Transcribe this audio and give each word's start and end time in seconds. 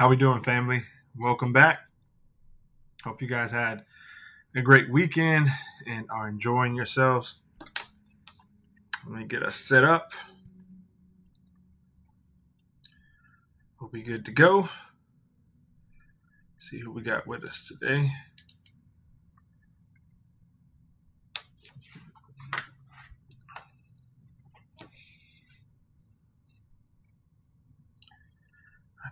How 0.00 0.08
we 0.08 0.16
doing, 0.16 0.40
family? 0.40 0.82
Welcome 1.14 1.52
back. 1.52 1.80
Hope 3.04 3.20
you 3.20 3.28
guys 3.28 3.50
had 3.50 3.84
a 4.54 4.62
great 4.62 4.88
weekend 4.88 5.48
and 5.86 6.06
are 6.08 6.26
enjoying 6.26 6.74
yourselves. 6.74 7.42
Let 9.06 9.18
me 9.18 9.26
get 9.26 9.42
us 9.42 9.56
set 9.56 9.84
up. 9.84 10.14
We'll 13.78 13.90
be 13.90 14.00
good 14.00 14.24
to 14.24 14.32
go. 14.32 14.70
See 16.58 16.78
who 16.78 16.92
we 16.92 17.02
got 17.02 17.26
with 17.26 17.44
us 17.44 17.68
today. 17.68 18.10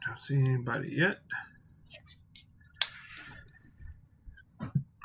Don't 0.09 0.20
see 0.20 0.36
anybody 0.36 0.90
yet. 0.90 1.16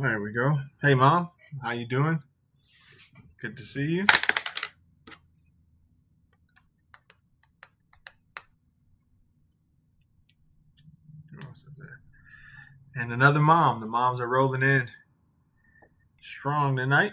there 0.00 0.20
we 0.20 0.32
go. 0.32 0.56
Hey, 0.80 0.94
mom, 0.94 1.30
how 1.62 1.72
you 1.72 1.86
doing? 1.86 2.22
Good 3.40 3.56
to 3.56 3.62
see 3.62 3.86
you. 3.86 4.06
And 12.94 13.12
another 13.12 13.40
mom. 13.40 13.80
The 13.80 13.86
moms 13.86 14.20
are 14.20 14.28
rolling 14.28 14.62
in 14.62 14.88
strong 16.20 16.76
tonight. 16.76 17.12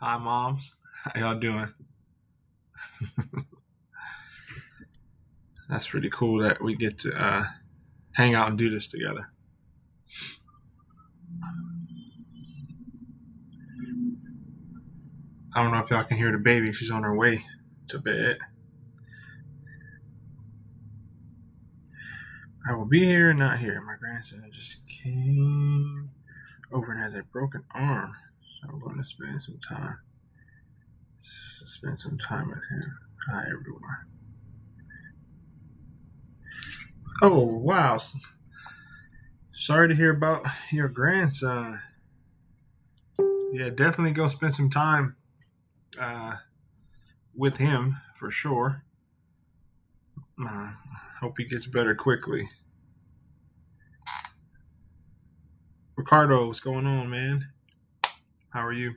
Hi, 0.00 0.18
moms. 0.18 0.74
How 1.04 1.20
y'all 1.20 1.38
doing? 1.38 1.72
That's 5.72 5.88
pretty 5.88 6.10
cool 6.10 6.42
that 6.42 6.62
we 6.62 6.74
get 6.74 6.98
to 6.98 7.18
uh, 7.18 7.44
hang 8.12 8.34
out 8.34 8.48
and 8.48 8.58
do 8.58 8.68
this 8.68 8.88
together. 8.88 9.26
I 15.54 15.62
don't 15.62 15.72
know 15.72 15.78
if 15.78 15.88
y'all 15.88 16.04
can 16.04 16.18
hear 16.18 16.30
the 16.30 16.36
baby. 16.36 16.74
She's 16.74 16.90
on 16.90 17.04
her 17.04 17.16
way 17.16 17.46
to 17.88 17.98
bed. 17.98 18.36
I 22.68 22.74
will 22.74 22.84
be 22.84 23.06
here 23.06 23.30
and 23.30 23.38
not 23.38 23.58
here. 23.58 23.80
My 23.80 23.96
grandson 23.98 24.50
just 24.52 24.86
came 24.86 26.10
over 26.70 26.92
and 26.92 27.02
has 27.02 27.14
a 27.14 27.22
broken 27.22 27.64
arm. 27.74 28.12
So 28.60 28.68
I'm 28.68 28.78
going 28.78 28.98
to 28.98 29.04
spend 29.04 29.42
some 29.42 29.58
time. 29.66 29.98
Spend 31.64 31.98
some 31.98 32.18
time 32.18 32.48
with 32.48 32.62
him. 32.70 32.98
Hi, 33.30 33.44
everyone. 33.46 34.11
Oh, 37.22 37.44
wow. 37.46 37.98
Sorry 39.54 39.88
to 39.88 39.94
hear 39.94 40.10
about 40.12 40.44
your 40.72 40.88
grandson. 40.88 41.80
Yeah, 43.52 43.70
definitely 43.70 44.12
go 44.12 44.28
spend 44.28 44.54
some 44.54 44.70
time 44.70 45.16
uh, 46.00 46.36
with 47.36 47.58
him 47.58 47.96
for 48.16 48.30
sure. 48.30 48.84
Uh, 50.42 50.72
hope 51.20 51.34
he 51.38 51.44
gets 51.46 51.66
better 51.66 51.94
quickly. 51.94 52.48
Ricardo, 55.96 56.46
what's 56.48 56.60
going 56.60 56.86
on, 56.86 57.10
man? 57.10 57.48
How 58.50 58.66
are 58.66 58.72
you? 58.72 58.94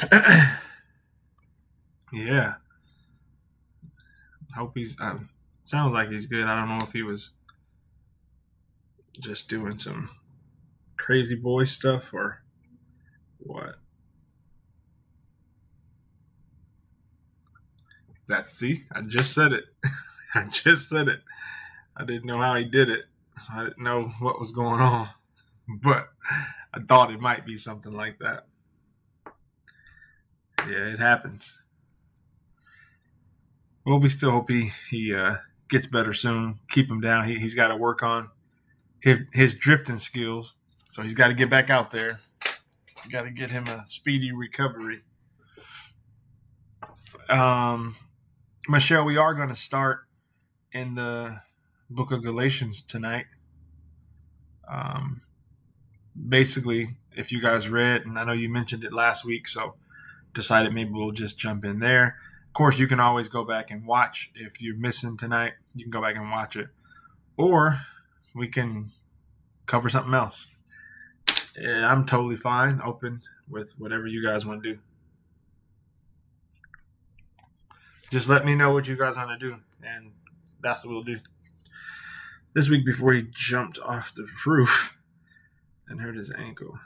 yeah. 2.12 2.54
Hope 4.54 4.72
he's. 4.76 4.98
Uh, 5.00 5.18
sounds 5.64 5.92
like 5.92 6.10
he's 6.10 6.26
good. 6.26 6.46
I 6.46 6.56
don't 6.56 6.68
know 6.68 6.78
if 6.82 6.92
he 6.92 7.02
was 7.02 7.30
just 9.20 9.48
doing 9.48 9.78
some 9.78 10.10
crazy 10.96 11.34
boy 11.34 11.64
stuff 11.64 12.12
or 12.12 12.42
what. 13.38 13.76
That's 18.26 18.52
see, 18.52 18.84
I 18.92 19.02
just 19.02 19.34
said 19.34 19.52
it. 19.52 19.64
I 20.34 20.46
just 20.50 20.88
said 20.88 21.08
it. 21.08 21.20
I 21.96 22.04
didn't 22.04 22.24
know 22.24 22.38
how 22.38 22.54
he 22.54 22.64
did 22.64 22.88
it. 22.90 23.04
I 23.52 23.64
didn't 23.64 23.82
know 23.82 24.08
what 24.20 24.40
was 24.40 24.50
going 24.50 24.80
on, 24.80 25.08
but 25.68 26.08
I 26.72 26.80
thought 26.80 27.12
it 27.12 27.20
might 27.20 27.44
be 27.44 27.58
something 27.58 27.92
like 27.92 28.18
that. 28.20 28.46
Yeah, 30.68 30.86
it 30.86 30.98
happens. 30.98 31.58
Well, 33.84 34.00
we 34.00 34.08
still 34.08 34.30
hope 34.30 34.48
he 34.48 34.70
he 34.90 35.14
uh, 35.14 35.36
gets 35.68 35.86
better 35.86 36.12
soon. 36.12 36.58
Keep 36.70 36.90
him 36.90 37.00
down. 37.00 37.26
He 37.28 37.38
he's 37.38 37.54
got 37.54 37.68
to 37.68 37.76
work 37.76 38.02
on 38.02 38.30
his 39.00 39.20
his 39.32 39.54
drifting 39.54 39.98
skills. 39.98 40.54
So 40.90 41.02
he's 41.02 41.14
got 41.14 41.28
to 41.28 41.34
get 41.34 41.50
back 41.50 41.70
out 41.70 41.90
there. 41.90 42.20
Got 43.10 43.22
to 43.22 43.30
get 43.30 43.50
him 43.50 43.66
a 43.66 43.84
speedy 43.84 44.32
recovery. 44.32 45.00
Um, 47.28 47.96
Michelle, 48.68 49.04
we 49.04 49.16
are 49.18 49.34
going 49.34 49.48
to 49.48 49.54
start 49.54 50.00
in 50.72 50.94
the 50.94 51.40
book 51.90 52.12
of 52.12 52.22
Galatians 52.22 52.80
tonight. 52.80 53.26
Um, 54.70 55.22
basically, 56.28 56.96
if 57.16 57.32
you 57.32 57.40
guys 57.40 57.68
read, 57.68 58.06
and 58.06 58.18
I 58.18 58.24
know 58.24 58.32
you 58.32 58.48
mentioned 58.48 58.84
it 58.84 58.92
last 58.92 59.24
week, 59.24 59.46
so 59.48 59.74
decided 60.32 60.72
maybe 60.72 60.90
we'll 60.92 61.12
just 61.12 61.38
jump 61.38 61.64
in 61.64 61.78
there. 61.78 62.16
Course, 62.54 62.78
you 62.78 62.86
can 62.86 63.00
always 63.00 63.28
go 63.28 63.42
back 63.44 63.72
and 63.72 63.84
watch 63.84 64.30
if 64.36 64.62
you're 64.62 64.76
missing 64.76 65.16
tonight. 65.16 65.54
You 65.74 65.84
can 65.84 65.90
go 65.90 66.00
back 66.00 66.14
and 66.14 66.30
watch 66.30 66.54
it, 66.54 66.68
or 67.36 67.80
we 68.32 68.46
can 68.46 68.92
cover 69.66 69.88
something 69.88 70.14
else. 70.14 70.46
I'm 71.60 72.06
totally 72.06 72.36
fine, 72.36 72.80
open 72.84 73.22
with 73.50 73.74
whatever 73.76 74.06
you 74.06 74.22
guys 74.22 74.46
want 74.46 74.62
to 74.62 74.74
do. 74.74 74.78
Just 78.10 78.28
let 78.28 78.46
me 78.46 78.54
know 78.54 78.72
what 78.72 78.86
you 78.86 78.96
guys 78.96 79.16
want 79.16 79.38
to 79.38 79.48
do, 79.48 79.56
and 79.82 80.12
that's 80.62 80.84
what 80.84 80.92
we'll 80.92 81.02
do. 81.02 81.18
This 82.54 82.68
week, 82.68 82.86
before 82.86 83.14
he 83.14 83.26
jumped 83.32 83.80
off 83.80 84.14
the 84.14 84.28
roof 84.46 85.02
and 85.88 86.00
hurt 86.00 86.14
his 86.14 86.30
ankle, 86.30 86.78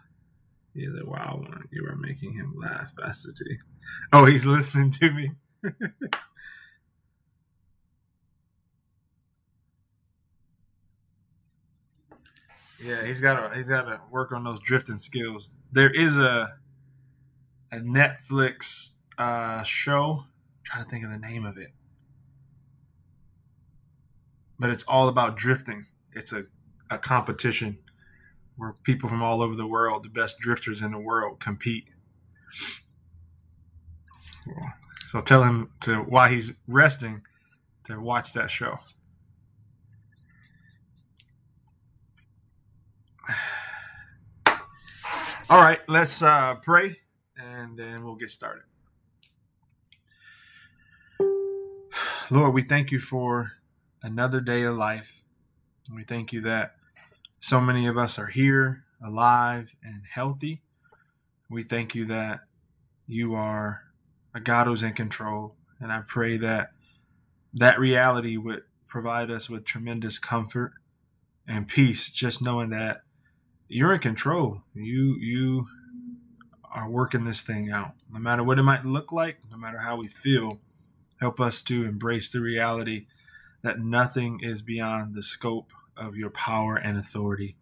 he 0.72 0.80
is 0.80 0.94
a 0.94 1.04
wild 1.04 1.40
one. 1.40 1.68
You 1.70 1.84
are 1.88 1.96
making 1.96 2.32
him 2.32 2.54
laugh, 2.56 2.90
Pastor 2.98 3.32
T. 3.32 3.58
Oh, 4.14 4.24
he's 4.24 4.46
listening 4.46 4.90
to 4.92 5.10
me. 5.10 5.32
Yeah, 12.82 13.04
he's 13.04 13.20
got 13.20 13.50
to 13.50 13.56
he's 13.56 13.68
got 13.68 13.82
to 13.82 14.00
work 14.10 14.32
on 14.32 14.44
those 14.44 14.60
drifting 14.60 14.96
skills. 14.96 15.50
There 15.72 15.90
is 15.90 16.18
a 16.18 16.48
a 17.72 17.76
Netflix 17.76 18.92
uh, 19.18 19.62
show. 19.64 20.24
I'm 20.24 20.64
trying 20.64 20.84
to 20.84 20.90
think 20.90 21.04
of 21.04 21.10
the 21.10 21.18
name 21.18 21.44
of 21.44 21.58
it, 21.58 21.72
but 24.58 24.70
it's 24.70 24.84
all 24.84 25.08
about 25.08 25.36
drifting. 25.36 25.86
It's 26.12 26.32
a 26.32 26.44
a 26.90 26.98
competition 26.98 27.78
where 28.56 28.74
people 28.84 29.08
from 29.08 29.22
all 29.22 29.42
over 29.42 29.56
the 29.56 29.66
world, 29.66 30.04
the 30.04 30.08
best 30.08 30.38
drifters 30.38 30.80
in 30.82 30.92
the 30.92 30.98
world, 30.98 31.40
compete. 31.40 31.88
So 35.08 35.20
tell 35.22 35.42
him 35.42 35.70
to 35.80 36.02
while 36.02 36.28
he's 36.28 36.52
resting 36.66 37.22
to 37.84 37.98
watch 37.98 38.34
that 38.34 38.50
show. 38.50 38.78
All 45.48 45.62
right, 45.62 45.78
let's 45.88 46.20
uh, 46.20 46.56
pray 46.56 46.98
and 47.38 47.74
then 47.78 48.04
we'll 48.04 48.16
get 48.16 48.28
started. 48.28 48.64
Lord, 52.30 52.52
we 52.52 52.60
thank 52.60 52.90
you 52.90 53.00
for 53.00 53.52
another 54.02 54.42
day 54.42 54.64
of 54.64 54.76
life. 54.76 55.22
We 55.90 56.04
thank 56.04 56.34
you 56.34 56.42
that 56.42 56.74
so 57.40 57.62
many 57.62 57.86
of 57.86 57.96
us 57.96 58.18
are 58.18 58.26
here, 58.26 58.84
alive, 59.02 59.70
and 59.82 60.02
healthy. 60.10 60.60
We 61.48 61.62
thank 61.62 61.94
you 61.94 62.04
that 62.04 62.40
you 63.06 63.34
are 63.34 63.87
a 64.34 64.40
God 64.40 64.66
who's 64.66 64.82
in 64.82 64.92
control. 64.92 65.54
And 65.80 65.92
I 65.92 66.02
pray 66.06 66.36
that 66.38 66.70
that 67.54 67.78
reality 67.78 68.36
would 68.36 68.62
provide 68.86 69.30
us 69.30 69.48
with 69.48 69.64
tremendous 69.64 70.18
comfort 70.18 70.72
and 71.46 71.68
peace, 71.68 72.10
just 72.10 72.42
knowing 72.42 72.70
that 72.70 73.02
you're 73.68 73.94
in 73.94 74.00
control. 74.00 74.62
You 74.74 75.16
you 75.20 75.66
are 76.70 76.88
working 76.88 77.24
this 77.24 77.42
thing 77.42 77.70
out. 77.70 77.92
No 78.12 78.18
matter 78.18 78.44
what 78.44 78.58
it 78.58 78.62
might 78.62 78.84
look 78.84 79.12
like, 79.12 79.38
no 79.50 79.56
matter 79.56 79.78
how 79.78 79.96
we 79.96 80.08
feel, 80.08 80.60
help 81.20 81.40
us 81.40 81.62
to 81.62 81.84
embrace 81.84 82.28
the 82.28 82.40
reality 82.40 83.06
that 83.62 83.80
nothing 83.80 84.40
is 84.42 84.62
beyond 84.62 85.14
the 85.14 85.22
scope 85.22 85.72
of 85.96 86.16
your 86.16 86.30
power 86.30 86.76
and 86.76 86.96
authority. 86.98 87.56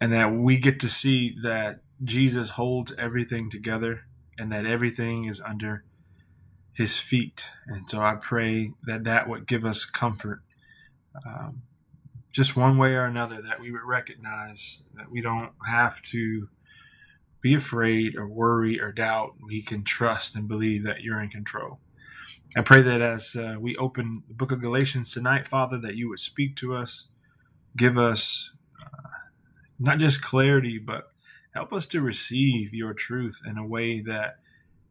And 0.00 0.12
that 0.12 0.32
we 0.32 0.58
get 0.58 0.80
to 0.80 0.88
see 0.88 1.36
that 1.42 1.80
Jesus 2.02 2.50
holds 2.50 2.92
everything 2.98 3.50
together 3.50 4.04
and 4.40 4.50
that 4.50 4.64
everything 4.64 5.26
is 5.26 5.42
under 5.42 5.84
his 6.72 6.96
feet. 6.96 7.44
And 7.66 7.88
so 7.90 8.00
I 8.00 8.14
pray 8.14 8.72
that 8.84 9.04
that 9.04 9.28
would 9.28 9.46
give 9.46 9.66
us 9.66 9.84
comfort. 9.84 10.40
Um, 11.26 11.62
just 12.32 12.56
one 12.56 12.78
way 12.78 12.94
or 12.94 13.04
another, 13.04 13.42
that 13.42 13.60
we 13.60 13.70
would 13.70 13.84
recognize 13.84 14.82
that 14.94 15.10
we 15.10 15.20
don't 15.20 15.52
have 15.68 16.00
to 16.04 16.48
be 17.42 17.54
afraid 17.54 18.16
or 18.16 18.26
worry 18.26 18.80
or 18.80 18.92
doubt. 18.92 19.34
We 19.46 19.60
can 19.60 19.84
trust 19.84 20.36
and 20.36 20.48
believe 20.48 20.84
that 20.86 21.02
you're 21.02 21.20
in 21.20 21.28
control. 21.28 21.78
I 22.56 22.62
pray 22.62 22.80
that 22.80 23.02
as 23.02 23.36
uh, 23.36 23.56
we 23.60 23.76
open 23.76 24.22
the 24.26 24.34
book 24.34 24.52
of 24.52 24.62
Galatians 24.62 25.12
tonight, 25.12 25.48
Father, 25.48 25.76
that 25.78 25.96
you 25.96 26.08
would 26.08 26.18
speak 26.18 26.56
to 26.56 26.74
us, 26.74 27.08
give 27.76 27.98
us 27.98 28.50
uh, 28.82 29.08
not 29.78 29.98
just 29.98 30.22
clarity, 30.22 30.78
but 30.78 31.10
help 31.54 31.72
us 31.72 31.86
to 31.86 32.00
receive 32.00 32.74
your 32.74 32.94
truth 32.94 33.40
in 33.46 33.58
a 33.58 33.66
way 33.66 34.00
that 34.00 34.36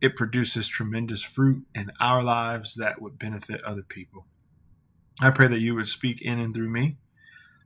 it 0.02 0.16
produces 0.16 0.68
tremendous 0.68 1.22
fruit 1.22 1.66
in 1.76 1.92
our 2.00 2.24
lives 2.24 2.76
that 2.76 3.02
would 3.02 3.20
benefit 3.20 3.62
other 3.64 3.82
people. 3.82 4.26
I 5.22 5.32
pray 5.32 5.48
that 5.48 5.60
you 5.60 5.76
would 5.76 5.88
speak 5.88 6.22
in 6.22 6.40
and 6.40 6.54
through 6.54 6.70
me, 6.70 6.98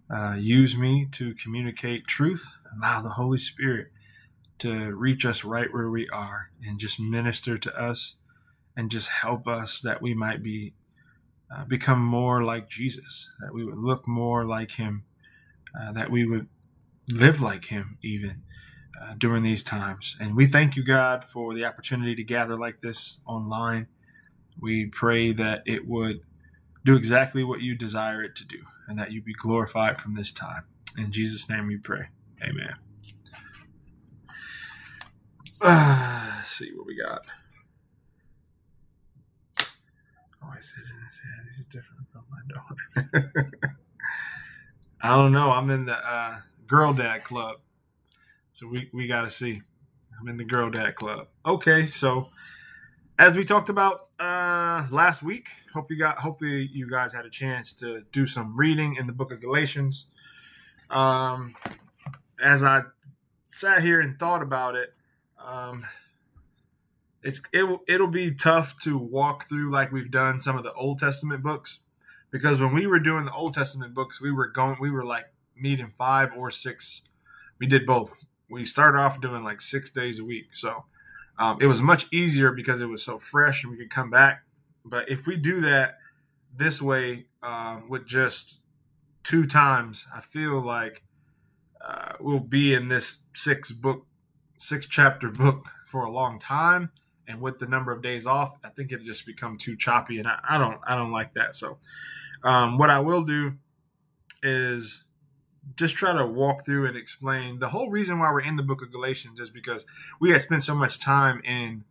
uh, 0.09 0.35
use 0.39 0.77
me 0.77 1.07
to 1.13 1.35
communicate 1.35 2.07
truth, 2.07 2.55
allow 2.75 3.01
the 3.01 3.09
Holy 3.09 3.37
Spirit 3.37 3.87
to 4.59 4.95
reach 4.95 5.25
us 5.25 5.43
right 5.43 5.71
where 5.71 5.89
we 5.89 6.07
are 6.09 6.49
and 6.65 6.79
just 6.79 6.99
minister 6.99 7.57
to 7.57 7.75
us 7.79 8.15
and 8.75 8.89
just 8.89 9.09
help 9.09 9.47
us 9.47 9.81
that 9.81 10.01
we 10.01 10.13
might 10.13 10.41
be 10.41 10.73
uh, 11.53 11.65
become 11.65 12.03
more 12.03 12.43
like 12.43 12.69
Jesus, 12.69 13.29
that 13.39 13.53
we 13.53 13.63
would 13.63 13.77
look 13.77 14.07
more 14.07 14.45
like 14.45 14.71
him, 14.71 15.03
uh, 15.79 15.91
that 15.91 16.09
we 16.09 16.25
would 16.25 16.47
live 17.09 17.41
like 17.41 17.65
him 17.65 17.97
even 18.03 18.41
uh, 19.03 19.13
during 19.17 19.43
these 19.43 19.63
times. 19.63 20.15
And 20.19 20.35
we 20.35 20.45
thank 20.45 20.75
you, 20.75 20.83
God, 20.83 21.23
for 21.23 21.53
the 21.53 21.65
opportunity 21.65 22.15
to 22.15 22.23
gather 22.23 22.55
like 22.57 22.81
this 22.81 23.19
online. 23.25 23.87
We 24.59 24.85
pray 24.85 25.33
that 25.33 25.63
it 25.65 25.87
would 25.87 26.21
do 26.85 26.95
exactly 26.95 27.43
what 27.43 27.61
you 27.61 27.75
desire 27.75 28.23
it 28.23 28.35
to 28.35 28.45
do 28.45 28.59
and 28.87 28.99
that 28.99 29.11
you 29.11 29.21
be 29.21 29.33
glorified 29.33 29.99
from 29.99 30.15
this 30.15 30.31
time. 30.31 30.63
In 30.97 31.11
Jesus' 31.11 31.49
name 31.49 31.67
we 31.67 31.77
pray. 31.77 32.07
Amen. 32.43 32.75
Uh, 35.61 36.33
let's 36.37 36.49
see 36.49 36.71
what 36.75 36.85
we 36.85 36.95
got. 36.97 37.25
Oh, 40.43 40.49
I 40.51 40.59
said 40.59 40.83
head. 40.85 41.45
This 41.47 41.59
is 41.59 41.65
different 41.65 42.07
from 42.11 42.23
my 42.29 43.11
daughter. 43.15 43.31
I 45.01 45.15
don't 45.15 45.31
know. 45.31 45.51
I'm 45.51 45.69
in 45.69 45.85
the 45.85 45.95
uh, 45.95 46.39
girl 46.67 46.93
dad 46.93 47.23
club. 47.23 47.57
So 48.53 48.67
we, 48.67 48.87
we 48.93 49.07
got 49.07 49.21
to 49.21 49.31
see. 49.31 49.61
I'm 50.19 50.27
in 50.27 50.37
the 50.37 50.43
Girl 50.43 50.69
Dad 50.69 50.93
Club. 50.93 51.27
Okay, 51.43 51.87
so 51.87 52.27
as 53.17 53.35
we 53.35 53.45
talked 53.45 53.69
about 53.69 54.09
uh, 54.19 54.85
last 54.91 55.23
week, 55.23 55.49
hope 55.73 55.89
you 55.89 55.97
got 55.97 56.19
hopefully 56.19 56.69
you 56.71 56.87
guys 56.87 57.11
had 57.11 57.25
a 57.25 57.31
chance 57.31 57.73
to 57.73 58.03
do 58.11 58.27
some 58.27 58.55
reading 58.55 58.95
in 58.97 59.07
the 59.07 59.11
Book 59.11 59.31
of 59.31 59.41
Galatians. 59.41 60.05
Um, 60.91 61.55
as 62.41 62.63
I 62.63 62.83
sat 63.49 63.81
here 63.81 63.99
and 64.01 64.19
thought 64.19 64.43
about 64.43 64.75
it, 64.75 64.93
um, 65.43 65.83
it's 67.23 67.41
it, 67.53 67.65
it'll 67.87 68.05
be 68.05 68.35
tough 68.35 68.77
to 68.81 68.99
walk 68.99 69.49
through 69.49 69.71
like 69.71 69.91
we've 69.91 70.11
done 70.11 70.41
some 70.41 70.57
of 70.57 70.63
the 70.63 70.73
Old 70.73 70.99
Testament 70.99 71.41
books 71.41 71.79
because 72.29 72.61
when 72.61 72.75
we 72.75 72.85
were 72.85 72.99
doing 72.99 73.25
the 73.25 73.33
Old 73.33 73.55
Testament 73.55 73.95
books, 73.95 74.21
we 74.21 74.31
were 74.31 74.49
going 74.49 74.77
we 74.79 74.91
were 74.91 75.03
like 75.03 75.25
meeting 75.55 75.91
five 75.97 76.29
or 76.37 76.51
six. 76.51 77.01
We 77.57 77.65
did 77.65 77.87
both 77.87 78.27
we 78.49 78.65
started 78.65 78.99
off 78.99 79.21
doing 79.21 79.43
like 79.43 79.61
six 79.61 79.91
days 79.91 80.19
a 80.19 80.23
week. 80.23 80.55
So 80.55 80.85
um, 81.37 81.57
it 81.61 81.67
was 81.67 81.81
much 81.81 82.07
easier 82.13 82.51
because 82.51 82.81
it 82.81 82.85
was 82.85 83.03
so 83.03 83.17
fresh 83.19 83.63
and 83.63 83.71
we 83.71 83.77
could 83.77 83.89
come 83.89 84.09
back. 84.09 84.43
But 84.85 85.09
if 85.09 85.27
we 85.27 85.37
do 85.37 85.61
that 85.61 85.97
this 86.55 86.81
way 86.81 87.25
um, 87.41 87.89
with 87.89 88.05
just 88.05 88.59
two 89.23 89.45
times, 89.45 90.05
I 90.15 90.21
feel 90.21 90.61
like 90.61 91.03
uh, 91.85 92.13
we'll 92.19 92.39
be 92.39 92.73
in 92.73 92.87
this 92.87 93.25
six 93.33 93.71
book, 93.71 94.05
six 94.57 94.85
chapter 94.85 95.29
book 95.31 95.65
for 95.87 96.01
a 96.01 96.11
long 96.11 96.39
time. 96.39 96.91
And 97.27 97.39
with 97.39 97.57
the 97.57 97.67
number 97.67 97.93
of 97.93 98.01
days 98.01 98.25
off, 98.25 98.57
I 98.65 98.69
think 98.69 98.91
it'll 98.91 99.05
just 99.05 99.25
become 99.25 99.57
too 99.57 99.77
choppy, 99.77 100.19
and 100.19 100.27
I, 100.27 100.39
I 100.43 100.57
don't, 100.57 100.77
I 100.85 100.97
don't 100.97 101.13
like 101.13 101.31
that. 101.35 101.55
So, 101.55 101.77
um, 102.43 102.77
what 102.77 102.89
I 102.89 102.99
will 102.99 103.23
do 103.23 103.53
is 104.41 105.05
just 105.75 105.95
try 105.95 106.13
to 106.13 106.25
walk 106.25 106.65
through 106.65 106.85
and 106.87 106.97
explain 106.97 107.59
the 107.59 107.69
whole 107.69 107.89
reason 107.89 108.19
why 108.19 108.31
we're 108.31 108.41
in 108.41 108.55
the 108.55 108.63
book 108.63 108.81
of 108.81 108.91
Galatians 108.91 109.39
is 109.39 109.49
because 109.49 109.85
we 110.19 110.31
had 110.31 110.41
spent 110.41 110.63
so 110.63 110.75
much 110.75 110.99
time 110.99 111.41
in 111.45 111.83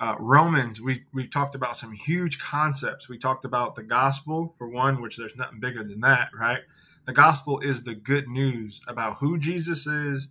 uh, 0.00 0.16
Romans. 0.18 0.80
We 0.80 1.04
we 1.12 1.26
talked 1.28 1.54
about 1.54 1.76
some 1.76 1.92
huge 1.92 2.38
concepts. 2.40 3.08
We 3.08 3.18
talked 3.18 3.44
about 3.44 3.74
the 3.76 3.84
gospel 3.84 4.54
for 4.58 4.68
one, 4.68 5.00
which 5.00 5.16
there's 5.16 5.36
nothing 5.36 5.60
bigger 5.60 5.84
than 5.84 6.00
that, 6.00 6.28
right? 6.38 6.60
The 7.04 7.12
gospel 7.12 7.60
is 7.60 7.82
the 7.82 7.94
good 7.94 8.28
news 8.28 8.80
about 8.88 9.16
who 9.16 9.38
Jesus 9.38 9.86
is, 9.86 10.28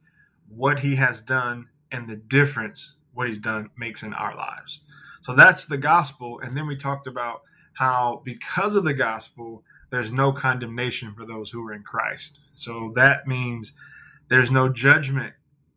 what 0.50 0.80
he 0.80 0.96
has 0.98 1.22
done, 1.22 1.68
and 1.92 2.08
the 2.08 2.18
difference 2.18 2.96
what 3.14 3.28
he's 3.28 3.40
done 3.40 3.70
makes 3.78 4.04
in 4.04 4.14
our 4.14 4.36
lives. 4.36 4.82
So 5.22 5.36
that's 5.36 5.66
the 5.66 5.78
gospel. 5.78 6.40
And 6.42 6.56
then 6.56 6.68
we 6.68 6.76
talked 6.76 7.08
about 7.08 7.42
how 7.74 8.22
because 8.26 8.76
of 8.76 8.84
the 8.84 8.94
gospel, 8.94 9.64
there's 9.92 10.12
no 10.12 10.32
condemnation 10.32 11.14
for 11.14 11.26
those 11.26 11.52
who 11.52 11.68
are 11.68 11.74
in 11.74 11.84
Christ. 11.84 12.40
So 12.54 12.92
that 12.96 13.28
means 13.28 13.74
there's 14.30 14.50
no 14.52 14.70
judgment 14.70 15.34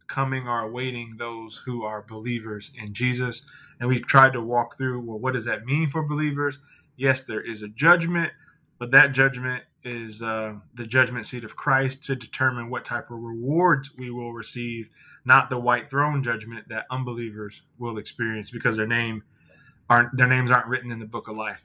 coming 0.07 0.47
or 0.47 0.61
awaiting 0.61 1.17
those 1.19 1.57
who 1.57 1.83
are 1.83 2.03
believers 2.03 2.71
in 2.81 2.95
Jesus. 2.95 3.47
And 3.81 3.89
we've 3.89 4.07
tried 4.07 4.33
to 4.35 4.41
walk 4.41 4.79
through 4.79 5.01
well, 5.01 5.19
what 5.19 5.35
does 5.35 5.45
that 5.47 5.65
mean 5.65 5.89
for 5.89 6.07
believers? 6.07 6.59
Yes, 6.97 7.23
there 7.23 7.41
is 7.41 7.63
a 7.63 7.69
judgment, 7.69 8.33
but 8.79 8.93
that 8.93 9.13
judgment 9.13 9.65
is 9.83 10.23
uh, 10.23 10.55
the 10.75 10.87
judgment 10.87 11.27
seat 11.27 11.45
of 11.45 11.57
Christ 11.57 12.05
to 12.05 12.15
determine 12.15 12.71
what 12.71 12.85
type 12.85 13.11
of 13.11 13.19
rewards 13.21 13.95
we 13.97 14.11
will 14.11 14.33
receive, 14.33 14.89
not 15.25 15.51
the 15.51 15.59
white 15.59 15.89
throne 15.89 16.23
judgment 16.23 16.69
that 16.69 16.87
unbelievers 16.91 17.63
will 17.79 17.99
experience 17.99 18.51
because 18.51 18.77
their 18.77 18.87
name 18.87 19.25
aren't 19.91 20.17
their 20.17 20.27
names 20.29 20.51
aren't 20.51 20.69
written 20.69 20.91
in 20.91 21.01
the 21.01 21.07
book 21.07 21.29
of 21.29 21.37
life. 21.37 21.65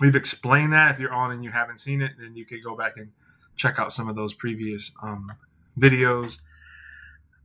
We've 0.00 0.16
explained 0.16 0.72
that. 0.72 0.90
If 0.92 0.98
you're 0.98 1.12
on 1.12 1.32
and 1.32 1.42
you 1.42 1.50
haven't 1.50 1.80
seen 1.80 2.02
it, 2.02 2.12
then 2.18 2.36
you 2.36 2.44
could 2.44 2.62
go 2.62 2.76
back 2.76 2.96
and 2.96 3.10
check 3.56 3.78
out 3.78 3.92
some 3.92 4.08
of 4.08 4.16
those 4.16 4.34
previous 4.34 4.92
um, 5.02 5.28
videos 5.78 6.38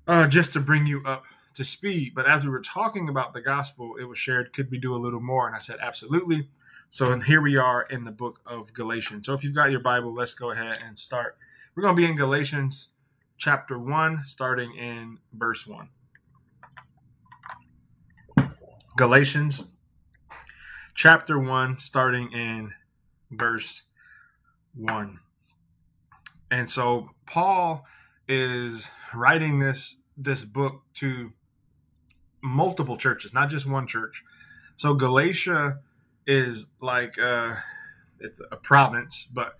uh, 0.08 0.28
just 0.28 0.54
to 0.54 0.60
bring 0.60 0.86
you 0.86 1.02
up 1.06 1.26
to 1.54 1.64
speed. 1.64 2.14
But 2.16 2.28
as 2.28 2.44
we 2.44 2.52
were 2.52 2.62
talking 2.62 3.10
about 3.10 3.34
the 3.34 3.42
gospel, 3.42 3.96
it 4.00 4.04
was 4.04 4.18
shared, 4.18 4.54
could 4.54 4.70
we 4.72 4.78
do 4.78 4.96
a 4.96 4.98
little 4.98 5.22
more? 5.22 5.48
And 5.48 5.56
I 5.56 5.60
said, 5.60 5.78
absolutely. 5.82 6.48
So 6.90 7.14
and 7.14 7.24
here 7.24 7.42
we 7.42 7.56
are 7.56 7.84
in 7.84 8.04
the 8.04 8.12
book 8.12 8.42
of 8.46 8.74
Galatians. 8.74 9.26
So 9.26 9.34
if 9.34 9.44
you've 9.44 9.56
got 9.56 9.72
your 9.72 9.80
Bible, 9.80 10.14
let's 10.14 10.34
go 10.34 10.52
ahead 10.52 10.78
and 10.86 10.98
start. 11.00 11.38
We're 11.74 11.84
going 11.84 11.96
to 11.96 12.02
be 12.02 12.08
in 12.08 12.18
Galatians 12.18 12.90
chapter 13.38 13.80
1, 13.80 14.24
starting 14.28 14.76
in 14.76 15.18
verse 15.34 15.66
1. 15.66 15.88
Galatians 18.98 19.64
chapter 21.02 21.40
1, 21.40 21.80
starting 21.80 22.32
in 22.32 22.72
verse 23.32 23.86
1. 24.76 25.18
And 26.52 26.70
so 26.70 27.10
Paul 27.26 27.84
is 28.28 28.88
writing 29.12 29.58
this 29.58 30.00
this 30.16 30.46
book 30.46 30.84
to 30.94 31.34
multiple 32.44 32.98
churches, 32.98 33.34
not 33.34 33.50
just 33.50 33.66
one 33.66 33.88
church. 33.88 34.24
So 34.76 34.94
Galatia 34.94 35.80
is 36.28 36.68
like 36.82 37.18
uh, 37.18 37.56
it's 38.20 38.40
a 38.52 38.58
province, 38.58 39.28
but 39.34 39.54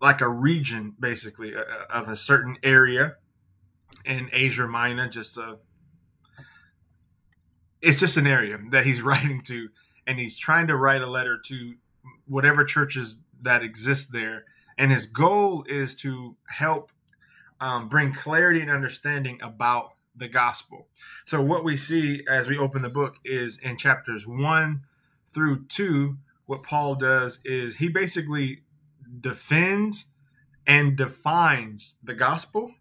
like 0.00 0.22
a 0.22 0.28
region 0.28 0.94
basically 0.98 1.54
uh, 1.54 1.60
uh, 1.60 1.92
of 1.92 2.08
a 2.08 2.16
certain 2.16 2.56
area 2.62 3.16
in 4.06 4.30
Asia 4.32 4.66
Minor. 4.66 5.10
Just 5.10 5.36
a, 5.36 5.58
it's 7.82 8.00
just 8.00 8.16
an 8.16 8.26
area 8.26 8.58
that 8.70 8.86
he's 8.86 9.02
writing 9.10 9.42
to 9.42 9.68
and 10.06 10.18
he's 10.18 10.36
trying 10.36 10.66
to 10.68 10.76
write 10.76 11.02
a 11.02 11.06
letter 11.06 11.38
to 11.46 11.74
whatever 12.26 12.64
churches 12.64 13.16
that 13.42 13.62
exist 13.62 14.12
there. 14.12 14.44
And 14.76 14.90
his 14.90 15.06
goal 15.06 15.64
is 15.68 15.94
to 15.96 16.36
help 16.48 16.90
um, 17.60 17.88
bring 17.88 18.12
clarity 18.12 18.60
and 18.60 18.70
understanding 18.70 19.38
about 19.42 19.94
the 20.16 20.28
gospel. 20.28 20.88
So, 21.24 21.40
what 21.40 21.64
we 21.64 21.76
see 21.76 22.24
as 22.28 22.48
we 22.48 22.58
open 22.58 22.82
the 22.82 22.88
book 22.88 23.16
is 23.24 23.58
in 23.58 23.76
chapters 23.76 24.26
one 24.26 24.82
through 25.26 25.66
two, 25.66 26.16
what 26.46 26.62
Paul 26.62 26.94
does 26.94 27.40
is 27.44 27.76
he 27.76 27.88
basically 27.88 28.62
defends 29.20 30.06
and 30.66 30.96
defines 30.96 31.96
the 32.02 32.14
gospel, 32.14 32.72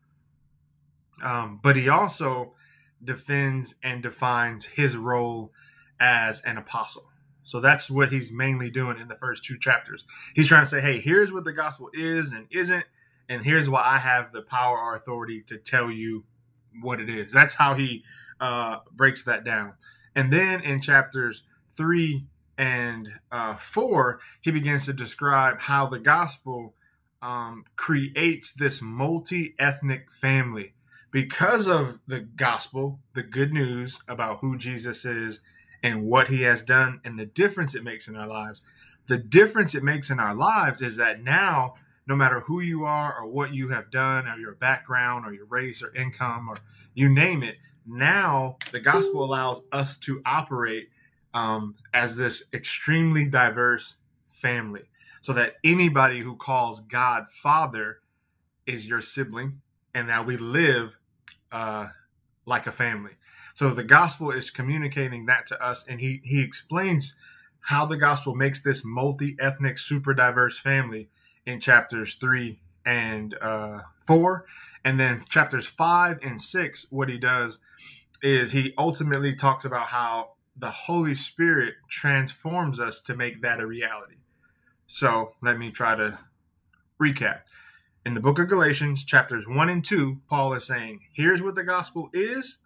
um, 1.23 1.59
but 1.61 1.75
he 1.75 1.89
also 1.89 2.53
defends 3.03 3.75
and 3.83 4.01
defines 4.01 4.65
his 4.65 4.95
role 4.95 5.51
as 5.99 6.41
an 6.41 6.57
apostle. 6.57 7.03
So 7.43 7.59
that's 7.59 7.89
what 7.89 8.11
he's 8.11 8.31
mainly 8.31 8.69
doing 8.69 8.99
in 8.99 9.07
the 9.07 9.15
first 9.15 9.43
two 9.43 9.57
chapters. 9.57 10.05
He's 10.33 10.47
trying 10.47 10.63
to 10.63 10.69
say, 10.69 10.81
hey, 10.81 10.99
here's 10.99 11.31
what 11.31 11.43
the 11.43 11.53
gospel 11.53 11.89
is 11.93 12.31
and 12.31 12.47
isn't, 12.51 12.85
and 13.29 13.43
here's 13.43 13.69
why 13.69 13.81
I 13.83 13.97
have 13.97 14.31
the 14.31 14.41
power 14.41 14.77
or 14.77 14.95
authority 14.95 15.43
to 15.47 15.57
tell 15.57 15.91
you 15.91 16.23
what 16.81 16.99
it 16.99 17.09
is. 17.09 17.31
That's 17.31 17.55
how 17.55 17.73
he 17.75 18.03
uh, 18.39 18.79
breaks 18.91 19.23
that 19.23 19.43
down. 19.43 19.73
And 20.15 20.31
then 20.31 20.61
in 20.61 20.81
chapters 20.81 21.43
three 21.71 22.25
and 22.57 23.09
uh, 23.31 23.55
4, 23.55 24.19
he 24.41 24.51
begins 24.51 24.85
to 24.85 24.93
describe 24.93 25.59
how 25.59 25.87
the 25.87 25.99
gospel 25.99 26.75
um, 27.21 27.65
creates 27.75 28.53
this 28.53 28.81
multi 28.81 29.55
ethnic 29.57 30.11
family. 30.11 30.73
Because 31.11 31.67
of 31.67 31.99
the 32.07 32.21
gospel, 32.21 32.99
the 33.13 33.23
good 33.23 33.53
news 33.53 33.99
about 34.07 34.39
who 34.39 34.57
Jesus 34.57 35.05
is 35.05 35.41
and 35.83 36.05
what 36.05 36.29
he 36.29 36.41
has 36.43 36.63
done 36.63 37.01
and 37.03 37.19
the 37.19 37.25
difference 37.25 37.75
it 37.75 37.83
makes 37.83 38.07
in 38.07 38.15
our 38.15 38.27
lives, 38.27 38.61
the 39.07 39.17
difference 39.17 39.75
it 39.75 39.83
makes 39.83 40.09
in 40.09 40.19
our 40.19 40.33
lives 40.33 40.81
is 40.81 40.95
that 40.95 41.21
now, 41.21 41.75
no 42.07 42.15
matter 42.15 42.39
who 42.39 42.61
you 42.61 42.85
are 42.85 43.15
or 43.19 43.27
what 43.27 43.53
you 43.53 43.67
have 43.69 43.91
done 43.91 44.27
or 44.27 44.37
your 44.37 44.53
background 44.55 45.25
or 45.25 45.33
your 45.33 45.45
race 45.45 45.83
or 45.83 45.93
income 45.93 46.49
or 46.49 46.55
you 46.93 47.09
name 47.09 47.43
it, 47.43 47.57
now 47.85 48.57
the 48.71 48.79
gospel 48.79 49.23
allows 49.23 49.61
us 49.73 49.97
to 49.97 50.21
operate 50.25 50.89
um, 51.33 51.75
as 51.93 52.15
this 52.15 52.49
extremely 52.53 53.25
diverse 53.25 53.95
family 54.29 54.83
so 55.21 55.33
that 55.33 55.55
anybody 55.63 56.21
who 56.21 56.35
calls 56.35 56.79
God 56.81 57.27
Father 57.29 57.99
is 58.65 58.87
your 58.87 59.01
sibling 59.01 59.61
and 59.93 60.09
that 60.09 60.25
we 60.25 60.37
live 60.37 60.97
uh, 61.51 61.87
like 62.45 62.67
a 62.67 62.71
family. 62.71 63.11
So 63.53 63.69
the 63.69 63.83
gospel 63.83 64.31
is 64.31 64.49
communicating 64.49 65.27
that 65.27 65.47
to 65.47 65.63
us, 65.63 65.85
and 65.87 65.99
he 65.99 66.21
he 66.23 66.41
explains 66.41 67.15
how 67.59 67.85
the 67.85 67.97
gospel 67.97 68.35
makes 68.35 68.61
this 68.61 68.83
multi-ethnic, 68.83 69.77
super 69.77 70.13
diverse 70.13 70.59
family 70.59 71.09
in 71.45 71.59
chapters 71.59 72.15
three 72.15 72.59
and 72.85 73.35
uh, 73.41 73.79
four, 74.05 74.45
and 74.83 74.99
then 74.99 75.21
chapters 75.29 75.65
five 75.65 76.19
and 76.23 76.41
six. 76.41 76.87
What 76.89 77.09
he 77.09 77.17
does 77.17 77.59
is 78.21 78.51
he 78.51 78.73
ultimately 78.77 79.35
talks 79.35 79.65
about 79.65 79.87
how 79.87 80.31
the 80.55 80.69
Holy 80.69 81.15
Spirit 81.15 81.75
transforms 81.89 82.79
us 82.79 82.99
to 83.01 83.15
make 83.15 83.41
that 83.41 83.59
a 83.59 83.65
reality. 83.65 84.15
So 84.87 85.33
let 85.41 85.57
me 85.57 85.71
try 85.71 85.95
to 85.95 86.19
recap. 87.01 87.41
In 88.05 88.13
the 88.13 88.19
book 88.19 88.39
of 88.39 88.49
Galatians, 88.49 89.03
chapters 89.03 89.47
1 89.47 89.69
and 89.69 89.83
2, 89.83 90.21
Paul 90.27 90.53
is 90.53 90.65
saying, 90.65 90.99
Here's 91.13 91.41
what 91.41 91.55
the 91.55 91.63
gospel 91.63 92.09
is. 92.13 92.57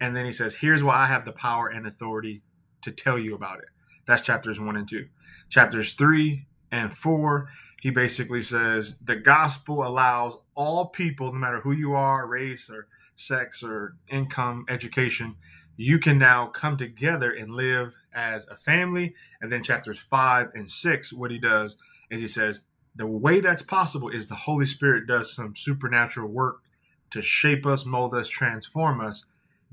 And 0.00 0.16
then 0.16 0.24
he 0.24 0.32
says, 0.32 0.54
Here's 0.54 0.82
why 0.82 0.96
I 0.96 1.06
have 1.06 1.24
the 1.24 1.32
power 1.32 1.68
and 1.68 1.86
authority 1.86 2.42
to 2.82 2.90
tell 2.90 3.18
you 3.18 3.34
about 3.34 3.58
it. 3.58 3.68
That's 4.06 4.22
chapters 4.22 4.58
1 4.58 4.76
and 4.76 4.88
2. 4.88 5.06
Chapters 5.50 5.92
3 5.94 6.46
and 6.72 6.92
4, 6.92 7.48
he 7.80 7.90
basically 7.90 8.42
says, 8.42 8.94
The 9.02 9.16
gospel 9.16 9.86
allows 9.86 10.36
all 10.54 10.86
people, 10.86 11.32
no 11.32 11.38
matter 11.38 11.60
who 11.60 11.72
you 11.72 11.94
are, 11.94 12.26
race 12.26 12.70
or 12.70 12.88
sex 13.16 13.62
or 13.62 13.96
income, 14.08 14.64
education, 14.68 15.36
you 15.76 15.98
can 15.98 16.18
now 16.18 16.46
come 16.46 16.76
together 16.76 17.30
and 17.32 17.54
live 17.54 17.96
as 18.14 18.46
a 18.48 18.56
family. 18.56 19.14
And 19.40 19.52
then 19.52 19.62
chapters 19.62 19.98
five 19.98 20.50
and 20.54 20.68
six, 20.68 21.12
what 21.12 21.30
he 21.30 21.38
does 21.38 21.76
is 22.10 22.20
he 22.20 22.28
says, 22.28 22.62
the 22.94 23.06
way 23.06 23.40
that's 23.40 23.62
possible 23.62 24.08
is 24.08 24.26
the 24.26 24.34
Holy 24.34 24.66
Spirit 24.66 25.06
does 25.06 25.34
some 25.34 25.54
supernatural 25.54 26.28
work 26.28 26.62
to 27.10 27.22
shape 27.22 27.64
us, 27.66 27.86
mold 27.86 28.14
us, 28.14 28.28
transform 28.28 29.00
us, 29.00 29.24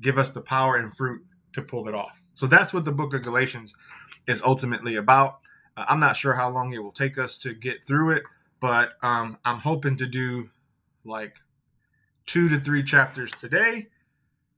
give 0.02 0.18
us 0.18 0.32
the 0.32 0.42
power 0.42 0.78
and 0.78 0.96
fruit 0.96 1.22
to 1.54 1.62
pull 1.62 1.88
it 1.88 1.96
off. 1.96 2.22
So 2.34 2.48
that's 2.48 2.74
what 2.74 2.86
the 2.86 2.92
book 2.92 3.14
of 3.14 3.24
Galatians 3.24 3.74
is 4.28 4.42
ultimately 4.42 4.96
about. 4.96 5.40
Uh, 5.76 5.86
I'm 5.88 6.00
not 6.00 6.16
sure 6.16 6.34
how 6.34 6.50
long 6.50 6.74
it 6.74 6.80
will 6.80 6.92
take 6.92 7.18
us 7.18 7.38
to 7.40 7.54
get 7.54 7.84
through 7.84 8.12
it, 8.12 8.24
but 8.60 8.94
um, 9.02 9.38
I'm 9.46 9.60
hoping 9.60 9.98
to 9.98 10.06
do 10.06 10.48
like 11.04 11.36
two 12.26 12.50
to 12.50 12.60
three 12.60 12.84
chapters 12.84 13.32
today 13.32 13.88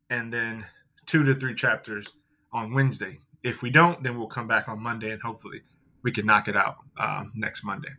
and 0.10 0.34
then 0.34 0.66
two 1.06 1.24
to 1.24 1.34
three 1.34 1.56
chapters 1.56 2.08
on 2.52 2.74
Wednesday. 2.74 3.20
If 3.44 3.62
we 3.62 3.70
don't, 3.70 4.02
then 4.04 4.18
we'll 4.18 4.28
come 4.28 4.48
back 4.48 4.68
on 4.68 4.82
Monday 4.82 5.12
and 5.12 5.22
hopefully 5.22 5.62
we 6.04 6.12
can 6.12 6.26
knock 6.26 6.48
it 6.48 6.56
out 6.56 6.78
uh, 6.98 7.24
next 7.36 7.64
Monday. 7.64 7.90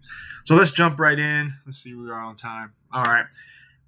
So 0.44 0.54
let's 0.54 0.72
jump 0.72 0.98
right 0.98 1.18
in. 1.18 1.54
Let's 1.66 1.78
see, 1.78 1.94
we 1.94 2.10
are 2.10 2.20
on 2.20 2.36
time. 2.36 2.72
All 2.92 3.04
right. 3.04 3.26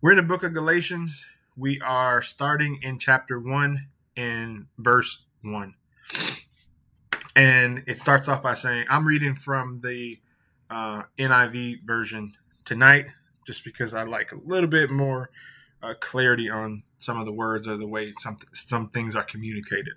We're 0.00 0.12
in 0.12 0.16
the 0.16 0.23
book 0.23 0.42
of 0.42 0.54
Galatians. 0.54 1.25
We 1.56 1.80
are 1.80 2.23
starting 2.23 2.78
in 2.82 2.99
chapter 2.99 3.38
1 3.38 3.88
in 4.16 4.68
verse 4.78 5.25
1. 5.42 5.75
And 7.37 7.82
it 7.87 7.97
starts 7.99 8.28
off 8.28 8.42
by 8.42 8.54
saying, 8.54 8.87
I'm 8.88 9.06
reading 9.06 9.37
from 9.37 9.80
the 9.82 10.18
uh, 10.71 11.02
NIV 11.18 11.85
version 11.85 12.35
tonight 12.64 13.06
just 13.47 13.64
because 13.64 13.92
I 13.94 14.04
like 14.04 14.32
a 14.32 14.38
little 14.44 14.68
bit 14.68 14.90
more 14.90 15.30
uh, 15.82 15.94
clarity 16.00 16.49
on 16.49 16.85
some 16.99 17.18
of 17.18 17.26
the 17.26 17.32
words 17.32 17.66
or 17.66 17.76
the 17.76 17.87
way 17.87 18.12
some 18.18 18.38
some 18.52 18.88
things 18.90 19.16
are 19.16 19.25
communicated. 19.25 19.94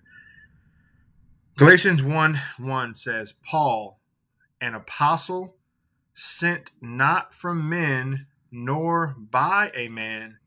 Galatians 1.58 2.04
1 2.04 2.40
1 2.58 2.94
says, 2.94 3.34
Paul, 3.46 4.00
an 4.60 4.74
apostle, 4.76 5.56
sent 6.14 6.72
not 6.82 7.34
from 7.34 7.70
men 7.70 8.28
nor 8.52 9.16
by 9.18 9.72
a 9.76 9.88
man, 9.90 10.38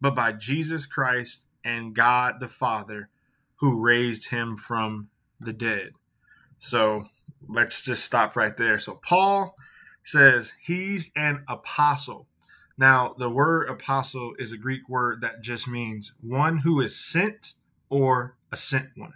but 0.00 0.14
by 0.14 0.32
Jesus 0.32 0.86
Christ 0.86 1.48
and 1.64 1.94
God 1.94 2.40
the 2.40 2.48
Father, 2.48 3.08
who 3.56 3.80
raised 3.80 4.30
him 4.30 4.56
from 4.56 5.08
the 5.40 5.52
dead. 5.52 5.90
So 6.58 7.06
let's 7.48 7.82
just 7.82 8.04
stop 8.04 8.36
right 8.36 8.56
there. 8.56 8.78
So 8.78 8.94
Paul 8.94 9.54
says 10.02 10.52
he's 10.60 11.10
an 11.16 11.44
apostle. 11.48 12.26
Now, 12.76 13.14
the 13.18 13.28
word 13.28 13.68
apostle 13.68 14.34
is 14.38 14.52
a 14.52 14.56
Greek 14.56 14.88
word 14.88 15.22
that 15.22 15.42
just 15.42 15.66
means 15.66 16.14
one 16.20 16.58
who 16.58 16.80
is 16.80 16.96
sent 16.96 17.54
or 17.90 18.36
a 18.52 18.56
sent 18.56 18.90
one. 18.96 19.12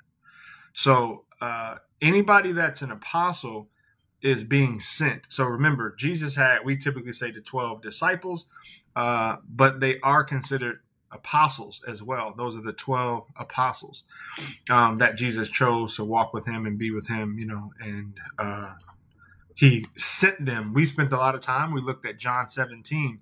So, 0.72 1.24
uh, 1.40 1.76
anybody 2.00 2.52
that's 2.52 2.82
an 2.82 2.90
apostle 2.90 3.68
is 4.22 4.44
being 4.44 4.80
sent. 4.80 5.22
So, 5.28 5.44
remember, 5.44 5.94
Jesus 5.96 6.34
had, 6.36 6.58
we 6.64 6.76
typically 6.76 7.12
say 7.12 7.30
the 7.30 7.40
12 7.40 7.82
disciples, 7.82 8.46
uh, 8.94 9.36
but 9.48 9.80
they 9.80 9.98
are 10.00 10.24
considered 10.24 10.80
apostles 11.10 11.84
as 11.86 12.02
well. 12.02 12.32
Those 12.36 12.56
are 12.56 12.62
the 12.62 12.72
12 12.72 13.26
apostles 13.36 14.04
um, 14.70 14.96
that 14.98 15.16
Jesus 15.16 15.48
chose 15.48 15.96
to 15.96 16.04
walk 16.04 16.32
with 16.32 16.46
him 16.46 16.66
and 16.66 16.78
be 16.78 16.90
with 16.90 17.06
him, 17.06 17.38
you 17.38 17.46
know, 17.46 17.70
and 17.80 18.18
uh, 18.38 18.74
he 19.54 19.86
sent 19.96 20.44
them. 20.44 20.72
We 20.72 20.86
spent 20.86 21.12
a 21.12 21.16
lot 21.16 21.34
of 21.34 21.40
time, 21.40 21.72
we 21.72 21.80
looked 21.80 22.06
at 22.06 22.18
John 22.18 22.48
17 22.48 23.20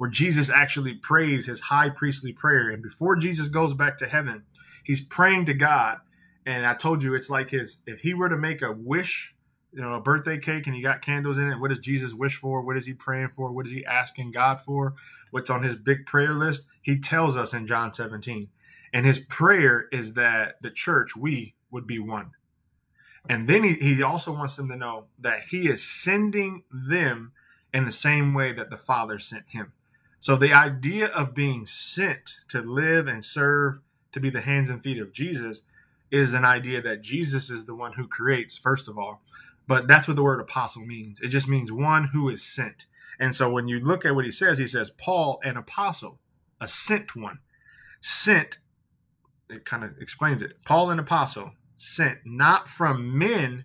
where 0.00 0.08
Jesus 0.08 0.48
actually 0.48 0.94
prays 0.94 1.44
his 1.44 1.60
high 1.60 1.90
priestly 1.90 2.32
prayer. 2.32 2.70
And 2.70 2.82
before 2.82 3.16
Jesus 3.16 3.48
goes 3.48 3.74
back 3.74 3.98
to 3.98 4.08
heaven, 4.08 4.44
he's 4.82 5.02
praying 5.02 5.44
to 5.44 5.52
God. 5.52 5.98
And 6.46 6.64
I 6.64 6.72
told 6.72 7.02
you, 7.02 7.14
it's 7.14 7.28
like 7.28 7.50
his, 7.50 7.82
if 7.86 8.00
he 8.00 8.14
were 8.14 8.30
to 8.30 8.38
make 8.38 8.62
a 8.62 8.72
wish, 8.72 9.34
you 9.72 9.80
know, 9.80 9.94
a 9.94 10.00
birthday 10.00 10.38
cake 10.38 10.66
and 10.66 10.74
he 10.74 10.82
got 10.82 11.02
candles 11.02 11.38
in 11.38 11.50
it, 11.50 11.58
what 11.58 11.70
does 11.70 11.78
Jesus 11.78 12.12
wish 12.12 12.36
for? 12.36 12.62
What 12.62 12.76
is 12.76 12.86
he 12.86 12.94
praying 12.94 13.28
for? 13.28 13.52
What 13.52 13.66
is 13.66 13.72
he 13.72 13.84
asking 13.84 14.32
God 14.32 14.60
for? 14.60 14.94
What's 15.30 15.50
on 15.50 15.62
his 15.62 15.76
big 15.76 16.06
prayer 16.06 16.34
list? 16.34 16.66
He 16.82 16.98
tells 16.98 17.36
us 17.36 17.54
in 17.54 17.66
John 17.66 17.94
17. 17.94 18.48
And 18.92 19.06
his 19.06 19.20
prayer 19.20 19.86
is 19.92 20.14
that 20.14 20.60
the 20.62 20.70
church, 20.70 21.14
we, 21.16 21.54
would 21.70 21.86
be 21.86 21.98
one. 21.98 22.32
And 23.28 23.46
then 23.46 23.62
he, 23.62 23.74
he 23.74 24.02
also 24.02 24.32
wants 24.32 24.56
them 24.56 24.68
to 24.68 24.76
know 24.76 25.04
that 25.20 25.42
he 25.42 25.68
is 25.68 25.84
sending 25.84 26.64
them 26.72 27.32
in 27.72 27.84
the 27.84 27.92
same 27.92 28.34
way 28.34 28.52
that 28.52 28.70
the 28.70 28.78
Father 28.78 29.18
sent 29.18 29.44
him. 29.48 29.72
So 30.18 30.36
the 30.36 30.52
idea 30.52 31.06
of 31.08 31.34
being 31.34 31.64
sent 31.64 32.40
to 32.48 32.60
live 32.60 33.06
and 33.06 33.24
serve, 33.24 33.80
to 34.12 34.20
be 34.20 34.30
the 34.30 34.40
hands 34.40 34.68
and 34.68 34.82
feet 34.82 34.98
of 34.98 35.12
Jesus, 35.12 35.62
is 36.10 36.32
an 36.32 36.44
idea 36.44 36.82
that 36.82 37.02
Jesus 37.02 37.50
is 37.50 37.64
the 37.64 37.74
one 37.74 37.92
who 37.92 38.08
creates, 38.08 38.58
first 38.58 38.88
of 38.88 38.98
all. 38.98 39.22
But 39.70 39.86
that's 39.86 40.08
what 40.08 40.16
the 40.16 40.24
word 40.24 40.40
apostle 40.40 40.84
means. 40.84 41.20
It 41.20 41.28
just 41.28 41.46
means 41.46 41.70
one 41.70 42.02
who 42.12 42.28
is 42.28 42.42
sent. 42.42 42.86
And 43.20 43.36
so 43.36 43.48
when 43.48 43.68
you 43.68 43.78
look 43.78 44.04
at 44.04 44.16
what 44.16 44.24
he 44.24 44.32
says, 44.32 44.58
he 44.58 44.66
says, 44.66 44.90
Paul, 44.90 45.38
an 45.44 45.56
apostle, 45.56 46.18
a 46.60 46.66
sent 46.66 47.14
one. 47.14 47.38
Sent, 48.00 48.58
it 49.48 49.64
kind 49.64 49.84
of 49.84 49.92
explains 50.00 50.42
it. 50.42 50.54
Paul, 50.64 50.90
an 50.90 50.98
apostle, 50.98 51.52
sent 51.76 52.18
not 52.24 52.68
from 52.68 53.16
men 53.16 53.64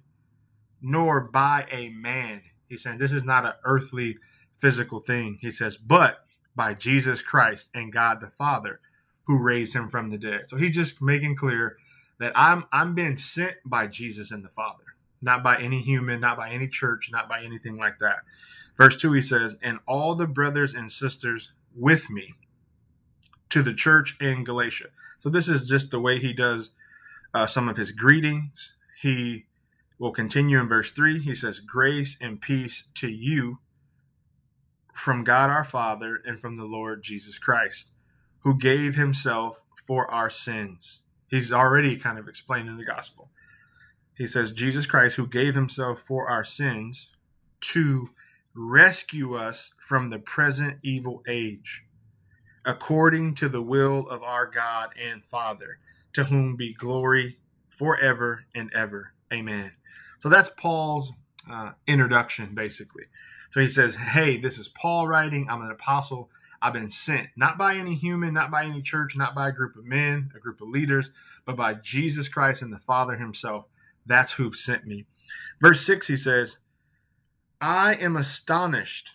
nor 0.79 1.21
by 1.21 1.65
a 1.71 1.89
man. 1.89 2.43
He's 2.69 2.83
saying 2.83 2.99
this 2.99 3.11
is 3.11 3.23
not 3.23 3.43
an 3.43 3.53
earthly 3.63 4.19
physical 4.59 4.99
thing. 4.99 5.39
He 5.41 5.49
says, 5.49 5.75
but 5.75 6.19
by 6.55 6.75
Jesus 6.75 7.23
Christ 7.23 7.71
and 7.73 7.91
God 7.91 8.21
the 8.21 8.29
Father 8.29 8.79
who 9.25 9.41
raised 9.41 9.73
him 9.73 9.89
from 9.89 10.11
the 10.11 10.19
dead. 10.19 10.47
So 10.49 10.57
he's 10.57 10.75
just 10.75 11.01
making 11.01 11.35
clear 11.35 11.77
that 12.19 12.33
I'm 12.35 12.65
I'm 12.71 12.93
being 12.93 13.17
sent 13.17 13.55
by 13.65 13.87
Jesus 13.87 14.29
and 14.29 14.45
the 14.45 14.49
Father, 14.49 14.83
not 15.21 15.43
by 15.43 15.57
any 15.57 15.81
human, 15.81 16.19
not 16.19 16.37
by 16.37 16.49
any 16.49 16.67
church, 16.67 17.09
not 17.11 17.29
by 17.29 17.43
anything 17.43 17.77
like 17.77 17.99
that. 17.99 18.19
Verse 18.77 18.97
2 18.97 19.13
he 19.13 19.21
says, 19.21 19.57
"And 19.61 19.79
all 19.87 20.15
the 20.15 20.27
brothers 20.27 20.75
and 20.75 20.91
sisters 20.91 21.53
with 21.75 22.09
me 22.09 22.35
to 23.49 23.61
the 23.61 23.73
church 23.73 24.17
in 24.19 24.43
Galatia." 24.43 24.89
So 25.19 25.29
this 25.29 25.47
is 25.47 25.67
just 25.67 25.91
the 25.91 25.99
way 25.99 26.19
he 26.19 26.33
does 26.33 26.71
uh, 27.33 27.47
some 27.47 27.67
of 27.69 27.77
his 27.77 27.91
greetings. 27.91 28.75
He 28.99 29.45
will 29.97 30.11
continue 30.11 30.59
in 30.59 30.67
verse 30.67 30.91
3. 30.91 31.19
He 31.19 31.35
says, 31.35 31.59
"Grace 31.59 32.17
and 32.21 32.41
peace 32.41 32.89
to 32.95 33.09
you 33.09 33.59
from 34.95 35.23
God 35.23 35.49
our 35.49 35.63
Father 35.65 36.21
and 36.25 36.39
from 36.39 36.55
the 36.55 36.63
Lord 36.63 37.03
Jesus 37.03 37.37
Christ, 37.37 37.91
who 38.39 38.57
gave 38.57 38.95
himself 38.95 39.61
for 39.85 40.09
our 40.09 40.29
sins. 40.29 41.01
He's 41.27 41.51
already 41.51 41.97
kind 41.97 42.17
of 42.17 42.27
explaining 42.27 42.77
the 42.77 42.85
gospel. 42.85 43.29
He 44.17 44.27
says, 44.27 44.51
Jesus 44.51 44.85
Christ, 44.85 45.15
who 45.15 45.27
gave 45.27 45.55
himself 45.55 45.99
for 45.99 46.29
our 46.29 46.43
sins 46.43 47.09
to 47.61 48.09
rescue 48.53 49.35
us 49.35 49.73
from 49.77 50.09
the 50.09 50.19
present 50.19 50.79
evil 50.83 51.21
age, 51.27 51.83
according 52.65 53.35
to 53.35 53.49
the 53.49 53.61
will 53.61 54.07
of 54.09 54.23
our 54.23 54.45
God 54.45 54.89
and 55.01 55.23
Father, 55.25 55.79
to 56.13 56.23
whom 56.23 56.55
be 56.55 56.73
glory 56.73 57.37
forever 57.67 58.45
and 58.55 58.71
ever. 58.73 59.11
Amen. 59.33 59.71
So 60.19 60.29
that's 60.29 60.49
Paul's 60.49 61.11
uh, 61.51 61.71
introduction, 61.85 62.55
basically. 62.55 63.03
So 63.51 63.59
he 63.59 63.67
says, 63.67 63.95
Hey, 63.95 64.39
this 64.39 64.57
is 64.57 64.69
Paul 64.69 65.07
writing. 65.07 65.47
I'm 65.49 65.61
an 65.61 65.71
apostle. 65.71 66.29
I've 66.61 66.73
been 66.73 66.89
sent, 66.89 67.27
not 67.35 67.57
by 67.57 67.75
any 67.75 67.95
human, 67.95 68.33
not 68.33 68.49
by 68.49 68.63
any 68.65 68.81
church, 68.81 69.15
not 69.17 69.35
by 69.35 69.49
a 69.49 69.51
group 69.51 69.75
of 69.75 69.85
men, 69.85 70.31
a 70.35 70.39
group 70.39 70.61
of 70.61 70.69
leaders, 70.69 71.09
but 71.43 71.57
by 71.57 71.73
Jesus 71.75 72.29
Christ 72.29 72.61
and 72.61 72.73
the 72.73 72.79
Father 72.79 73.17
himself. 73.17 73.65
That's 74.05 74.33
who 74.33 74.53
sent 74.53 74.85
me. 74.85 75.05
Verse 75.61 75.85
6, 75.85 76.07
he 76.07 76.17
says, 76.17 76.59
I 77.61 77.95
am 77.95 78.15
astonished 78.15 79.11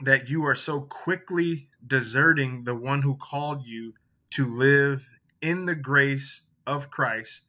that 0.00 0.28
you 0.28 0.44
are 0.46 0.54
so 0.54 0.80
quickly 0.80 1.68
deserting 1.86 2.64
the 2.64 2.74
one 2.74 3.02
who 3.02 3.16
called 3.16 3.64
you 3.64 3.94
to 4.30 4.46
live 4.46 5.06
in 5.40 5.66
the 5.66 5.74
grace 5.74 6.42
of 6.66 6.90
Christ 6.90 7.42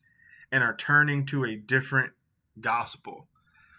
and 0.52 0.64
are 0.64 0.76
turning 0.76 1.26
to 1.28 1.46
a 1.46 1.56
different 1.56 2.12
gospel. 2.60 3.28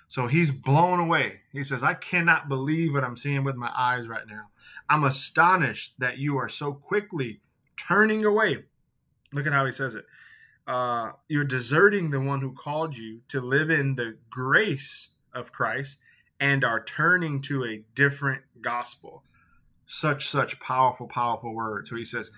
So 0.08 0.26
he's 0.26 0.50
blown 0.50 1.00
away. 1.00 1.40
He 1.52 1.64
says, 1.64 1.82
I 1.82 1.94
cannot 1.94 2.48
believe 2.48 2.92
what 2.92 3.04
I'm 3.04 3.16
seeing 3.16 3.44
with 3.44 3.56
my 3.56 3.72
eyes 3.74 4.08
right 4.08 4.26
now. 4.28 4.48
I'm 4.88 5.04
astonished 5.04 5.94
that 5.98 6.18
you 6.18 6.36
are 6.36 6.48
so 6.48 6.74
quickly 6.74 7.40
turning 7.76 8.24
away. 8.24 8.64
Look 9.32 9.46
at 9.46 9.52
how 9.52 9.64
he 9.64 9.72
says 9.72 9.94
it. 9.94 10.04
Uh, 10.66 11.12
you're 11.28 11.44
deserting 11.44 12.10
the 12.10 12.20
one 12.20 12.40
who 12.40 12.52
called 12.52 12.96
you 12.96 13.20
to 13.28 13.40
live 13.40 13.70
in 13.70 13.94
the 13.94 14.16
grace 14.30 15.10
of 15.34 15.52
Christ 15.52 15.98
and 16.38 16.64
are 16.64 16.84
turning 16.84 17.40
to 17.42 17.64
a 17.64 17.84
different 17.94 18.42
gospel. 18.60 19.24
Such, 19.86 20.28
such 20.28 20.60
powerful, 20.60 21.08
powerful 21.08 21.54
words. 21.54 21.90
So 21.90 21.96
he 21.96 22.04
says, 22.04 22.30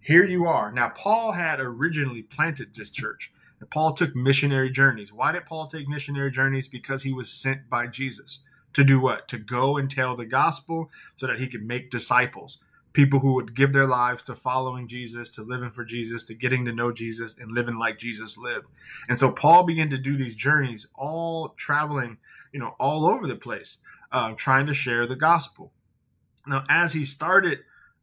Here 0.00 0.24
you 0.24 0.46
are. 0.46 0.72
Now, 0.72 0.88
Paul 0.90 1.32
had 1.32 1.60
originally 1.60 2.22
planted 2.22 2.74
this 2.74 2.90
church. 2.90 3.32
And 3.60 3.70
Paul 3.70 3.94
took 3.94 4.14
missionary 4.14 4.70
journeys. 4.70 5.12
Why 5.12 5.32
did 5.32 5.46
Paul 5.46 5.66
take 5.66 5.88
missionary 5.88 6.30
journeys? 6.30 6.68
Because 6.68 7.02
he 7.02 7.12
was 7.12 7.32
sent 7.32 7.70
by 7.70 7.86
Jesus 7.86 8.40
to 8.74 8.84
do 8.84 9.00
what? 9.00 9.28
To 9.28 9.38
go 9.38 9.78
and 9.78 9.90
tell 9.90 10.16
the 10.16 10.26
gospel 10.26 10.90
so 11.16 11.26
that 11.26 11.38
he 11.38 11.48
could 11.48 11.62
make 11.62 11.90
disciples. 11.90 12.58
People 12.96 13.20
who 13.20 13.34
would 13.34 13.54
give 13.54 13.74
their 13.74 13.86
lives 13.86 14.22
to 14.24 14.34
following 14.34 14.88
Jesus, 14.88 15.28
to 15.36 15.42
living 15.42 15.70
for 15.70 15.84
Jesus, 15.84 16.24
to 16.24 16.34
getting 16.34 16.64
to 16.64 16.72
know 16.72 16.92
Jesus, 16.92 17.36
and 17.38 17.52
living 17.52 17.76
like 17.76 17.98
Jesus 17.98 18.38
lived. 18.38 18.66
And 19.08 19.18
so 19.18 19.30
Paul 19.30 19.64
began 19.64 19.90
to 19.90 19.98
do 19.98 20.16
these 20.16 20.34
journeys, 20.34 20.86
all 20.94 21.50
traveling, 21.58 22.16
you 22.52 22.58
know, 22.58 22.74
all 22.80 23.04
over 23.06 23.26
the 23.26 23.36
place, 23.36 23.78
uh, 24.10 24.32
trying 24.32 24.66
to 24.68 24.74
share 24.74 25.06
the 25.06 25.16
gospel. 25.16 25.72
Now, 26.46 26.64
as 26.70 26.94
he 26.94 27.04
started 27.04 27.58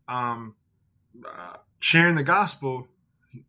um, 0.07 0.55
uh, 1.25 1.57
sharing 1.79 2.13
the 2.13 2.23
gospel, 2.23 2.88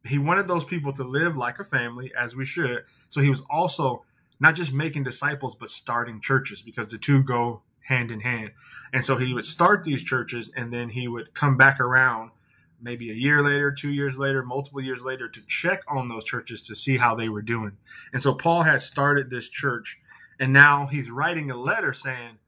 he 0.04 0.18
wanted 0.18 0.48
those 0.48 0.64
people 0.64 0.94
to 0.94 1.04
live 1.04 1.36
like 1.36 1.58
a 1.58 1.64
family 1.64 2.10
as 2.18 2.34
we 2.34 2.46
should 2.46 2.84
so 3.10 3.20
he 3.20 3.30
was 3.30 3.42
also 3.50 4.04
not 4.40 4.54
just 4.54 4.72
making 4.72 5.04
disciples 5.04 5.54
but 5.54 5.68
starting 5.68 6.20
churches 6.20 6.62
because 6.62 6.86
the 6.88 6.98
two 6.98 7.22
go 7.22 7.62
hand 7.84 8.10
in 8.10 8.20
hand 8.20 8.50
and 8.92 9.04
so 9.04 9.16
he 9.16 9.32
would 9.34 9.44
start 9.44 9.84
these 9.84 10.02
churches 10.02 10.50
and 10.56 10.72
then 10.72 10.88
he 10.88 11.08
would 11.08 11.34
come 11.34 11.56
back 11.56 11.80
around 11.80 12.30
maybe 12.80 13.10
a 13.10 13.14
year 13.14 13.42
later 13.42 13.70
two 13.72 13.92
years 13.92 14.16
later 14.18 14.42
multiple 14.42 14.80
years 14.80 15.02
later 15.02 15.28
to 15.28 15.40
check 15.48 15.82
on 15.88 16.08
those 16.08 16.24
churches 16.24 16.62
to 16.62 16.74
see 16.74 16.96
how 16.98 17.14
they 17.14 17.28
were 17.28 17.42
doing 17.42 17.72
and 18.12 18.22
so 18.22 18.34
paul 18.34 18.62
had 18.62 18.82
started 18.82 19.30
this 19.30 19.48
church 19.48 19.98
and 20.40 20.52
now 20.52 20.86
he's 20.86 21.10
writing 21.10 21.50
a 21.50 21.56
letter 21.56 21.92
saying 21.92 22.38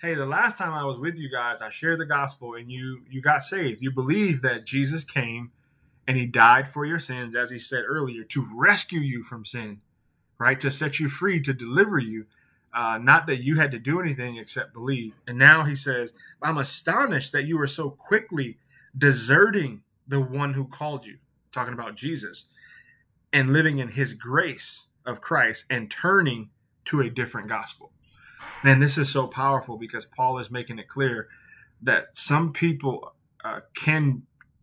hey 0.00 0.14
the 0.14 0.26
last 0.26 0.58
time 0.58 0.72
i 0.72 0.84
was 0.84 0.98
with 0.98 1.18
you 1.18 1.30
guys 1.30 1.62
i 1.62 1.70
shared 1.70 1.98
the 2.00 2.06
gospel 2.06 2.54
and 2.54 2.70
you 2.70 3.02
you 3.10 3.22
got 3.22 3.42
saved 3.42 3.82
you 3.82 3.92
believe 3.92 4.42
that 4.42 4.66
jesus 4.66 5.04
came 5.04 5.50
and 6.06 6.18
he 6.18 6.26
died 6.26 6.66
for 6.66 6.84
your 6.84 6.98
sins, 6.98 7.36
as 7.36 7.50
he 7.50 7.58
said 7.58 7.84
earlier, 7.86 8.24
to 8.24 8.44
rescue 8.56 9.00
you 9.00 9.22
from 9.22 9.44
sin, 9.44 9.80
right? 10.38 10.60
To 10.60 10.70
set 10.70 10.98
you 10.98 11.08
free, 11.08 11.40
to 11.42 11.54
deliver 11.54 12.00
you. 12.00 12.26
Uh, 12.72 12.98
not 13.02 13.26
that 13.26 13.42
you 13.42 13.56
had 13.56 13.72
to 13.72 13.78
do 13.78 14.00
anything 14.00 14.36
except 14.36 14.72
believe. 14.72 15.16
And 15.26 15.36
now 15.36 15.64
he 15.64 15.74
says, 15.74 16.12
I'm 16.40 16.58
astonished 16.58 17.32
that 17.32 17.44
you 17.44 17.60
are 17.60 17.66
so 17.66 17.90
quickly 17.90 18.58
deserting 18.96 19.82
the 20.06 20.20
one 20.20 20.54
who 20.54 20.66
called 20.66 21.04
you, 21.04 21.18
talking 21.52 21.74
about 21.74 21.96
Jesus, 21.96 22.46
and 23.32 23.52
living 23.52 23.78
in 23.78 23.88
his 23.88 24.14
grace 24.14 24.86
of 25.04 25.20
Christ 25.20 25.64
and 25.70 25.90
turning 25.90 26.50
to 26.86 27.00
a 27.00 27.10
different 27.10 27.48
gospel. 27.48 27.92
Man, 28.64 28.80
this 28.80 28.98
is 28.98 29.08
so 29.08 29.26
powerful 29.26 29.76
because 29.76 30.06
Paul 30.06 30.38
is 30.38 30.50
making 30.50 30.78
it 30.78 30.88
clear 30.88 31.28
that 31.82 32.16
some 32.16 32.52
people 32.52 33.14
uh, 33.44 33.60
can 33.74 34.22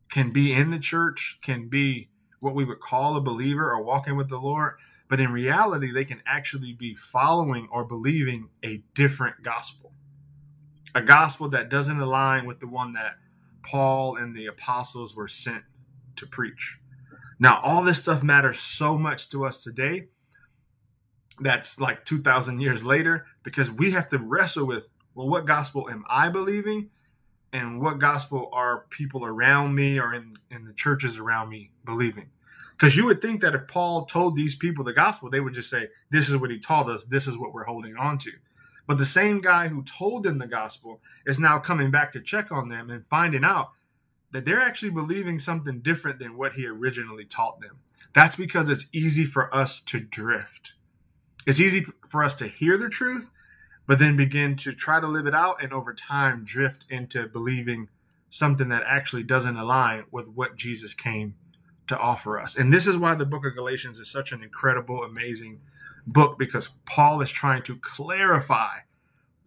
can 0.09 0.31
be 0.31 0.53
in 0.53 0.71
the 0.71 0.79
church, 0.79 1.37
can 1.41 1.67
be 1.67 2.09
what 2.39 2.55
we 2.55 2.63
would 2.63 2.79
call 2.79 3.17
a 3.17 3.21
believer 3.21 3.71
or 3.71 3.83
walking 3.83 4.15
with 4.15 4.29
the 4.29 4.39
Lord, 4.39 4.75
but 5.07 5.19
in 5.19 5.31
reality, 5.31 5.91
they 5.91 6.05
can 6.05 6.21
actually 6.25 6.73
be 6.73 6.95
following 6.95 7.67
or 7.71 7.85
believing 7.85 8.49
a 8.63 8.81
different 8.93 9.41
gospel. 9.43 9.93
A 10.95 11.01
gospel 11.01 11.49
that 11.49 11.69
doesn't 11.69 11.99
align 11.99 12.45
with 12.45 12.59
the 12.59 12.67
one 12.67 12.93
that 12.93 13.17
Paul 13.61 14.17
and 14.17 14.35
the 14.35 14.47
apostles 14.47 15.15
were 15.15 15.27
sent 15.27 15.63
to 16.15 16.25
preach. 16.25 16.77
Now, 17.39 17.59
all 17.63 17.83
this 17.83 17.99
stuff 17.99 18.23
matters 18.23 18.59
so 18.59 18.97
much 18.97 19.29
to 19.29 19.45
us 19.45 19.63
today. 19.63 20.07
That's 21.39 21.79
like 21.79 22.03
2,000 22.05 22.59
years 22.59 22.83
later 22.83 23.27
because 23.43 23.69
we 23.69 23.91
have 23.91 24.09
to 24.09 24.17
wrestle 24.17 24.65
with 24.65 24.89
well, 25.13 25.29
what 25.29 25.45
gospel 25.45 25.89
am 25.89 26.05
I 26.07 26.29
believing? 26.29 26.91
and 27.53 27.81
what 27.81 27.99
gospel 27.99 28.49
are 28.53 28.85
people 28.89 29.25
around 29.25 29.73
me 29.73 29.99
or 29.99 30.13
in, 30.13 30.33
in 30.51 30.65
the 30.65 30.73
churches 30.73 31.17
around 31.17 31.49
me 31.49 31.71
believing? 31.85 32.29
Because 32.77 32.95
you 32.95 33.05
would 33.07 33.21
think 33.21 33.41
that 33.41 33.55
if 33.55 33.67
Paul 33.67 34.05
told 34.05 34.35
these 34.35 34.55
people 34.55 34.83
the 34.83 34.93
gospel, 34.93 35.29
they 35.29 35.39
would 35.39 35.53
just 35.53 35.69
say, 35.69 35.87
This 36.11 36.29
is 36.29 36.37
what 36.37 36.51
he 36.51 36.59
taught 36.59 36.89
us, 36.89 37.05
this 37.05 37.27
is 37.27 37.37
what 37.37 37.53
we're 37.53 37.63
holding 37.63 37.97
on 37.97 38.17
to. 38.19 38.31
But 38.85 38.97
the 38.97 39.05
same 39.05 39.41
guy 39.41 39.67
who 39.67 39.83
told 39.83 40.23
them 40.23 40.37
the 40.37 40.47
gospel 40.47 41.01
is 41.25 41.39
now 41.39 41.59
coming 41.59 41.91
back 41.91 42.11
to 42.13 42.21
check 42.21 42.51
on 42.51 42.69
them 42.69 42.89
and 42.89 43.05
finding 43.07 43.43
out 43.43 43.71
that 44.31 44.45
they're 44.45 44.61
actually 44.61 44.91
believing 44.91 45.39
something 45.39 45.81
different 45.81 46.19
than 46.19 46.37
what 46.37 46.53
he 46.53 46.65
originally 46.67 47.25
taught 47.25 47.59
them. 47.59 47.79
That's 48.13 48.35
because 48.35 48.69
it's 48.69 48.87
easy 48.93 49.25
for 49.25 49.53
us 49.53 49.81
to 49.81 49.99
drift. 49.99 50.73
It's 51.45 51.59
easy 51.59 51.85
for 52.07 52.23
us 52.23 52.35
to 52.35 52.47
hear 52.47 52.77
the 52.77 52.89
truth 52.89 53.31
but 53.87 53.99
then 53.99 54.17
begin 54.17 54.55
to 54.57 54.73
try 54.73 54.99
to 54.99 55.07
live 55.07 55.25
it 55.25 55.33
out 55.33 55.63
and 55.63 55.73
over 55.73 55.93
time 55.93 56.43
drift 56.43 56.85
into 56.89 57.27
believing 57.27 57.87
something 58.29 58.69
that 58.69 58.83
actually 58.85 59.23
doesn't 59.23 59.57
align 59.57 60.03
with 60.11 60.27
what 60.27 60.57
Jesus 60.57 60.93
came 60.93 61.33
to 61.87 61.97
offer 61.97 62.39
us. 62.39 62.57
And 62.57 62.73
this 62.73 62.87
is 62.87 62.97
why 62.97 63.15
the 63.15 63.25
book 63.25 63.45
of 63.45 63.55
Galatians 63.55 63.99
is 63.99 64.11
such 64.11 64.31
an 64.31 64.43
incredible, 64.43 65.03
amazing 65.03 65.59
book 66.05 66.37
because 66.37 66.69
Paul 66.85 67.21
is 67.21 67.31
trying 67.31 67.63
to 67.63 67.77
clarify 67.77 68.77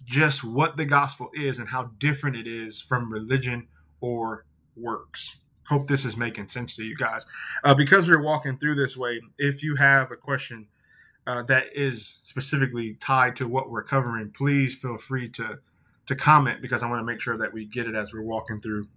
just 0.05 0.42
what 0.42 0.76
the 0.76 0.85
gospel 0.85 1.31
is 1.35 1.59
and 1.59 1.68
how 1.68 1.90
different 1.98 2.37
it 2.37 2.46
is 2.46 2.81
from 2.81 3.12
religion 3.12 3.68
or 4.00 4.44
works. 4.76 5.38
Hope 5.68 5.87
this 5.87 6.05
is 6.05 6.16
making 6.16 6.48
sense 6.48 6.74
to 6.76 6.85
you 6.85 6.96
guys. 6.96 7.26
Uh, 7.62 7.74
because 7.74 8.09
we're 8.09 8.22
walking 8.22 8.57
through 8.57 8.74
this 8.74 8.96
way, 8.96 9.20
if 9.38 9.62
you 9.62 9.76
have 9.76 10.11
a 10.11 10.16
question, 10.16 10.66
uh, 11.26 11.42
that 11.44 11.66
is 11.74 12.18
specifically 12.22 12.94
tied 12.94 13.37
to 13.37 13.46
what 13.46 13.70
we're 13.70 13.85
covering, 13.85 14.31
please 14.31 14.74
feel 14.74 14.98
free 14.98 15.29
to 15.29 15.59
to 16.07 16.16
comment 16.16 16.61
because 16.61 16.83
I 16.83 16.88
want 16.88 17.00
to 17.00 17.05
make 17.05 17.20
sure 17.20 17.38
that 17.38 17.53
we 17.53 17.66
get 17.66 17.87
it 17.87 17.94
as 17.94 18.12
we're 18.12 18.22
walking 18.22 18.61
through 18.61 18.88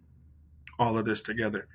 all 0.79 0.97
of 0.97 1.05
this 1.05 1.21
together. 1.21 1.67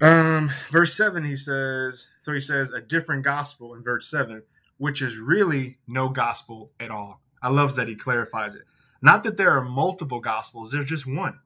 Um, 0.00 0.50
verse 0.70 0.94
seven, 0.96 1.24
he 1.24 1.36
says, 1.36 2.08
so 2.20 2.32
he 2.32 2.40
says 2.40 2.70
a 2.70 2.80
different 2.80 3.22
gospel 3.22 3.74
in 3.74 3.82
verse 3.82 4.08
seven, 4.08 4.42
which 4.78 5.02
is 5.02 5.16
really 5.16 5.78
no 5.86 6.08
gospel 6.08 6.72
at 6.80 6.90
all. 6.90 7.20
I 7.42 7.48
love 7.48 7.76
that 7.76 7.88
he 7.88 7.94
clarifies 7.94 8.54
it. 8.54 8.62
Not 9.02 9.22
that 9.24 9.36
there 9.36 9.50
are 9.50 9.64
multiple 9.64 10.20
gospels, 10.20 10.72
there's 10.72 10.86
just 10.86 11.06
one. 11.06 11.38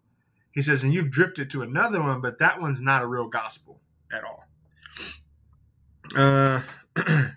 He 0.53 0.63
says, 0.63 0.83
and 0.83 0.95
you've 0.95 1.11
drifted 1.11 1.51
to 1.51 1.63
another 1.63 2.03
one, 2.03 2.21
but 2.21 2.39
that 2.39 2.61
one's 2.61 2.81
not 2.81 3.03
a 3.03 3.07
real 3.07 3.29
gospel 3.29 3.81
at 4.13 4.25
all. 4.25 4.45
Uh, 6.17 6.63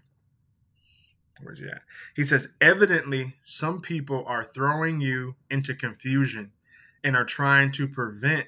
Where's 1.41 1.59
he 1.59 1.67
at? 1.67 1.81
He 2.15 2.23
says, 2.23 2.47
evidently, 2.61 3.35
some 3.43 3.81
people 3.81 4.23
are 4.27 4.43
throwing 4.43 5.01
you 5.01 5.35
into 5.49 5.73
confusion 5.73 6.51
and 7.03 7.15
are 7.15 7.25
trying 7.25 7.71
to 7.73 7.87
prevent 7.87 8.47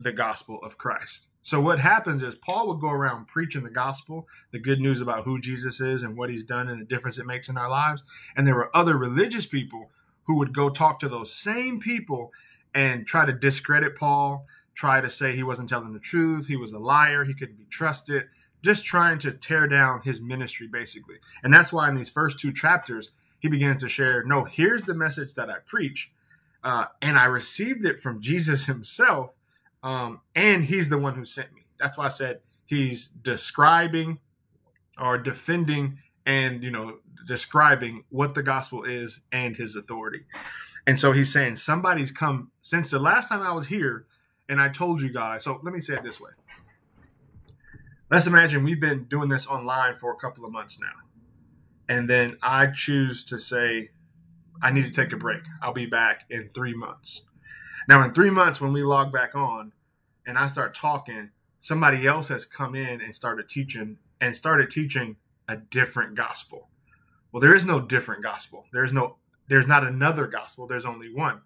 the 0.00 0.12
gospel 0.12 0.58
of 0.62 0.76
Christ. 0.76 1.26
So 1.42 1.60
what 1.60 1.78
happens 1.78 2.22
is 2.22 2.34
Paul 2.34 2.68
would 2.68 2.80
go 2.80 2.90
around 2.90 3.26
preaching 3.26 3.62
the 3.62 3.70
gospel, 3.70 4.28
the 4.52 4.58
good 4.58 4.80
news 4.80 5.00
about 5.00 5.24
who 5.24 5.40
Jesus 5.40 5.80
is 5.80 6.02
and 6.02 6.16
what 6.16 6.30
he's 6.30 6.44
done 6.44 6.68
and 6.68 6.80
the 6.80 6.84
difference 6.84 7.18
it 7.18 7.26
makes 7.26 7.48
in 7.48 7.56
our 7.56 7.70
lives. 7.70 8.02
And 8.36 8.46
there 8.46 8.54
were 8.54 8.74
other 8.76 8.96
religious 8.96 9.46
people 9.46 9.90
who 10.24 10.36
would 10.36 10.54
go 10.54 10.68
talk 10.68 10.98
to 11.00 11.08
those 11.08 11.34
same 11.34 11.80
people 11.80 12.32
and 12.74 13.06
try 13.06 13.24
to 13.24 13.32
discredit 13.32 13.96
Paul, 13.96 14.46
try 14.74 15.00
to 15.00 15.10
say 15.10 15.34
he 15.34 15.42
wasn't 15.42 15.68
telling 15.68 15.92
the 15.92 15.98
truth, 15.98 16.46
he 16.46 16.56
was 16.56 16.72
a 16.72 16.78
liar, 16.78 17.24
he 17.24 17.34
couldn't 17.34 17.58
be 17.58 17.66
trusted, 17.70 18.24
just 18.62 18.84
trying 18.84 19.18
to 19.20 19.32
tear 19.32 19.66
down 19.66 20.02
his 20.02 20.20
ministry, 20.20 20.68
basically. 20.68 21.16
And 21.42 21.52
that's 21.52 21.72
why 21.72 21.88
in 21.88 21.96
these 21.96 22.10
first 22.10 22.38
two 22.38 22.52
chapters, 22.52 23.10
he 23.40 23.48
begins 23.48 23.82
to 23.82 23.88
share 23.88 24.22
no, 24.24 24.44
here's 24.44 24.84
the 24.84 24.94
message 24.94 25.34
that 25.34 25.50
I 25.50 25.56
preach. 25.66 26.12
Uh, 26.62 26.84
and 27.00 27.18
I 27.18 27.24
received 27.24 27.84
it 27.84 27.98
from 27.98 28.20
Jesus 28.20 28.66
himself. 28.66 29.34
Um, 29.82 30.20
and 30.34 30.64
he's 30.64 30.88
the 30.88 30.98
one 30.98 31.14
who 31.14 31.24
sent 31.24 31.52
me. 31.54 31.66
That's 31.78 31.96
why 31.96 32.06
I 32.06 32.08
said 32.08 32.40
he's 32.66 33.06
describing 33.06 34.18
or 35.00 35.18
defending 35.18 35.98
and, 36.26 36.62
you 36.62 36.70
know, 36.70 36.98
describing 37.26 38.04
what 38.10 38.34
the 38.34 38.42
gospel 38.42 38.84
is 38.84 39.20
and 39.32 39.56
his 39.56 39.76
authority. 39.76 40.24
And 40.86 40.98
so 40.98 41.12
he's 41.12 41.32
saying 41.32 41.56
somebody's 41.56 42.10
come 42.12 42.50
since 42.60 42.90
the 42.90 42.98
last 42.98 43.28
time 43.28 43.42
I 43.42 43.52
was 43.52 43.66
here 43.66 44.06
and 44.48 44.60
I 44.60 44.68
told 44.68 45.00
you 45.00 45.12
guys. 45.12 45.44
So 45.44 45.60
let 45.62 45.72
me 45.72 45.80
say 45.80 45.94
it 45.94 46.02
this 46.02 46.20
way. 46.20 46.30
Let's 48.10 48.26
imagine 48.26 48.64
we've 48.64 48.80
been 48.80 49.04
doing 49.04 49.28
this 49.28 49.46
online 49.46 49.94
for 49.94 50.12
a 50.12 50.16
couple 50.16 50.44
of 50.44 50.52
months 50.52 50.80
now. 50.80 50.88
And 51.88 52.08
then 52.08 52.36
I 52.42 52.66
choose 52.66 53.24
to 53.24 53.38
say, 53.38 53.90
I 54.62 54.70
need 54.70 54.82
to 54.82 54.90
take 54.90 55.12
a 55.12 55.16
break. 55.16 55.42
I'll 55.62 55.72
be 55.72 55.86
back 55.86 56.24
in 56.30 56.48
three 56.48 56.74
months. 56.74 57.22
Now, 57.88 58.02
in 58.04 58.12
three 58.12 58.30
months, 58.30 58.60
when 58.60 58.72
we 58.72 58.82
log 58.82 59.12
back 59.12 59.34
on 59.34 59.72
and 60.26 60.38
I 60.38 60.46
start 60.46 60.74
talking, 60.74 61.30
somebody 61.60 62.06
else 62.06 62.28
has 62.28 62.44
come 62.46 62.74
in 62.74 63.00
and 63.00 63.14
started 63.14 63.48
teaching 63.48 63.98
and 64.20 64.34
started 64.36 64.70
teaching 64.70 65.16
a 65.48 65.56
different 65.56 66.14
gospel. 66.14 66.68
Well, 67.32 67.40
there 67.40 67.54
is 67.54 67.64
no 67.64 67.80
different 67.80 68.22
gospel. 68.22 68.66
There's 68.72 68.92
no 68.92 69.16
there's 69.48 69.66
not 69.66 69.84
another 69.84 70.28
gospel. 70.28 70.68
There's 70.68 70.86
only 70.86 71.12
one. 71.12 71.40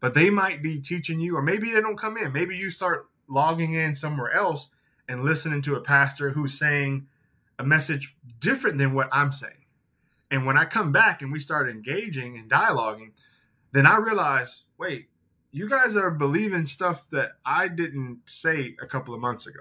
But 0.00 0.14
they 0.14 0.30
might 0.30 0.62
be 0.62 0.80
teaching 0.80 1.18
you, 1.18 1.36
or 1.36 1.42
maybe 1.42 1.72
they 1.72 1.80
don't 1.80 1.98
come 1.98 2.16
in. 2.16 2.32
Maybe 2.32 2.56
you 2.56 2.70
start 2.70 3.08
logging 3.26 3.72
in 3.72 3.96
somewhere 3.96 4.32
else 4.32 4.70
and 5.08 5.24
listening 5.24 5.62
to 5.62 5.74
a 5.74 5.80
pastor 5.80 6.30
who's 6.30 6.56
saying 6.56 7.08
a 7.58 7.64
message 7.64 8.14
different 8.38 8.78
than 8.78 8.94
what 8.94 9.08
I'm 9.10 9.32
saying. 9.32 9.54
And 10.30 10.46
when 10.46 10.56
I 10.56 10.66
come 10.66 10.92
back 10.92 11.20
and 11.20 11.32
we 11.32 11.40
start 11.40 11.68
engaging 11.68 12.36
and 12.38 12.48
dialoguing, 12.48 13.10
then 13.72 13.86
I 13.86 13.98
realize, 13.98 14.62
wait, 14.78 15.08
you 15.50 15.68
guys 15.68 15.96
are 15.96 16.10
believing 16.10 16.66
stuff 16.66 17.08
that 17.10 17.32
I 17.44 17.68
didn't 17.68 18.20
say 18.26 18.76
a 18.82 18.86
couple 18.86 19.14
of 19.14 19.20
months 19.20 19.46
ago. 19.46 19.60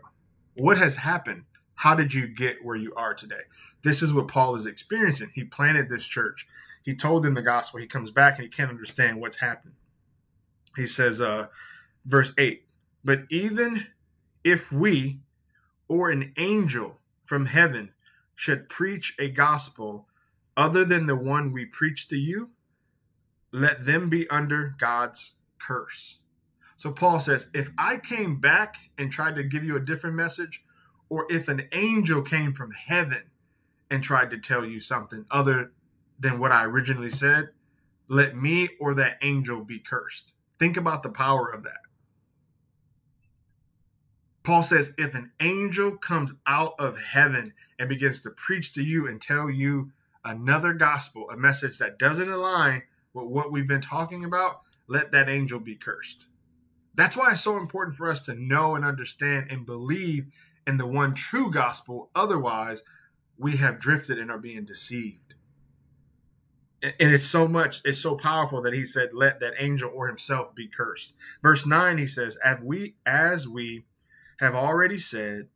What 0.56 0.78
has 0.78 0.96
happened? 0.96 1.44
How 1.76 1.96
did 1.96 2.14
you 2.14 2.28
get 2.28 2.64
where 2.64 2.76
you 2.76 2.94
are 2.96 3.14
today? 3.14 3.42
This 3.84 4.02
is 4.02 4.14
what 4.14 4.28
Paul 4.28 4.56
is 4.56 4.66
experiencing. 4.66 5.30
He 5.34 5.44
planted 5.44 5.88
this 5.88 6.06
church. 6.06 6.48
He 6.84 6.96
told 6.96 7.24
them 7.24 7.36
the 7.36 7.42
gospel. 7.42 7.80
He 7.80 7.88
comes 7.88 8.12
back 8.12 8.36
and 8.36 8.44
he 8.44 8.50
can't 8.50 8.70
understand 8.70 9.22
what's 9.22 9.38
happened. 9.38 9.76
He 10.76 10.88
says, 10.88 11.22
uh, 11.22 11.48
verse 12.06 12.34
8, 12.38 12.64
but 13.04 13.24
even 13.30 13.86
if 14.44 14.72
we 14.72 15.20
or 15.88 16.10
an 16.10 16.34
angel 16.38 17.00
from 17.24 17.46
heaven 17.46 17.94
should 18.36 18.70
preach 18.70 19.16
a 19.20 19.30
gospel 19.30 20.08
other 20.56 20.84
than 20.86 21.06
the 21.06 21.16
one 21.16 21.52
we 21.52 21.66
preach 21.66 22.08
to 22.10 22.18
you, 22.18 22.50
let 23.52 23.86
them 23.86 24.10
be 24.10 24.30
under 24.30 24.76
God's 24.78 25.37
curse. 25.60 26.20
So 26.78 26.92
Paul 26.92 27.20
says, 27.20 27.50
if 27.54 27.72
I 27.78 27.98
came 27.98 28.40
back 28.40 28.78
and 28.98 29.12
tried 29.12 29.36
to 29.36 29.44
give 29.44 29.64
you 29.64 29.76
a 29.76 29.82
different 29.82 30.16
message, 30.16 30.64
or 31.10 31.26
if 31.30 31.48
an 31.48 31.68
angel 31.72 32.22
came 32.22 32.54
from 32.54 32.72
heaven 32.72 33.24
and 33.90 34.04
tried 34.04 34.30
to 34.32 34.38
tell 34.38 34.66
you 34.66 34.80
something 34.80 35.26
other 35.32 35.72
than 36.20 36.40
what 36.40 36.52
I 36.52 36.66
originally 36.66 37.10
said, 37.10 37.50
let 38.08 38.36
me 38.36 38.70
or 38.80 38.94
that 38.96 39.18
angel 39.22 39.64
be 39.64 39.80
cursed. 39.80 40.34
Think 40.60 40.78
about 40.78 41.04
the 41.04 41.10
power 41.10 41.50
of 41.50 41.64
that. 41.64 41.82
Paul 44.44 44.64
says, 44.64 44.94
if 44.98 45.14
an 45.14 45.32
angel 45.42 45.98
comes 45.98 46.32
out 46.46 46.76
of 46.80 46.98
heaven 46.98 47.54
and 47.80 47.90
begins 47.90 48.22
to 48.22 48.30
preach 48.30 48.74
to 48.74 48.84
you 48.84 49.08
and 49.08 49.22
tell 49.22 49.50
you 49.50 49.92
another 50.24 50.74
gospel, 50.74 51.30
a 51.30 51.38
message 51.38 51.80
that 51.80 52.00
doesn't 52.00 52.32
align 52.32 52.84
with 53.14 53.26
what 53.26 53.52
we've 53.52 53.68
been 53.68 53.82
talking 53.82 54.24
about, 54.24 54.62
let 54.88 55.12
that 55.12 55.30
angel 55.30 55.60
be 55.60 55.76
cursed. 55.76 56.28
That's 56.96 57.16
why 57.16 57.32
it's 57.32 57.42
so 57.42 57.58
important 57.58 57.96
for 57.96 58.10
us 58.10 58.22
to 58.22 58.36
know 58.36 58.76
and 58.76 58.84
understand 58.84 59.52
and 59.52 59.66
believe 59.66 60.28
in 60.66 60.78
the 60.78 60.86
one 60.86 61.14
true 61.14 61.52
gospel. 61.52 62.10
Otherwise, 62.16 62.82
we 63.38 63.58
have 63.58 63.80
drifted 63.80 64.18
and 64.18 64.32
are 64.32 64.40
being 64.40 64.66
deceived. 64.66 65.36
And 66.82 67.12
it's 67.12 67.26
so 67.26 67.48
much, 67.48 67.82
it's 67.86 68.00
so 68.00 68.16
powerful 68.16 68.62
that 68.64 68.74
he 68.74 68.86
said, 68.86 69.10
let 69.14 69.40
that 69.40 69.54
angel 69.60 69.92
or 69.94 70.08
himself 70.08 70.54
be 70.54 70.68
cursed. 70.68 71.16
Verse 71.42 71.66
9, 71.66 71.98
he 71.98 72.08
says, 72.08 72.38
as 72.44 72.60
we, 72.62 72.96
as 73.06 73.48
we 73.48 73.86
have 74.40 74.56
already 74.56 74.98
said, 74.98 75.48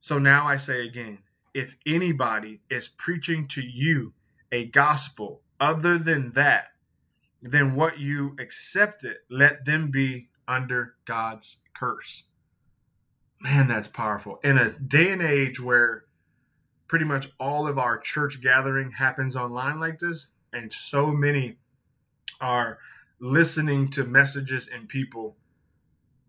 so 0.00 0.18
now 0.18 0.46
I 0.46 0.56
say 0.56 0.86
again 0.86 1.18
if 1.54 1.76
anybody 1.86 2.60
is 2.70 2.88
preaching 2.88 3.46
to 3.48 3.62
you 3.62 4.14
a 4.50 4.66
gospel 4.66 5.42
other 5.60 5.98
than 5.98 6.32
that, 6.32 6.68
then 7.42 7.74
what 7.74 7.98
you 7.98 8.36
accepted, 8.38 9.16
let 9.28 9.64
them 9.64 9.90
be 9.90 10.28
under 10.46 10.94
God's 11.04 11.58
curse. 11.74 12.24
Man, 13.40 13.66
that's 13.66 13.88
powerful. 13.88 14.38
In 14.44 14.58
a 14.58 14.70
day 14.70 15.10
and 15.10 15.20
age 15.20 15.60
where 15.60 16.04
pretty 16.86 17.04
much 17.04 17.28
all 17.40 17.66
of 17.66 17.78
our 17.78 17.98
church 17.98 18.40
gathering 18.40 18.92
happens 18.92 19.34
online 19.34 19.80
like 19.80 19.98
this, 19.98 20.28
and 20.52 20.72
so 20.72 21.10
many 21.10 21.56
are 22.40 22.78
listening 23.18 23.88
to 23.90 24.04
messages 24.04 24.68
and 24.68 24.88
people 24.88 25.36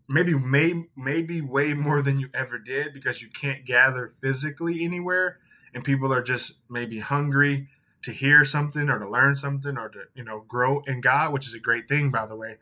maybe 0.08 0.34
may, 0.34 0.84
maybe 0.96 1.40
way 1.40 1.74
more 1.74 2.02
than 2.02 2.18
you 2.18 2.28
ever 2.34 2.58
did 2.58 2.92
because 2.92 3.22
you 3.22 3.28
can't 3.28 3.64
gather 3.64 4.08
physically 4.20 4.84
anywhere 4.84 5.38
and 5.74 5.82
people 5.82 6.12
are 6.12 6.22
just 6.22 6.60
maybe 6.70 6.98
hungry 6.98 7.68
to 8.04 8.12
hear 8.12 8.44
something 8.44 8.88
or 8.88 8.98
to 8.98 9.08
learn 9.08 9.34
something 9.36 9.76
or 9.78 9.88
to 9.88 10.02
you 10.14 10.24
know 10.24 10.44
grow 10.46 10.82
in 10.86 11.00
god 11.00 11.32
which 11.32 11.46
is 11.46 11.54
a 11.54 11.58
great 11.58 11.88
thing 11.88 12.10
by 12.10 12.26
the 12.26 12.36
way. 12.36 12.56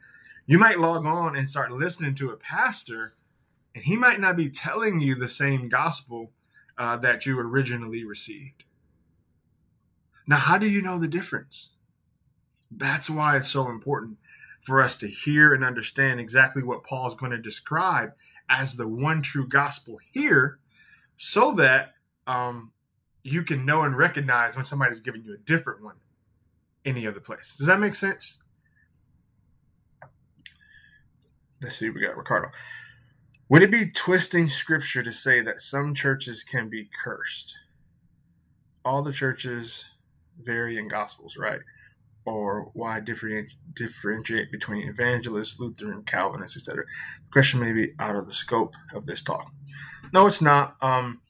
You 0.47 0.59
might 0.59 0.81
log 0.81 1.07
on 1.07 1.37
and 1.37 1.49
start 1.49 1.71
listening 1.71 2.15
to 2.17 2.31
a 2.31 2.37
pastor 2.37 3.13
and 3.75 3.85
he 3.85 3.97
might 3.97 4.21
not 4.21 4.37
be 4.37 4.51
telling 4.51 5.01
you 5.01 5.15
the 5.15 5.29
same 5.29 5.69
gospel 5.69 6.33
uh, 6.79 6.97
that 6.99 7.27
you 7.27 7.39
originally 7.39 8.05
received. 8.05 8.65
Now 10.27 10.37
how 10.37 10.59
do 10.59 10.69
you 10.69 10.83
know 10.83 10.99
the 10.99 11.09
difference? 11.09 11.71
That's 12.71 13.11
why 13.11 13.37
it's 13.37 13.49
so 13.49 13.69
important 13.69 14.19
for 14.61 14.81
us 14.81 14.97
to 14.97 15.09
hear 15.09 15.55
and 15.55 15.65
understand 15.65 16.21
exactly 16.21 16.63
what 16.63 16.85
Paul 16.85 17.09
is 17.09 17.15
going 17.15 17.33
to 17.33 17.39
describe 17.39 18.13
as 18.49 18.77
the 18.77 18.87
one 18.87 19.23
true 19.23 19.47
gospel 19.47 19.99
here, 20.13 20.59
so 21.17 21.53
that 21.55 21.95
um, 22.27 22.73
you 23.25 23.43
can 23.45 23.65
know 23.65 23.83
and 23.83 23.97
recognize 23.97 24.57
when 24.57 24.65
somebody's 24.65 25.01
giving 25.01 25.23
you 25.25 25.35
a 25.35 25.39
different 25.39 25.83
one 25.83 25.97
any 26.85 27.07
other 27.07 27.21
place. 27.21 27.55
Does 27.57 27.67
that 27.69 27.81
make 27.81 27.95
sense? 27.95 28.39
Let's 31.61 31.77
see, 31.77 31.91
we 31.91 32.01
got 32.01 32.17
Ricardo. 32.17 32.49
Would 33.49 33.63
it 33.63 33.71
be 33.71 33.91
twisting 33.91 34.49
scripture 34.49 35.03
to 35.03 35.13
say 35.13 35.43
that 35.43 35.61
some 35.61 35.95
churches 35.95 36.43
can 36.43 36.69
be 36.69 36.89
cursed? 37.05 37.55
All 38.85 39.03
the 39.03 39.13
churches 39.13 39.85
vary 40.43 40.79
in 40.79 40.89
gospels, 40.89 41.37
right? 41.37 41.61
or 42.25 42.71
why 42.75 43.01
differentiate, 43.01 44.53
between 44.53 44.89
evangelists, 44.89 45.59
Lutheran, 45.59 46.03
Calvinists, 46.05 46.57
etc. 46.57 46.85
The 46.85 47.33
question 47.33 47.61
may 47.61 47.73
be 47.73 47.95
out 47.99 48.17
of 48.17 48.27
the 48.27 48.35
scope 48.35 48.75
of 48.95 49.07
this 49.07 49.23
talk. 49.23 49.51
No, 50.13 50.27
it's 50.27 50.43
not. 50.43 50.77
Um, 50.81 51.21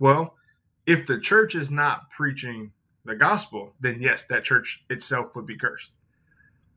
well, 0.00 0.34
if 0.86 1.06
the 1.06 1.18
church 1.18 1.54
is 1.54 1.70
not 1.70 2.10
preaching 2.10 2.72
the 3.04 3.14
gospel, 3.14 3.74
then 3.80 4.00
yes, 4.00 4.24
that 4.24 4.44
church 4.44 4.84
itself 4.90 5.36
would 5.36 5.46
be 5.46 5.56
cursed. 5.56 5.92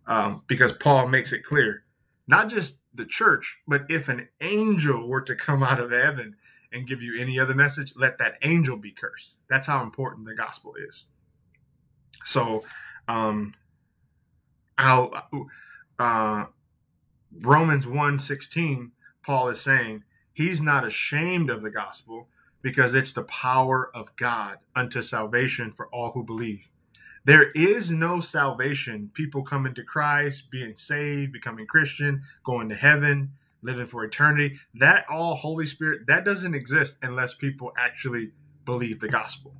Um, 0.06 0.44
because 0.48 0.74
Paul 0.74 1.08
makes 1.08 1.32
it 1.32 1.44
clear, 1.44 1.84
not 2.28 2.50
just 2.50 2.82
the 2.94 3.06
church, 3.06 3.60
but 3.68 3.86
if 3.90 4.10
an 4.10 4.28
angel 4.42 5.08
were 5.08 5.22
to 5.22 5.36
come 5.36 5.64
out 5.64 5.80
of 5.80 5.92
heaven 5.92 6.36
and 6.72 6.88
give 6.88 7.02
you 7.02 7.20
any 7.20 7.40
other 7.40 7.54
message, 7.54 7.94
let 7.96 8.18
that 8.18 8.36
angel 8.42 8.78
be 8.78 8.92
cursed. 8.92 9.36
That's 9.50 9.68
how 9.68 9.84
important 9.84 10.26
the 10.26 10.36
gospel 10.36 10.76
is. 10.88 11.06
So, 12.26 12.64
um, 13.08 13.54
I'll, 14.78 15.14
uh, 16.00 16.46
Romans 17.42 17.88
1 17.88 18.20
16, 18.20 18.92
Paul 19.24 19.50
is 19.50 19.62
saying 19.62 20.04
he's 20.34 20.62
not 20.62 20.86
ashamed 20.86 21.50
of 21.50 21.62
the 21.62 21.70
gospel 21.70 22.28
because 22.62 22.96
it's 22.96 23.14
the 23.14 23.24
power 23.24 23.92
of 23.96 24.16
God 24.16 24.58
unto 24.76 25.02
salvation 25.02 25.72
for 25.72 25.88
all 25.88 26.12
who 26.12 26.24
believe. 26.24 26.70
There 27.26 27.52
is 27.52 27.90
no 27.90 28.20
salvation, 28.20 29.10
people 29.14 29.44
coming 29.44 29.74
to 29.76 29.84
Christ, 29.84 30.52
being 30.52 30.76
saved, 30.76 31.32
becoming 31.32 31.68
Christian, 31.68 32.22
going 32.44 32.70
to 32.70 32.76
heaven, 32.76 33.32
living 33.62 33.88
for 33.88 34.04
eternity. 34.04 34.60
That 34.76 35.06
all 35.10 35.36
Holy 35.36 35.66
Spirit, 35.66 36.08
that 36.08 36.26
doesn't 36.26 36.54
exist 36.54 36.98
unless 37.02 37.34
people 37.34 37.72
actually 37.78 38.32
believe 38.66 39.00
the 39.00 39.08
gospel. 39.08 39.56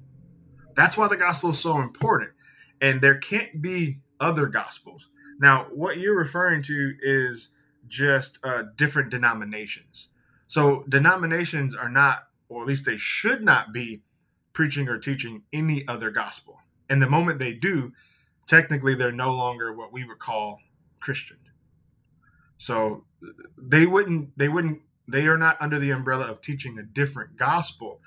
That's 0.76 0.98
why 0.98 1.08
the 1.08 1.18
gospel 1.18 1.52
is 1.52 1.60
so 1.60 1.80
important 1.80 2.32
and 2.82 3.00
there 3.00 3.18
can't 3.18 3.62
be 3.62 4.00
other 4.20 4.48
gospels. 4.48 5.08
Now, 5.40 5.68
what 5.72 5.98
you're 5.98 6.18
referring 6.18 6.62
to 6.64 6.94
is 7.02 7.50
just 7.88 8.40
uh, 8.44 8.64
different 8.76 9.10
denominations. 9.10 10.10
So 10.54 10.84
denominations 10.88 11.74
are 11.74 11.90
not, 11.90 12.28
or 12.48 12.62
at 12.62 12.68
least 12.68 12.86
they 12.86 12.96
should 12.96 13.42
not 13.42 13.74
be, 13.74 14.04
preaching 14.54 14.88
or 14.88 15.00
teaching 15.00 15.42
any 15.52 15.84
other 15.88 16.12
gospel. 16.12 16.60
And 16.90 17.02
the 17.02 17.10
moment 17.10 17.40
they 17.40 17.54
do, 17.54 17.92
technically 18.46 18.94
they're 18.94 19.12
no 19.12 19.34
longer 19.34 19.74
what 19.74 19.92
we 19.92 20.04
would 20.04 20.20
call 20.20 20.60
Christian. 21.00 21.38
So 22.60 23.04
they 23.58 23.88
wouldn't 23.88 24.38
they 24.38 24.48
wouldn't 24.48 24.80
they 25.08 25.26
are 25.26 25.40
not 25.40 25.60
under 25.60 25.80
the 25.80 25.90
umbrella 25.90 26.26
of 26.26 26.40
teaching 26.42 26.78
a 26.78 26.84
different 26.84 27.36
gospel. 27.36 28.00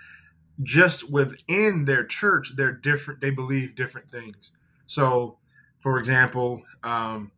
Just 0.63 1.11
within 1.11 1.85
their 1.85 2.05
church, 2.05 2.53
they're 2.55 2.71
different. 2.71 3.21
They 3.21 3.31
believe 3.31 3.75
different 3.75 4.09
things. 4.13 4.53
So, 4.87 5.39
for 5.81 5.99
example, 5.99 6.63
um, 6.85 7.33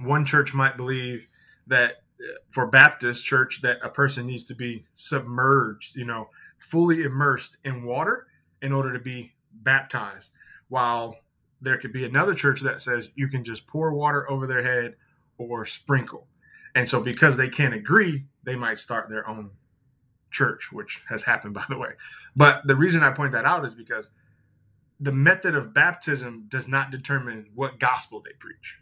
one 0.00 0.24
church 0.24 0.54
might 0.54 0.78
believe 0.78 1.28
that 1.66 2.01
for 2.48 2.66
Baptist 2.66 3.24
church 3.24 3.60
that 3.62 3.78
a 3.82 3.88
person 3.88 4.26
needs 4.26 4.44
to 4.44 4.54
be 4.54 4.84
submerged, 4.92 5.96
you 5.96 6.04
know, 6.04 6.28
fully 6.58 7.02
immersed 7.02 7.56
in 7.64 7.84
water 7.84 8.26
in 8.62 8.72
order 8.72 8.92
to 8.92 8.98
be 8.98 9.32
baptized. 9.52 10.30
While 10.68 11.16
there 11.60 11.78
could 11.78 11.92
be 11.92 12.04
another 12.04 12.34
church 12.34 12.60
that 12.62 12.80
says 12.80 13.10
you 13.14 13.28
can 13.28 13.44
just 13.44 13.66
pour 13.66 13.92
water 13.94 14.28
over 14.30 14.46
their 14.46 14.62
head 14.62 14.96
or 15.38 15.66
sprinkle. 15.66 16.26
And 16.74 16.88
so 16.88 17.02
because 17.02 17.36
they 17.36 17.48
can't 17.48 17.74
agree, 17.74 18.24
they 18.44 18.56
might 18.56 18.78
start 18.78 19.08
their 19.08 19.28
own 19.28 19.50
church, 20.30 20.72
which 20.72 21.02
has 21.08 21.22
happened 21.22 21.54
by 21.60 21.64
the 21.68 21.78
way. 21.78 21.90
But 22.34 22.66
the 22.66 22.76
reason 22.76 23.02
I 23.02 23.10
point 23.10 23.32
that 23.32 23.44
out 23.44 23.64
is 23.64 23.74
because 23.74 24.08
the 25.00 25.12
method 25.12 25.54
of 25.54 25.74
baptism 25.74 26.46
does 26.48 26.68
not 26.68 26.90
determine 26.90 27.46
what 27.54 27.80
gospel 27.80 28.20
they 28.20 28.32
preach. 28.38 28.78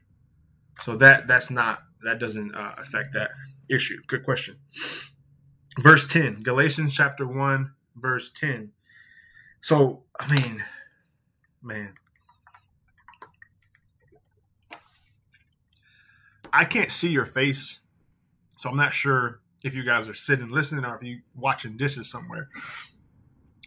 So 0.83 0.96
that 0.96 1.26
that's 1.26 1.50
not 1.50 1.83
that 2.02 2.18
doesn't 2.18 2.54
uh, 2.54 2.74
affect 2.78 3.12
that 3.14 3.30
issue. 3.68 4.00
Good 4.06 4.24
question. 4.24 4.56
Verse 5.78 6.06
10, 6.08 6.40
Galatians 6.40 6.94
chapter 6.94 7.26
1, 7.26 7.72
verse 7.96 8.30
10. 8.32 8.72
So, 9.62 10.04
I 10.18 10.34
mean, 10.34 10.64
man. 11.62 11.94
I 16.52 16.64
can't 16.64 16.90
see 16.90 17.10
your 17.10 17.26
face, 17.26 17.80
so 18.56 18.70
I'm 18.70 18.76
not 18.76 18.92
sure 18.92 19.40
if 19.62 19.74
you 19.74 19.84
guys 19.84 20.08
are 20.08 20.14
sitting 20.14 20.50
listening 20.50 20.84
or 20.84 20.96
if 20.96 21.02
you 21.02 21.20
watching 21.36 21.76
dishes 21.76 22.10
somewhere. 22.10 22.48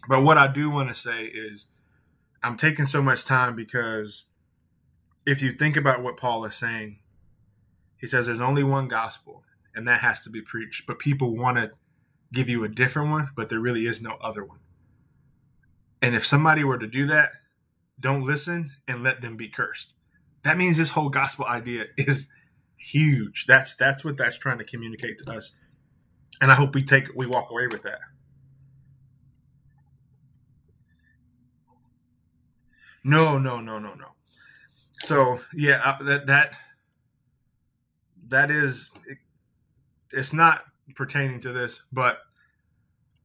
But 0.08 0.22
what 0.22 0.36
I 0.36 0.48
do 0.48 0.68
want 0.68 0.88
to 0.90 0.94
say 0.94 1.24
is 1.24 1.68
I'm 2.42 2.58
taking 2.58 2.86
so 2.86 3.00
much 3.00 3.24
time 3.24 3.56
because 3.56 4.24
if 5.24 5.40
you 5.40 5.52
think 5.52 5.76
about 5.78 6.02
what 6.02 6.18
Paul 6.18 6.44
is 6.44 6.54
saying, 6.54 6.98
he 8.04 8.08
says 8.08 8.26
there's 8.26 8.38
only 8.38 8.62
one 8.62 8.86
gospel 8.86 9.42
and 9.74 9.88
that 9.88 10.02
has 10.02 10.20
to 10.24 10.28
be 10.28 10.42
preached. 10.42 10.86
But 10.86 10.98
people 10.98 11.34
want 11.34 11.56
to 11.56 11.70
give 12.34 12.50
you 12.50 12.62
a 12.64 12.68
different 12.68 13.10
one, 13.10 13.30
but 13.34 13.48
there 13.48 13.60
really 13.60 13.86
is 13.86 14.02
no 14.02 14.18
other 14.20 14.44
one. 14.44 14.58
And 16.02 16.14
if 16.14 16.26
somebody 16.26 16.64
were 16.64 16.76
to 16.76 16.86
do 16.86 17.06
that, 17.06 17.30
don't 17.98 18.26
listen 18.26 18.72
and 18.86 19.02
let 19.02 19.22
them 19.22 19.38
be 19.38 19.48
cursed. 19.48 19.94
That 20.42 20.58
means 20.58 20.76
this 20.76 20.90
whole 20.90 21.08
gospel 21.08 21.46
idea 21.46 21.86
is 21.96 22.28
huge. 22.76 23.46
That's 23.48 23.74
that's 23.74 24.04
what 24.04 24.18
that's 24.18 24.36
trying 24.36 24.58
to 24.58 24.64
communicate 24.64 25.16
to 25.20 25.32
us. 25.32 25.56
And 26.42 26.52
I 26.52 26.56
hope 26.56 26.74
we 26.74 26.82
take 26.82 27.04
we 27.16 27.24
walk 27.24 27.50
away 27.50 27.68
with 27.68 27.80
that. 27.84 28.00
No, 33.02 33.38
no, 33.38 33.62
no, 33.62 33.78
no, 33.78 33.94
no. 33.94 34.08
So 34.92 35.40
yeah, 35.54 35.96
that 36.02 36.26
that 36.26 36.54
that 38.28 38.50
is 38.50 38.90
it, 39.06 39.18
it's 40.12 40.32
not 40.32 40.64
pertaining 40.94 41.40
to 41.40 41.52
this, 41.52 41.82
but 41.92 42.18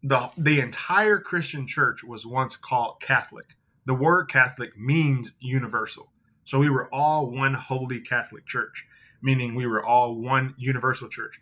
the 0.04 0.30
the 0.38 0.60
entire 0.60 1.20
Christian 1.20 1.68
church 1.68 2.04
was 2.04 2.26
once 2.26 2.56
called 2.56 3.02
Catholic. 3.02 3.58
The 3.86 3.94
word 3.94 4.26
Catholic 4.30 4.78
means 4.78 5.34
universal. 5.40 6.12
So 6.46 6.60
we 6.60 6.70
were 6.70 6.94
all 6.94 7.30
one 7.30 7.54
holy 7.54 8.00
Catholic 8.02 8.46
church, 8.46 8.86
meaning 9.22 9.56
we 9.56 9.68
were 9.68 9.86
all 9.86 10.16
one 10.16 10.56
universal 10.58 11.10
church. 11.10 11.40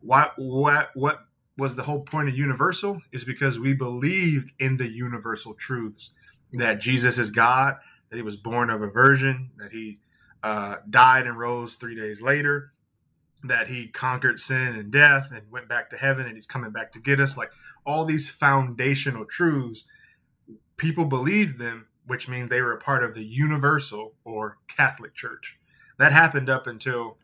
What 0.00 0.32
what 0.36 0.90
what 0.94 1.20
was 1.58 1.76
the 1.76 1.82
whole 1.82 2.00
point 2.00 2.28
of 2.28 2.36
universal 2.36 3.00
is 3.12 3.24
because 3.24 3.58
we 3.58 3.74
believed 3.74 4.50
in 4.58 4.76
the 4.76 4.90
universal 4.90 5.54
truths 5.54 6.10
that 6.54 6.80
Jesus 6.80 7.18
is 7.18 7.30
God, 7.30 7.76
that 8.08 8.16
he 8.16 8.22
was 8.22 8.36
born 8.36 8.70
of 8.70 8.82
a 8.82 8.86
virgin, 8.86 9.50
that 9.58 9.70
he 9.70 9.98
uh, 10.42 10.76
died 10.88 11.26
and 11.26 11.38
rose 11.38 11.74
three 11.74 11.94
days 11.94 12.22
later, 12.22 12.72
that 13.44 13.68
he 13.68 13.88
conquered 13.88 14.38
sin 14.38 14.74
and 14.74 14.90
death 14.90 15.32
and 15.32 15.50
went 15.50 15.68
back 15.68 15.90
to 15.90 15.96
heaven 15.96 16.26
and 16.26 16.34
he's 16.34 16.46
coming 16.46 16.70
back 16.70 16.92
to 16.92 17.00
get 17.00 17.20
us. 17.20 17.36
Like 17.36 17.50
all 17.86 18.04
these 18.04 18.30
foundational 18.30 19.24
truths, 19.24 19.84
people 20.76 21.06
believed 21.06 21.58
them, 21.58 21.86
which 22.06 22.28
means 22.28 22.50
they 22.50 22.60
were 22.60 22.74
a 22.74 22.80
part 22.80 23.02
of 23.02 23.14
the 23.14 23.24
universal 23.24 24.14
or 24.24 24.58
Catholic 24.68 25.14
Church. 25.14 25.58
That 25.98 26.12
happened 26.12 26.50
up 26.50 26.66
until, 26.66 27.16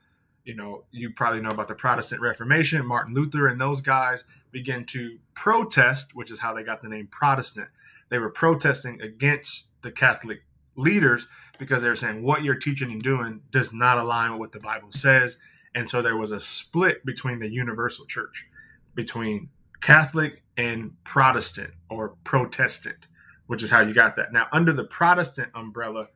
you 0.45 0.55
know, 0.55 0.85
you 0.91 1.11
probably 1.11 1.41
know 1.41 1.51
about 1.51 1.69
the 1.69 1.75
Protestant 1.75 2.23
Reformation. 2.23 2.85
Martin 2.87 3.15
Luther 3.15 3.49
and 3.49 3.61
those 3.61 3.81
guys 3.81 4.25
began 4.53 4.85
to 4.87 5.19
protest, 5.35 6.15
which 6.15 6.31
is 6.31 6.39
how 6.39 6.55
they 6.55 6.63
got 6.63 6.83
the 6.83 6.89
name 6.89 7.09
Protestant. 7.11 7.69
They 8.09 8.19
were 8.19 8.31
protesting 8.31 9.03
against 9.03 9.69
the 9.83 9.91
Catholic 9.91 10.43
leaders 10.77 11.27
because 11.59 11.83
they 11.83 11.89
were 11.89 11.97
saying 11.97 12.23
what 12.23 12.43
you're 12.45 12.55
teaching 12.55 12.93
and 12.93 13.03
doing 13.03 13.41
does 13.51 13.73
not 13.73 13.99
align 13.99 14.33
with 14.33 14.41
what 14.41 14.53
the 14.53 14.61
Bible 14.61 14.93
says 14.93 15.37
and 15.77 15.89
so 15.89 16.01
there 16.01 16.17
was 16.17 16.33
a 16.33 16.41
split 16.41 17.05
between 17.05 17.39
the 17.39 17.49
universal 17.49 18.07
church, 18.07 18.49
between 18.95 19.51
Catholic 19.83 20.43
and 20.57 20.93
Protestant 21.05 21.71
or 21.91 22.15
Protestant, 22.25 23.09
which 23.47 23.63
is 23.63 23.71
how 23.71 23.83
you 23.83 23.93
got 23.93 24.17
that. 24.17 24.33
Now, 24.33 24.47
under 24.53 24.73
the 24.73 24.85
Protestant 24.85 25.51
umbrella, 25.55 26.09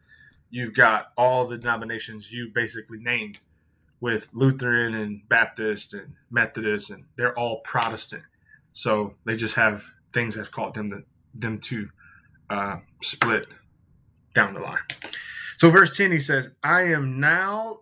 you've 0.48 0.74
got 0.74 1.12
all 1.18 1.46
the 1.46 1.58
denominations 1.58 2.32
you 2.32 2.50
basically 2.54 3.00
named 3.00 3.38
with 4.00 4.30
Lutheran 4.32 4.94
and 4.94 5.28
Baptist 5.28 5.92
and 5.92 6.14
Methodist, 6.30 6.90
and 6.90 7.04
they're 7.16 7.38
all 7.38 7.60
Protestant. 7.60 8.22
So 8.72 9.12
they 9.26 9.36
just 9.36 9.56
have 9.56 9.84
things 10.10 10.36
that's 10.36 10.48
called 10.48 10.74
them 10.74 10.88
to, 10.88 11.02
them 11.34 11.58
to 11.58 11.88
uh, 12.48 12.76
split 13.02 13.46
down 14.34 14.54
the 14.54 14.60
line. 14.60 14.78
So 15.58 15.68
verse 15.68 15.94
10, 15.94 16.12
he 16.12 16.18
says, 16.18 16.50
I 16.64 16.84
am 16.84 17.20
now, 17.20 17.80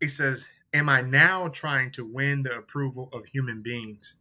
he 0.00 0.08
says, 0.08 0.44
Am 0.76 0.90
I 0.90 1.00
now 1.00 1.48
trying 1.48 1.90
to 1.92 2.04
win 2.04 2.42
the 2.42 2.54
approval 2.54 3.08
of 3.14 3.24
human 3.24 3.62
beings 3.62 4.14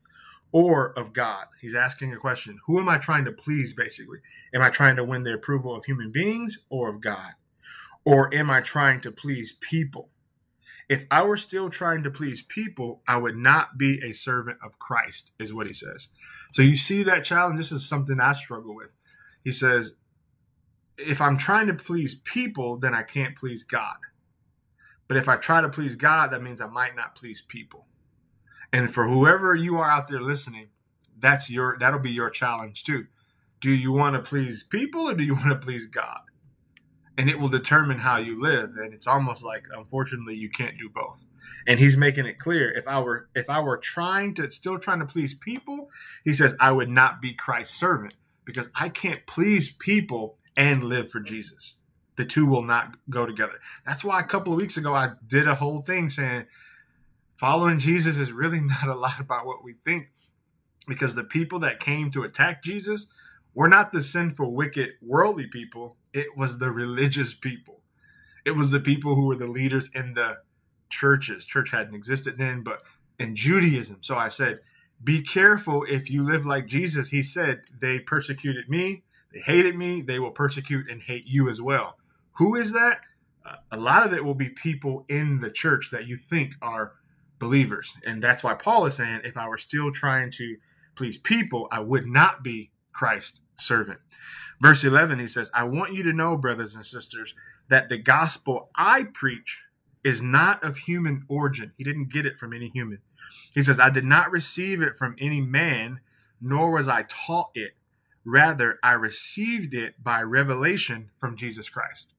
or 0.54 0.98
of 0.98 1.12
God? 1.12 1.48
He's 1.60 1.76
asking 1.76 2.14
a 2.14 2.18
question. 2.18 2.58
Who 2.66 2.80
am 2.80 2.88
I 2.88 2.98
trying 2.98 3.26
to 3.26 3.34
please, 3.34 3.74
basically? 3.74 4.20
Am 4.54 4.62
I 4.62 4.70
trying 4.70 4.96
to 4.96 5.04
win 5.04 5.24
the 5.24 5.34
approval 5.34 5.76
of 5.76 5.84
human 5.84 6.14
beings 6.14 6.66
or 6.70 6.88
of 6.88 7.02
God? 7.02 7.34
Or 8.06 8.34
am 8.34 8.50
I 8.50 8.62
trying 8.62 9.02
to 9.02 9.12
please 9.12 9.58
people? 9.60 10.12
If 10.88 11.06
I 11.12 11.24
were 11.24 11.36
still 11.36 11.70
trying 11.70 12.04
to 12.04 12.10
please 12.10 12.42
people, 12.44 13.04
I 13.06 13.18
would 13.18 13.36
not 13.36 13.78
be 13.78 14.02
a 14.02 14.14
servant 14.14 14.60
of 14.64 14.80
Christ, 14.80 15.34
is 15.38 15.54
what 15.54 15.68
he 15.68 15.74
says. 15.74 16.08
So 16.54 16.62
you 16.62 16.78
see 16.78 17.04
that 17.04 17.26
challenge? 17.26 17.58
This 17.58 17.74
is 17.74 17.90
something 17.90 18.22
I 18.22 18.32
struggle 18.32 18.76
with. 18.76 18.96
He 19.44 19.52
says, 19.52 19.98
if 20.98 21.20
I'm 21.20 21.38
trying 21.38 21.68
to 21.68 21.74
please 21.74 22.16
people, 22.16 22.78
then 22.78 22.96
I 22.96 23.04
can't 23.04 23.36
please 23.36 23.66
God. 23.66 23.98
But 25.08 25.18
if 25.18 25.30
I 25.30 25.36
try 25.36 25.62
to 25.62 25.70
please 25.70 25.96
God, 25.96 26.32
that 26.32 26.42
means 26.42 26.62
I 26.62 26.68
might 26.68 26.96
not 26.96 27.16
please 27.16 27.42
people. 27.42 27.88
And 28.74 28.92
for 28.92 29.08
whoever 29.08 29.56
you 29.56 29.78
are 29.78 29.90
out 29.90 30.08
there 30.08 30.22
listening, 30.22 30.68
that's 31.20 31.50
your 31.50 31.78
that'll 31.80 32.00
be 32.00 32.12
your 32.12 32.30
challenge 32.30 32.84
too. 32.84 33.06
Do 33.62 33.72
you 33.72 33.92
want 33.92 34.16
to 34.16 34.22
please 34.22 34.64
people 34.64 35.10
or 35.10 35.14
do 35.14 35.24
you 35.24 35.34
want 35.36 35.50
to 35.50 35.56
please 35.56 35.86
God? 35.86 36.22
And 37.18 37.30
it 37.30 37.40
will 37.40 37.48
determine 37.48 38.00
how 38.00 38.18
you 38.18 38.42
live. 38.42 38.76
And 38.76 38.94
it's 38.94 39.08
almost 39.08 39.44
like 39.44 39.68
unfortunately 39.74 40.36
you 40.36 40.50
can't 40.50 40.78
do 40.78 40.90
both. 40.90 41.26
And 41.68 41.80
he's 41.80 41.96
making 41.96 42.26
it 42.26 42.40
clear 42.40 42.72
if 42.72 42.88
I 42.88 43.00
were 43.00 43.30
if 43.36 43.50
I 43.50 43.62
were 43.62 43.78
trying 43.78 44.34
to 44.36 44.50
still 44.52 44.80
trying 44.80 45.00
to 45.00 45.06
please 45.06 45.34
people, 45.36 45.90
he 46.24 46.34
says 46.34 46.56
I 46.60 46.72
would 46.72 46.90
not 46.90 47.22
be 47.22 47.34
Christ's 47.34 47.78
servant 47.78 48.16
because 48.44 48.70
I 48.76 48.90
can't 48.90 49.26
please 49.28 49.72
people 49.72 50.38
and 50.58 50.84
live 50.84 51.10
for 51.12 51.20
Jesus 51.20 51.76
the 52.16 52.26
two 52.26 52.46
will 52.46 52.64
not 52.64 52.98
go 53.10 53.26
together. 53.26 53.60
That's 53.86 54.04
why 54.04 54.20
a 54.20 54.24
couple 54.24 54.54
of 54.54 54.58
weeks 54.58 54.78
ago 54.78 54.94
I 54.94 55.12
did 55.28 55.48
a 55.48 55.56
whole 55.56 55.82
thing 55.82 56.10
saying 56.10 56.46
following 57.36 57.80
Jesus 57.80 58.18
is 58.18 58.32
really 58.32 58.62
not 58.62 58.88
a 58.88 58.96
lot 58.96 59.20
about 59.20 59.46
what 59.46 59.64
we 59.64 59.74
think 59.84 60.10
because 60.88 61.16
the 61.16 61.24
people 61.24 61.60
that 61.60 61.80
came 61.80 62.12
to 62.12 62.24
attack 62.24 62.64
Jesus 62.64 63.08
were 63.54 63.68
not 63.68 63.92
the 63.92 64.04
sinful, 64.04 64.54
wicked, 64.54 64.92
worldly 65.02 65.48
people. 65.48 65.98
It 66.14 66.28
was 66.38 66.58
the 66.58 66.72
religious 66.72 67.34
people. 67.34 67.82
It 68.46 68.52
was 68.52 68.72
the 68.72 68.80
people 68.80 69.16
who 69.16 69.26
were 69.26 69.36
the 69.36 69.48
leaders 69.48 69.90
in 69.94 70.14
the 70.14 70.38
churches. 70.90 71.46
Church 71.46 71.72
hadn't 71.72 71.96
existed 71.96 72.38
then, 72.38 72.64
but 72.64 72.84
in 73.18 73.36
Judaism. 73.36 73.98
So 74.02 74.18
I 74.18 74.28
said, 74.28 74.60
be 75.04 75.22
careful 75.22 75.86
if 75.90 76.10
you 76.10 76.24
live 76.24 76.46
like 76.46 76.68
Jesus. 76.68 77.10
He 77.10 77.22
said, 77.22 77.62
they 77.80 78.00
persecuted 78.00 78.70
me, 78.70 79.04
they 79.34 79.40
hated 79.40 79.76
me, 79.76 80.02
they 80.02 80.20
will 80.20 80.32
persecute 80.32 80.90
and 80.90 81.02
hate 81.02 81.26
you 81.26 81.50
as 81.50 81.62
well. 81.62 81.98
Who 82.38 82.56
is 82.56 82.74
that? 82.74 83.02
A 83.72 83.78
lot 83.78 84.06
of 84.06 84.14
it 84.14 84.24
will 84.24 84.34
be 84.34 84.50
people 84.50 85.06
in 85.08 85.40
the 85.40 85.52
church 85.52 85.92
that 85.92 86.08
you 86.08 86.16
think 86.16 86.54
are 86.62 86.94
believers. 87.40 87.94
And 88.06 88.22
that's 88.22 88.44
why 88.44 88.56
Paul 88.56 88.86
is 88.86 88.96
saying, 88.96 89.22
if 89.24 89.38
I 89.38 89.48
were 89.48 89.58
still 89.58 89.92
trying 89.92 90.32
to 90.32 90.58
please 90.96 91.18
people, 91.18 91.68
I 91.72 91.80
would 91.80 92.08
not 92.08 92.44
be 92.44 92.72
Christ's 92.92 93.42
servant. 93.58 94.00
Verse 94.62 94.84
11, 94.84 95.20
he 95.20 95.28
says, 95.28 95.52
I 95.54 95.64
want 95.64 95.94
you 95.94 96.04
to 96.04 96.14
know, 96.14 96.38
brothers 96.38 96.76
and 96.76 96.86
sisters, 96.86 97.36
that 97.70 97.90
the 97.90 97.98
gospel 97.98 98.70
I 98.76 99.04
preach 99.14 99.64
is 100.04 100.22
not 100.22 100.64
of 100.64 100.78
human 100.78 101.26
origin. 101.28 101.72
He 101.78 101.84
didn't 101.84 102.12
get 102.12 102.26
it 102.26 102.38
from 102.38 102.54
any 102.54 102.70
human. 102.70 103.00
He 103.54 103.64
says, 103.64 103.80
I 103.80 103.90
did 103.90 104.06
not 104.06 104.32
receive 104.32 104.82
it 104.82 104.96
from 104.98 105.16
any 105.20 105.42
man, 105.42 106.00
nor 106.42 106.72
was 106.72 106.88
I 106.88 107.04
taught 107.04 107.52
it. 107.56 107.72
Rather, 108.24 108.80
I 108.82 108.94
received 108.94 109.74
it 109.74 110.04
by 110.04 110.22
revelation 110.22 111.12
from 111.20 111.38
Jesus 111.38 111.70
Christ. 111.70 112.14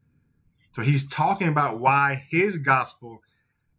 So 0.77 0.83
he's 0.83 1.09
talking 1.09 1.49
about 1.49 1.81
why 1.81 2.27
his 2.29 2.59
gospel 2.59 3.23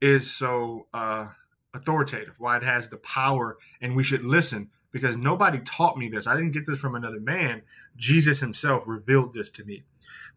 is 0.02 0.36
so 0.36 0.88
uh, 0.96 1.28
authoritative, 1.76 2.34
why 2.40 2.58
it 2.58 2.64
has 2.64 2.90
the 2.90 2.98
power, 2.98 3.60
and 3.80 3.96
we 3.96 4.04
should 4.04 4.24
listen 4.24 4.72
because 4.90 5.16
nobody 5.16 5.60
taught 5.60 6.00
me 6.00 6.10
this. 6.10 6.26
I 6.26 6.34
didn't 6.34 6.54
get 6.54 6.66
this 6.66 6.80
from 6.80 6.96
another 6.96 7.20
man. 7.20 7.62
Jesus 7.98 8.40
himself 8.40 8.88
revealed 8.88 9.36
this 9.36 9.52
to 9.52 9.66
me. 9.66 9.84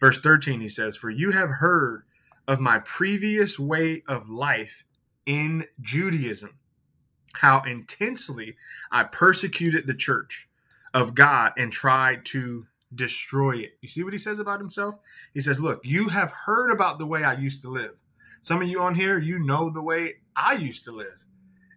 Verse 0.00 0.20
13, 0.20 0.60
he 0.60 0.68
says, 0.68 0.98
For 0.98 1.08
you 1.08 1.30
have 1.30 1.48
heard 1.48 2.02
of 2.46 2.60
my 2.60 2.80
previous 2.80 3.58
way 3.58 4.02
of 4.06 4.28
life 4.28 4.84
in 5.24 5.64
Judaism, 5.80 6.58
how 7.32 7.62
intensely 7.62 8.58
I 8.92 9.04
persecuted 9.04 9.86
the 9.86 9.94
church 9.94 10.46
of 10.92 11.14
God 11.14 11.52
and 11.56 11.72
tried 11.72 12.26
to 12.26 12.66
destroy 12.94 13.58
it. 13.58 13.78
You 13.80 13.88
see 13.88 14.02
what 14.02 14.12
he 14.12 14.18
says 14.18 14.38
about 14.38 14.60
himself? 14.60 14.98
He 15.34 15.40
says, 15.40 15.60
Look, 15.60 15.80
you 15.84 16.08
have 16.08 16.30
heard 16.30 16.70
about 16.70 16.98
the 16.98 17.06
way 17.06 17.24
I 17.24 17.34
used 17.34 17.62
to 17.62 17.70
live. 17.70 17.96
Some 18.42 18.62
of 18.62 18.68
you 18.68 18.80
on 18.80 18.94
here, 18.94 19.18
you 19.18 19.38
know 19.38 19.70
the 19.70 19.82
way 19.82 20.14
I 20.34 20.54
used 20.54 20.84
to 20.84 20.92
live. 20.92 21.26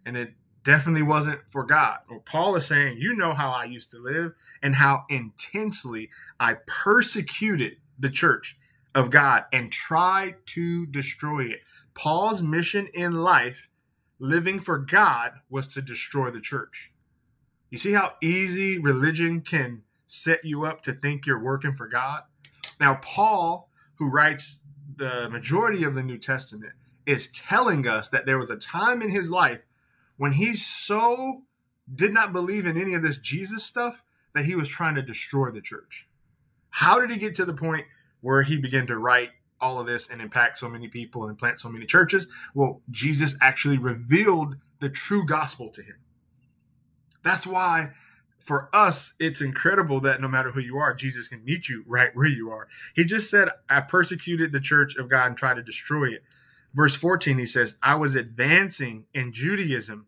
And 0.06 0.16
it 0.16 0.34
definitely 0.64 1.02
wasn't 1.02 1.40
for 1.50 1.64
God. 1.64 1.98
Well, 2.08 2.20
Paul 2.20 2.56
is 2.56 2.66
saying, 2.66 2.98
You 2.98 3.14
know 3.14 3.34
how 3.34 3.50
I 3.50 3.64
used 3.64 3.90
to 3.92 3.98
live 3.98 4.32
and 4.62 4.74
how 4.74 5.04
intensely 5.08 6.10
I 6.40 6.56
persecuted 6.66 7.76
the 7.98 8.10
church 8.10 8.56
of 8.94 9.10
God 9.10 9.44
and 9.52 9.70
tried 9.70 10.36
to 10.46 10.86
destroy 10.86 11.46
it. 11.46 11.60
Paul's 11.94 12.42
mission 12.42 12.88
in 12.94 13.14
life, 13.14 13.68
living 14.18 14.58
for 14.58 14.78
God, 14.78 15.32
was 15.48 15.68
to 15.74 15.82
destroy 15.82 16.30
the 16.30 16.40
church. 16.40 16.92
You 17.70 17.78
see 17.78 17.92
how 17.92 18.14
easy 18.22 18.78
religion 18.78 19.40
can 19.40 19.82
set 20.06 20.44
you 20.44 20.64
up 20.64 20.82
to 20.82 20.92
think 20.92 21.26
you're 21.26 21.42
working 21.42 21.74
for 21.74 21.88
God? 21.88 22.22
Now, 22.80 22.96
Paul, 23.02 23.70
who 23.98 24.10
writes 24.10 24.60
the 24.96 25.28
majority 25.30 25.84
of 25.84 25.94
the 25.94 26.02
New 26.02 26.18
Testament, 26.18 26.72
is 27.06 27.28
telling 27.28 27.86
us 27.86 28.08
that 28.08 28.26
there 28.26 28.38
was 28.38 28.50
a 28.50 28.56
time 28.56 29.02
in 29.02 29.10
his 29.10 29.30
life 29.30 29.60
when 30.16 30.32
he 30.32 30.54
so 30.54 31.42
did 31.94 32.12
not 32.12 32.32
believe 32.32 32.66
in 32.66 32.80
any 32.80 32.94
of 32.94 33.02
this 33.02 33.18
Jesus 33.18 33.64
stuff 33.64 34.02
that 34.34 34.44
he 34.44 34.54
was 34.54 34.68
trying 34.68 34.94
to 34.94 35.02
destroy 35.02 35.50
the 35.50 35.60
church. 35.60 36.08
How 36.70 37.00
did 37.00 37.10
he 37.10 37.16
get 37.16 37.34
to 37.36 37.44
the 37.44 37.54
point 37.54 37.84
where 38.20 38.42
he 38.42 38.56
began 38.56 38.86
to 38.86 38.98
write 38.98 39.30
all 39.60 39.78
of 39.78 39.86
this 39.86 40.08
and 40.10 40.20
impact 40.20 40.58
so 40.58 40.68
many 40.68 40.88
people 40.88 41.28
and 41.28 41.38
plant 41.38 41.60
so 41.60 41.68
many 41.68 41.86
churches? 41.86 42.26
Well, 42.54 42.82
Jesus 42.90 43.36
actually 43.40 43.78
revealed 43.78 44.56
the 44.80 44.88
true 44.88 45.24
gospel 45.26 45.68
to 45.70 45.82
him. 45.82 45.96
That's 47.22 47.46
why 47.46 47.92
for 48.44 48.68
us, 48.74 49.14
it's 49.18 49.40
incredible 49.40 50.00
that 50.00 50.20
no 50.20 50.28
matter 50.28 50.50
who 50.50 50.60
you 50.60 50.76
are, 50.76 50.92
Jesus 50.94 51.28
can 51.28 51.42
meet 51.44 51.68
you 51.68 51.82
right 51.86 52.14
where 52.14 52.28
you 52.28 52.50
are. 52.50 52.68
He 52.94 53.04
just 53.04 53.30
said, 53.30 53.48
I 53.70 53.80
persecuted 53.80 54.52
the 54.52 54.60
church 54.60 54.96
of 54.96 55.08
God 55.08 55.28
and 55.28 55.36
tried 55.36 55.54
to 55.54 55.62
destroy 55.62 56.12
it. 56.12 56.22
Verse 56.74 56.94
14, 56.94 57.38
he 57.38 57.46
says, 57.46 57.78
I 57.82 57.94
was 57.94 58.14
advancing 58.14 59.06
in 59.14 59.32
Judaism 59.32 60.06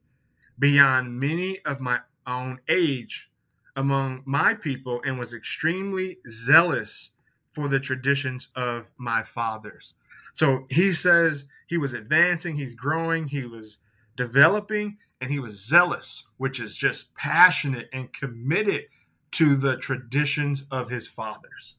beyond 0.59 1.19
many 1.19 1.61
of 1.65 1.81
my 1.81 2.01
own 2.27 2.61
age 2.69 3.31
among 3.75 4.23
my 4.27 4.53
people 4.53 5.01
and 5.05 5.19
was 5.19 5.33
extremely 5.33 6.19
zealous 6.29 7.13
for 7.53 7.69
the 7.69 7.81
traditions 7.81 8.49
of 8.55 8.91
my 8.99 9.23
fathers. 9.23 9.95
So 10.35 10.67
he 10.69 10.93
says 10.93 11.47
he 11.69 11.79
was 11.79 11.95
advancing, 11.95 12.57
he's 12.57 12.75
growing, 12.75 13.29
he 13.29 13.45
was 13.45 13.79
developing, 14.15 14.99
and 15.21 15.31
he 15.31 15.39
was 15.39 15.67
zealous, 15.67 16.27
which 16.37 16.61
is 16.61 16.77
just 16.77 17.15
passionate 17.15 17.89
and 17.93 18.13
committed 18.13 18.83
to 19.33 19.57
the 19.57 19.77
traditions 19.77 20.67
of 20.71 20.91
his 20.91 21.09
fathers, 21.09 21.77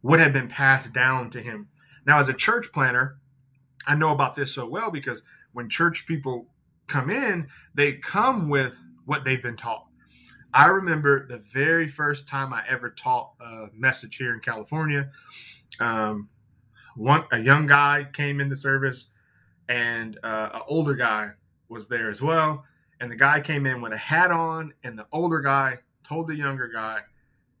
what 0.00 0.20
had 0.20 0.32
been 0.32 0.48
passed 0.48 0.92
down 0.92 1.30
to 1.30 1.40
him. 1.40 1.68
Now, 2.06 2.18
as 2.18 2.28
a 2.28 2.34
church 2.34 2.72
planter, 2.72 3.18
I 3.86 3.94
know 3.94 4.12
about 4.12 4.34
this 4.34 4.54
so 4.54 4.68
well 4.68 4.90
because 4.90 5.22
when 5.52 5.68
church 5.68 6.06
people 6.06 6.46
come 6.86 7.10
in, 7.10 7.48
they 7.74 7.94
come 7.94 8.48
with 8.48 8.82
what 9.04 9.24
they've 9.24 9.42
been 9.42 9.56
taught. 9.56 9.86
I 10.52 10.66
remember 10.66 11.26
the 11.26 11.38
very 11.38 11.86
first 11.86 12.28
time 12.28 12.52
I 12.52 12.64
ever 12.68 12.90
taught 12.90 13.32
a 13.40 13.66
message 13.72 14.16
here 14.16 14.34
in 14.34 14.40
California. 14.40 15.10
Um, 15.78 16.28
one 16.96 17.24
a 17.30 17.38
young 17.38 17.66
guy 17.66 18.08
came 18.12 18.40
in 18.40 18.48
the 18.48 18.56
service, 18.56 19.12
and 19.68 20.18
uh, 20.24 20.50
an 20.54 20.60
older 20.66 20.94
guy 20.94 21.30
was 21.68 21.86
there 21.86 22.10
as 22.10 22.20
well. 22.20 22.64
And 23.00 23.10
the 23.10 23.16
guy 23.16 23.40
came 23.40 23.66
in 23.66 23.80
with 23.80 23.92
a 23.92 23.98
hat 23.98 24.30
on, 24.30 24.74
and 24.84 24.98
the 24.98 25.06
older 25.12 25.40
guy 25.40 25.78
told 26.04 26.28
the 26.28 26.36
younger 26.36 26.68
guy, 26.68 27.00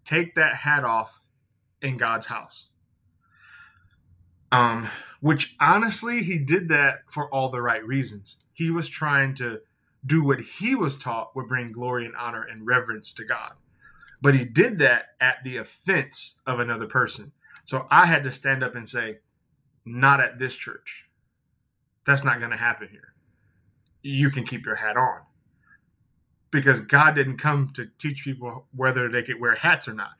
"Take 0.04 0.34
that 0.34 0.54
hat 0.54 0.84
off 0.84 1.20
in 1.80 1.96
God's 1.96 2.26
house." 2.26 2.68
Um, 4.52 4.88
which 5.20 5.56
honestly, 5.60 6.22
he 6.22 6.38
did 6.38 6.68
that 6.68 7.10
for 7.10 7.32
all 7.32 7.50
the 7.50 7.62
right 7.62 7.84
reasons. 7.86 8.44
He 8.52 8.70
was 8.70 8.88
trying 8.88 9.34
to 9.36 9.60
do 10.04 10.24
what 10.24 10.40
he 10.40 10.74
was 10.74 10.98
taught 10.98 11.34
would 11.36 11.46
bring 11.46 11.72
glory 11.72 12.06
and 12.06 12.16
honor 12.16 12.42
and 12.42 12.66
reverence 12.66 13.12
to 13.14 13.24
God. 13.24 13.52
But 14.22 14.34
he 14.34 14.44
did 14.44 14.78
that 14.80 15.06
at 15.20 15.42
the 15.44 15.58
offense 15.58 16.40
of 16.46 16.60
another 16.60 16.86
person. 16.86 17.32
So 17.64 17.86
I 17.90 18.06
had 18.06 18.24
to 18.24 18.32
stand 18.32 18.62
up 18.62 18.74
and 18.74 18.88
say, 18.88 19.18
not 19.84 20.20
at 20.20 20.38
this 20.38 20.56
church. 20.56 21.08
That's 22.04 22.24
not 22.24 22.38
going 22.38 22.50
to 22.50 22.56
happen 22.56 22.88
here. 22.90 23.14
You 24.02 24.30
can 24.30 24.44
keep 24.44 24.66
your 24.66 24.74
hat 24.74 24.96
on. 24.96 25.20
Because 26.50 26.80
God 26.80 27.14
didn't 27.14 27.38
come 27.38 27.70
to 27.74 27.88
teach 27.98 28.24
people 28.24 28.66
whether 28.74 29.08
they 29.08 29.22
could 29.22 29.40
wear 29.40 29.54
hats 29.54 29.88
or 29.88 29.94
not 29.94 30.10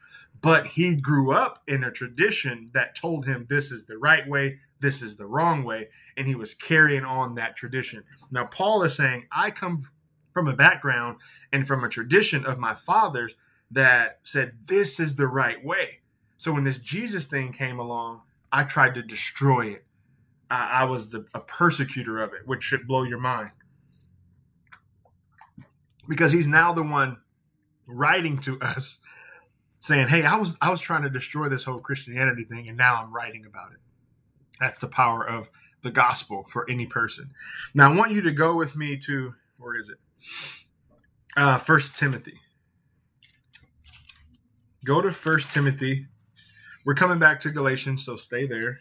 but 0.40 0.66
he 0.66 0.95
grew 0.97 1.33
up 1.33 1.62
in 1.66 1.85
a 1.85 1.90
tradition 1.90 2.71
that 2.73 2.95
told 2.95 3.27
him 3.27 3.47
this 3.49 3.71
is 3.71 3.85
the 3.85 3.99
right 3.99 4.27
way, 4.27 4.59
this 4.81 5.03
is 5.03 5.16
the 5.16 5.27
wrong 5.27 5.64
way, 5.64 5.88
and 6.16 6.27
he 6.27 6.35
was 6.35 6.55
carrying 6.55 7.05
on 7.05 7.35
that 7.35 7.57
tradition. 7.57 8.03
Now, 8.31 8.47
Paul 8.47 8.83
is 8.83 8.95
saying, 8.95 9.27
I 9.31 9.51
come 9.51 9.79
from 10.33 10.49
a 10.49 10.57
background 10.57 11.19
and 11.53 11.66
from 11.66 11.85
a 11.85 11.88
tradition 11.88 12.47
of 12.47 12.59
my 12.59 12.75
fathers 12.75 13.35
that 13.73 14.21
said 14.23 14.53
this 14.66 14.99
is 14.99 15.16
the 15.16 15.27
right 15.27 15.62
way. 15.64 16.01
So 16.38 16.53
when 16.53 16.64
this 16.64 16.79
Jesus 16.79 17.27
thing 17.27 17.53
came 17.53 17.79
along, 17.79 18.23
I 18.51 18.64
tried 18.64 18.95
to 18.95 19.03
destroy 19.03 19.66
it. 19.73 19.85
I, 20.53 20.83
was 20.83 21.11
the, 21.11 21.25
a 21.33 21.38
persecutor 21.38 22.19
of 22.19 22.33
it, 22.33 22.45
which 22.45 22.64
should 22.64 22.88
blow 22.88 23.05
your 23.05 23.21
mind. 23.21 23.53
Because 26.11 26.33
he's 26.33 26.46
now 26.49 26.73
the 26.75 26.83
one 26.83 27.16
writing 27.88 28.38
to 28.40 28.61
us 28.61 28.99
saying, 29.79 30.09
"Hey, 30.09 30.25
I 30.25 30.37
was 30.37 30.59
I 30.61 30.70
was 30.70 30.81
trying 30.81 31.05
to 31.05 31.11
destroy 31.11 31.49
this 31.49 31.64
whole 31.64 31.79
Christianity 31.79 32.44
thing, 32.44 32.68
and 32.68 32.77
now 32.77 33.03
I'm 33.03 33.14
writing 33.14 33.46
about 33.46 33.73
it." 33.73 33.79
That's 34.59 34.81
the 34.81 34.88
power 34.88 35.27
of 35.27 35.49
the 35.83 35.90
gospel 35.90 36.46
for 36.51 36.68
any 36.68 36.87
person. 36.87 37.31
Now, 37.75 37.90
I 37.90 37.96
want 37.96 38.12
you 38.12 38.23
to 38.23 38.33
go 38.33 38.57
with 38.57 38.77
me 38.77 38.99
to 39.07 39.35
where 39.57 39.77
is 39.77 39.88
it? 39.88 39.99
Uh, 41.37 41.59
First 41.59 41.96
Timothy. 41.96 42.38
Go 44.85 45.01
to 45.01 45.12
First 45.12 45.51
Timothy. 45.51 46.07
We're 46.85 46.94
coming 46.94 47.18
back 47.18 47.40
to 47.40 47.51
Galatians, 47.51 48.05
so 48.05 48.16
stay 48.16 48.46
there. 48.46 48.81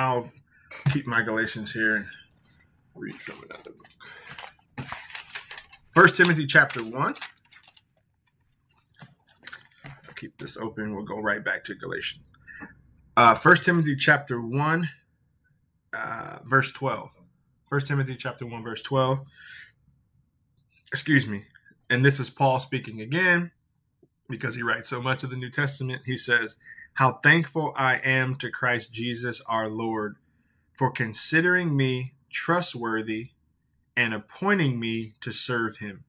I'll 0.00 0.32
keep 0.92 1.06
my 1.06 1.20
Galatians 1.20 1.70
here 1.70 1.96
and 1.96 2.06
read 2.94 3.14
from 3.16 3.36
another 3.50 3.72
book. 3.72 4.86
First 5.94 6.16
Timothy 6.16 6.46
chapter 6.46 6.82
one. 6.82 7.14
I'll 9.84 10.14
keep 10.16 10.38
this 10.38 10.56
open. 10.56 10.96
We'll 10.96 11.04
go 11.04 11.20
right 11.20 11.44
back 11.44 11.64
to 11.64 11.74
Galatians. 11.74 12.24
Uh, 13.14 13.34
First 13.34 13.62
Timothy 13.64 13.94
chapter 13.94 14.40
one, 14.40 14.88
uh, 15.92 16.38
verse 16.46 16.72
twelve. 16.72 17.10
First 17.68 17.86
Timothy 17.86 18.16
chapter 18.16 18.46
one, 18.46 18.62
verse 18.62 18.80
twelve. 18.80 19.18
Excuse 20.92 21.26
me. 21.26 21.44
And 21.90 22.02
this 22.02 22.20
is 22.20 22.30
Paul 22.30 22.58
speaking 22.58 23.02
again. 23.02 23.50
Because 24.30 24.54
he 24.54 24.62
writes 24.62 24.88
so 24.88 25.02
much 25.02 25.24
of 25.24 25.30
the 25.30 25.36
New 25.36 25.50
Testament. 25.50 26.02
He 26.06 26.16
says, 26.16 26.56
How 26.94 27.12
thankful 27.12 27.74
I 27.76 27.96
am 27.96 28.36
to 28.36 28.50
Christ 28.50 28.92
Jesus 28.92 29.42
our 29.42 29.68
Lord 29.68 30.16
for 30.72 30.90
considering 30.90 31.76
me 31.76 32.14
trustworthy 32.30 33.30
and 33.96 34.14
appointing 34.14 34.80
me 34.80 35.14
to 35.20 35.32
serve 35.32 35.76
him, 35.76 36.04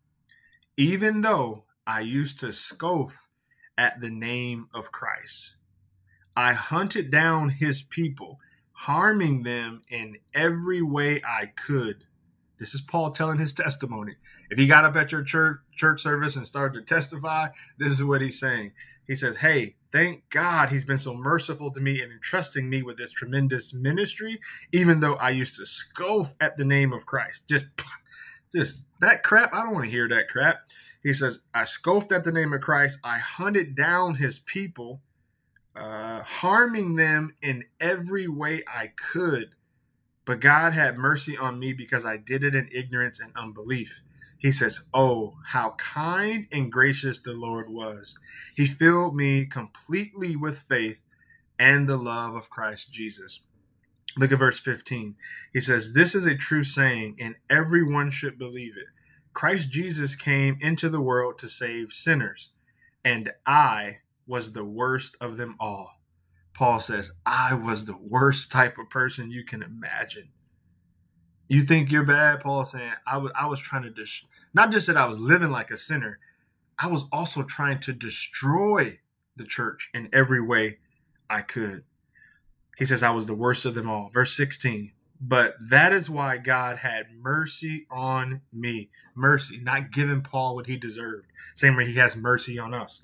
even 0.78 1.22
though 1.22 1.66
I 1.86 2.02
used 2.02 2.40
to 2.40 2.54
scoff 2.54 3.28
at 3.78 4.00
the 4.00 4.10
name 4.10 4.68
of 4.74 4.92
Christ. 4.92 5.56
I 6.38 6.54
hunted 6.54 7.12
down 7.12 7.50
his 7.50 7.82
people, 7.82 8.40
harming 8.72 9.44
them 9.44 9.82
in 9.90 10.18
every 10.34 10.82
way 10.82 11.22
I 11.26 11.48
could. 11.48 12.06
This 12.62 12.76
is 12.76 12.82
Paul 12.82 13.10
telling 13.10 13.40
his 13.40 13.54
testimony. 13.54 14.14
If 14.52 14.60
he 14.60 14.68
got 14.68 14.86
up 14.86 14.96
at 14.96 15.12
your 15.12 15.24
church 15.24 15.62
church 15.76 16.04
service 16.04 16.36
and 16.36 16.46
started 16.46 16.80
to 16.80 16.86
testify, 16.86 17.48
this 17.80 17.92
is 17.92 18.04
what 18.04 18.22
he's 18.22 18.40
saying. 18.40 18.74
He 19.08 19.16
says, 19.16 19.38
"Hey, 19.38 19.78
thank 19.92 20.30
God 20.30 20.70
he's 20.70 20.86
been 20.86 21.00
so 21.00 21.16
merciful 21.16 21.72
to 21.72 21.80
me 21.80 22.04
and 22.04 22.12
entrusting 22.12 22.70
me 22.70 22.84
with 22.84 22.98
this 22.98 23.12
tremendous 23.12 23.74
ministry, 23.74 24.40
even 24.72 25.00
though 25.00 25.16
I 25.16 25.32
used 25.32 25.58
to 25.58 25.66
scoff 25.66 26.36
at 26.40 26.56
the 26.56 26.64
name 26.64 26.94
of 26.94 27.08
Christ. 27.08 27.48
Just 27.50 27.82
just 28.56 28.86
that 29.00 29.24
crap, 29.24 29.56
I 29.56 29.64
don't 29.64 29.74
want 29.74 29.86
to 29.86 29.92
hear 29.92 30.08
that 30.10 30.30
crap." 30.30 30.60
He 31.02 31.16
says, 31.16 31.40
"I 31.56 31.64
scoffed 31.64 32.12
at 32.12 32.24
the 32.24 32.32
name 32.32 32.54
of 32.54 32.62
Christ. 32.62 33.00
I 33.04 33.18
hunted 33.18 33.76
down 33.76 34.14
his 34.14 34.38
people, 34.38 35.02
uh, 35.76 36.22
harming 36.22 36.96
them 36.96 37.36
in 37.42 37.64
every 37.80 38.28
way 38.28 38.62
I 38.68 38.92
could." 38.96 39.56
But 40.32 40.40
God 40.40 40.72
had 40.72 40.98
mercy 40.98 41.38
on 41.38 41.60
me 41.60 41.74
because 41.74 42.06
I 42.06 42.16
did 42.16 42.46
it 42.46 42.56
in 42.56 42.70
ignorance 42.72 43.20
and 43.20 43.34
unbelief. 43.36 44.00
He 44.38 44.54
says, 44.54 44.86
Oh, 44.94 45.36
how 45.46 45.72
kind 45.72 46.48
and 46.54 46.72
gracious 46.72 47.20
the 47.20 47.34
Lord 47.34 47.70
was. 47.70 48.18
He 48.56 48.66
filled 48.66 49.14
me 49.14 49.46
completely 49.46 50.38
with 50.38 50.60
faith 50.70 51.02
and 51.60 51.86
the 51.86 51.98
love 51.98 52.36
of 52.36 52.50
Christ 52.50 52.94
Jesus. 52.94 53.42
Look 54.16 54.32
at 54.32 54.40
verse 54.40 54.62
15. 54.62 55.16
He 55.52 55.60
says, 55.60 55.92
This 55.92 56.16
is 56.16 56.26
a 56.26 56.36
true 56.38 56.64
saying, 56.64 57.18
and 57.20 57.36
everyone 57.50 58.10
should 58.10 58.40
believe 58.40 58.78
it. 58.78 58.88
Christ 59.34 59.70
Jesus 59.70 60.16
came 60.16 60.58
into 60.62 60.88
the 60.88 61.02
world 61.02 61.40
to 61.40 61.50
save 61.50 61.92
sinners, 61.92 62.54
and 63.04 63.34
I 63.46 63.98
was 64.26 64.54
the 64.54 64.64
worst 64.64 65.18
of 65.20 65.36
them 65.36 65.58
all. 65.60 66.01
Paul 66.62 66.80
says, 66.80 67.10
I 67.26 67.56
was 67.56 67.86
the 67.86 67.98
worst 67.98 68.52
type 68.52 68.78
of 68.78 68.88
person 68.92 69.32
you 69.32 69.44
can 69.44 69.64
imagine. 69.64 70.30
You 71.48 71.62
think 71.62 71.92
you're 71.92 72.04
bad? 72.06 72.42
Paul 72.42 72.66
saying, 72.66 72.92
I 73.08 73.18
was, 73.18 73.32
I 73.36 73.48
was 73.48 73.60
trying 73.60 73.82
to, 73.82 73.90
dis- 73.90 74.28
not 74.54 74.72
just 74.72 74.86
that 74.86 74.96
I 74.96 75.08
was 75.08 75.18
living 75.18 75.50
like 75.50 75.72
a 75.72 75.76
sinner, 75.76 76.20
I 76.78 76.86
was 76.86 77.06
also 77.12 77.42
trying 77.42 77.80
to 77.80 77.94
destroy 77.94 79.00
the 79.38 79.44
church 79.44 79.90
in 79.96 80.10
every 80.14 80.40
way 80.40 80.78
I 81.28 81.42
could. 81.42 81.84
He 82.78 82.86
says, 82.86 83.02
I 83.02 83.10
was 83.10 83.26
the 83.26 83.34
worst 83.34 83.66
of 83.66 83.74
them 83.74 83.90
all. 83.90 84.12
Verse 84.14 84.38
16, 84.38 84.92
but 85.20 85.56
that 85.72 85.94
is 85.94 86.12
why 86.12 86.38
God 86.38 86.78
had 86.78 87.08
mercy 87.20 87.88
on 87.90 88.42
me. 88.54 88.92
Mercy, 89.16 89.60
not 89.64 89.90
giving 89.90 90.22
Paul 90.22 90.54
what 90.54 90.68
he 90.68 90.78
deserved. 90.78 91.26
Same 91.56 91.76
way 91.76 91.88
he 91.88 91.96
has 91.96 92.16
mercy 92.16 92.60
on 92.60 92.76
us. 92.76 93.02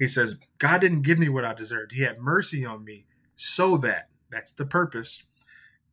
He 0.00 0.08
says, 0.08 0.36
God 0.58 0.80
didn't 0.80 1.02
give 1.02 1.18
me 1.18 1.28
what 1.28 1.44
I 1.44 1.52
deserved. 1.52 1.92
He 1.92 2.02
had 2.02 2.18
mercy 2.18 2.64
on 2.64 2.84
me 2.84 3.04
so 3.36 3.76
that, 3.78 4.08
that's 4.30 4.52
the 4.52 4.64
purpose, 4.64 5.22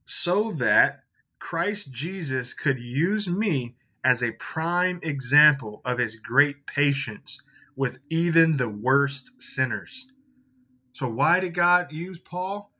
so 0.05 0.53
that 0.53 1.01
Christ 1.39 1.91
Jesus 1.91 2.53
could 2.53 2.79
use 2.79 3.27
me 3.27 3.75
as 4.05 4.23
a 4.23 4.31
prime 4.31 5.01
example 5.03 5.81
of 5.83 5.99
his 5.99 6.15
great 6.15 6.65
patience 6.65 7.41
with 7.75 7.99
even 8.09 8.55
the 8.55 8.69
worst 8.69 9.31
sinners. 9.41 10.07
So, 10.93 11.09
why 11.09 11.41
did 11.41 11.53
God 11.53 11.91
use 11.91 12.17
Paul? 12.17 12.71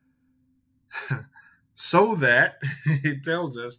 so 1.74 2.14
that, 2.16 2.56
it 2.86 3.22
tells 3.22 3.58
us, 3.58 3.78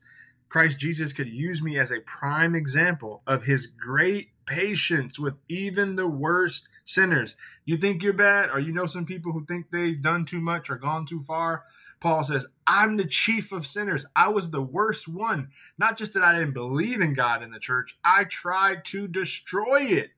Christ 0.49 0.79
Jesus 0.79 1.13
could 1.13 1.29
use 1.29 1.61
me 1.61 1.77
as 1.77 1.91
a 1.91 2.01
prime 2.01 2.55
example 2.55 3.21
of 3.27 3.43
his 3.43 3.67
great 3.67 4.31
patience 4.47 5.19
with 5.19 5.35
even 5.47 5.95
the 5.95 6.07
worst 6.07 6.67
sinners. 6.85 7.35
You 7.65 7.77
think 7.77 8.01
you're 8.01 8.13
bad, 8.13 8.49
or 8.49 8.59
you 8.59 8.73
know 8.73 8.87
some 8.87 9.05
people 9.05 9.31
who 9.31 9.45
think 9.45 9.69
they've 9.69 10.01
done 10.01 10.25
too 10.25 10.41
much 10.41 10.71
or 10.71 10.77
gone 10.77 11.05
too 11.05 11.23
far? 11.27 11.65
Paul 11.99 12.23
says, 12.23 12.47
I'm 12.65 12.97
the 12.97 13.05
chief 13.05 13.51
of 13.51 13.67
sinners. 13.67 14.07
I 14.15 14.29
was 14.29 14.49
the 14.49 14.61
worst 14.61 15.07
one. 15.07 15.49
Not 15.77 15.97
just 15.97 16.15
that 16.15 16.23
I 16.23 16.39
didn't 16.39 16.53
believe 16.53 17.01
in 17.01 17.13
God 17.13 17.43
in 17.43 17.51
the 17.51 17.59
church, 17.59 17.95
I 18.03 18.23
tried 18.23 18.85
to 18.85 19.07
destroy 19.07 19.81
it. 19.81 20.09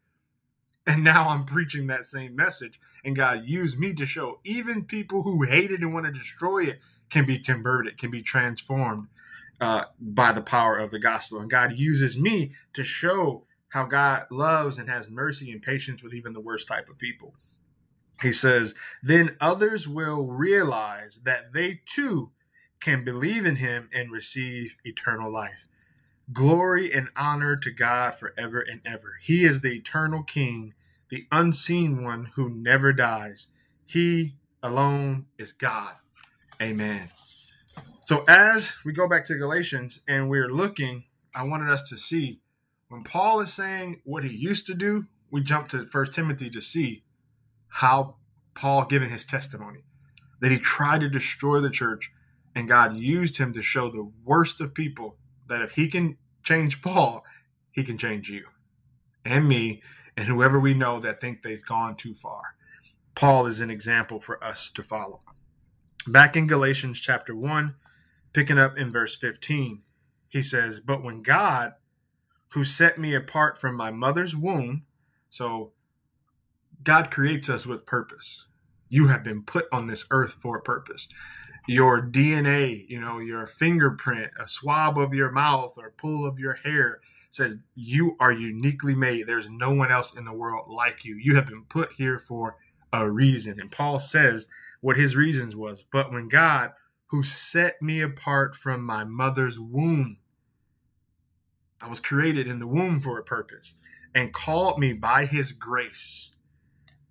And 0.88 1.03
now 1.03 1.29
I'm 1.29 1.43
preaching 1.43 1.88
that 1.88 2.05
same 2.05 2.38
message. 2.38 2.79
And 3.03 3.15
God 3.15 3.43
used 3.45 3.77
me 3.77 3.93
to 3.95 4.05
show 4.05 4.39
even 4.45 4.86
people 4.86 5.23
who 5.23 5.43
hate 5.43 5.71
it 5.71 5.82
and 5.82 5.93
want 5.93 6.05
to 6.05 6.11
destroy 6.11 6.65
it 6.65 6.79
can 7.09 7.25
be 7.25 7.39
converted, 7.39 7.97
can 7.97 8.11
be 8.11 8.21
transformed 8.21 9.07
uh, 9.62 9.86
by 9.99 10.32
the 10.34 10.41
power 10.41 10.78
of 10.78 10.91
the 10.91 10.99
gospel. 10.99 11.39
And 11.39 11.49
God 11.49 11.78
uses 11.78 12.18
me 12.18 12.51
to 12.74 12.84
show 12.84 13.45
how 13.70 13.86
God 13.86 14.26
loves 14.32 14.78
and 14.80 14.89
has 14.89 15.09
mercy 15.09 15.51
and 15.51 15.62
patience 15.62 16.03
with 16.03 16.14
even 16.14 16.34
the 16.34 16.41
worst 16.41 16.68
type 16.68 16.89
of 16.89 16.97
people. 16.97 17.36
He 18.22 18.32
says, 18.32 18.76
Then 19.01 19.38
others 19.39 19.88
will 19.88 20.28
realize 20.28 21.22
that 21.24 21.53
they 21.53 21.82
too 21.86 22.32
can 22.80 23.05
believe 23.05 23.45
in 23.45 23.55
him 23.55 23.89
and 23.93 24.12
receive 24.12 24.76
eternal 24.84 25.32
life. 25.32 25.66
Glory 26.34 26.93
and 26.93 27.09
honor 27.16 27.55
to 27.57 27.72
God 27.72 28.16
forever 28.16 28.62
and 28.62 28.82
ever. 28.86 29.14
He 29.22 29.45
is 29.45 29.62
the 29.62 29.74
eternal 29.74 30.24
King, 30.24 30.74
the 31.09 31.28
unseen 31.32 32.03
one 32.03 32.32
who 32.36 32.49
never 32.49 32.93
dies. 32.93 33.47
He 33.86 34.36
alone 34.64 35.26
is 35.38 35.53
God. 35.53 35.95
Amen. 36.62 37.09
So, 38.03 38.23
as 38.27 38.73
we 38.83 38.93
go 38.93 39.07
back 39.07 39.25
to 39.25 39.37
Galatians 39.37 40.01
and 40.07 40.27
we're 40.27 40.51
looking, 40.51 41.03
I 41.35 41.43
wanted 41.43 41.69
us 41.69 41.87
to 41.89 41.97
see 41.97 42.41
when 42.89 43.03
Paul 43.03 43.41
is 43.41 43.53
saying 43.53 44.01
what 44.05 44.23
he 44.23 44.35
used 44.35 44.65
to 44.67 44.73
do, 44.73 45.05
we 45.29 45.41
jump 45.41 45.69
to 45.69 45.85
First 45.85 46.11
Timothy 46.11 46.49
to 46.49 46.59
see 46.59 47.03
how 47.67 48.15
Paul 48.55 48.85
given 48.85 49.11
his 49.11 49.23
testimony 49.23 49.83
that 50.39 50.51
he 50.51 50.57
tried 50.57 51.01
to 51.01 51.09
destroy 51.09 51.59
the 51.59 51.69
church 51.69 52.11
and 52.55 52.67
God 52.67 52.97
used 52.97 53.37
him 53.37 53.53
to 53.53 53.61
show 53.61 53.91
the 53.91 54.11
worst 54.25 54.59
of 54.61 54.73
people 54.73 55.15
that 55.47 55.61
if 55.61 55.73
he 55.73 55.87
can 55.87 56.17
change 56.43 56.81
Paul, 56.81 57.23
he 57.71 57.83
can 57.83 57.99
change 57.99 58.29
you 58.29 58.45
and 59.23 59.47
me 59.47 59.83
and 60.17 60.25
whoever 60.25 60.59
we 60.59 60.73
know 60.73 60.99
that 60.99 61.21
think 61.21 61.43
they've 61.43 61.65
gone 61.65 61.95
too 61.95 62.15
far. 62.15 62.41
Paul 63.13 63.45
is 63.45 63.59
an 63.59 63.69
example 63.69 64.19
for 64.19 64.43
us 64.43 64.71
to 64.71 64.81
follow. 64.81 65.21
Back 66.07 66.35
in 66.35 66.47
Galatians 66.47 66.99
chapter 66.99 67.35
1, 67.35 67.75
picking 68.34 68.59
up 68.59 68.77
in 68.77 68.91
verse 68.91 69.15
15, 69.15 69.82
he 70.27 70.41
says, 70.41 70.79
But 70.79 71.03
when 71.03 71.21
God 71.21 71.73
who 72.51 72.63
set 72.63 72.97
me 72.97 73.15
apart 73.15 73.57
from 73.57 73.75
my 73.75 73.91
mother's 73.91 74.36
womb. 74.36 74.84
So 75.29 75.71
God 76.84 77.11
creates 77.11 77.49
us 77.49 77.65
with 77.65 77.86
purpose. 77.86 78.45
You 78.89 79.07
have 79.07 79.23
been 79.23 79.43
put 79.43 79.65
on 79.71 79.88
this 79.88 80.05
earth 80.11 80.38
for 80.41 80.57
a 80.57 80.61
purpose. 80.61 81.07
Your 81.67 82.01
DNA, 82.01 82.86
you 82.89 82.99
know, 82.99 83.19
your 83.19 83.47
fingerprint, 83.47 84.32
a 84.39 84.47
swab 84.47 84.97
of 84.97 85.13
your 85.13 85.32
mouth 85.32 85.75
or 85.77 85.93
pull 85.97 86.25
of 86.25 86.39
your 86.39 86.55
hair 86.55 86.99
says 87.29 87.59
you 87.75 88.17
are 88.19 88.34
uniquely 88.34 88.95
made. 88.95 89.25
There's 89.25 89.49
no 89.49 89.71
one 89.71 89.91
else 89.91 90.13
in 90.15 90.25
the 90.25 90.34
world 90.34 90.65
like 90.67 91.05
you. 91.05 91.15
You 91.15 91.36
have 91.36 91.47
been 91.47 91.63
put 91.69 91.93
here 91.93 92.19
for 92.19 92.57
a 92.91 93.09
reason. 93.09 93.61
And 93.61 93.71
Paul 93.71 94.01
says 94.01 94.47
what 94.82 94.97
his 94.97 95.15
reasons 95.15 95.55
was. 95.55 95.86
But 95.89 96.11
when 96.11 96.27
God, 96.27 96.71
who 97.12 97.22
set 97.22 97.82
me 97.82 97.99
apart 97.99 98.55
from 98.55 98.82
my 98.82 99.03
mother's 99.03 99.59
womb, 99.59 100.18
I 101.82 101.89
was 101.89 101.99
created 101.99 102.47
in 102.47 102.59
the 102.59 102.68
womb 102.68 103.01
for 103.01 103.20
a 103.20 103.24
purpose 103.24 103.74
and 104.16 104.34
called 104.34 104.80
me 104.80 104.93
by 104.93 105.26
his 105.26 105.51
grace, 105.51 106.34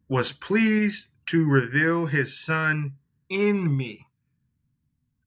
was 0.09 0.33
pleased 0.33 1.09
to 1.27 1.47
reveal 1.47 2.07
his 2.07 2.39
son 2.39 2.95
in 3.29 3.77
me. 3.77 4.07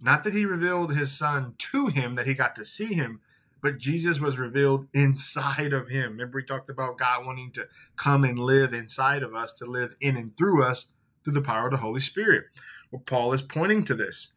Not 0.01 0.23
that 0.23 0.33
he 0.33 0.43
revealed 0.43 0.95
his 0.95 1.15
son 1.15 1.53
to 1.57 1.87
him, 1.87 2.15
that 2.15 2.27
he 2.27 2.33
got 2.33 2.55
to 2.55 2.65
see 2.65 2.93
him, 2.93 3.21
but 3.61 3.77
Jesus 3.77 4.19
was 4.19 4.39
revealed 4.39 4.87
inside 4.93 5.71
of 5.71 5.87
him. 5.87 6.13
Remember, 6.13 6.39
we 6.39 6.43
talked 6.43 6.69
about 6.69 6.97
God 6.97 7.25
wanting 7.25 7.51
to 7.53 7.67
come 7.95 8.23
and 8.23 8.39
live 8.39 8.73
inside 8.73 9.21
of 9.21 9.35
us, 9.35 9.53
to 9.53 9.65
live 9.65 9.95
in 10.01 10.17
and 10.17 10.35
through 10.35 10.63
us 10.63 10.87
through 11.23 11.33
the 11.33 11.41
power 11.41 11.67
of 11.67 11.71
the 11.71 11.77
Holy 11.77 12.01
Spirit. 12.01 12.45
Well, 12.91 13.03
Paul 13.05 13.33
is 13.33 13.41
pointing 13.41 13.85
to 13.85 13.95
this 13.95 14.32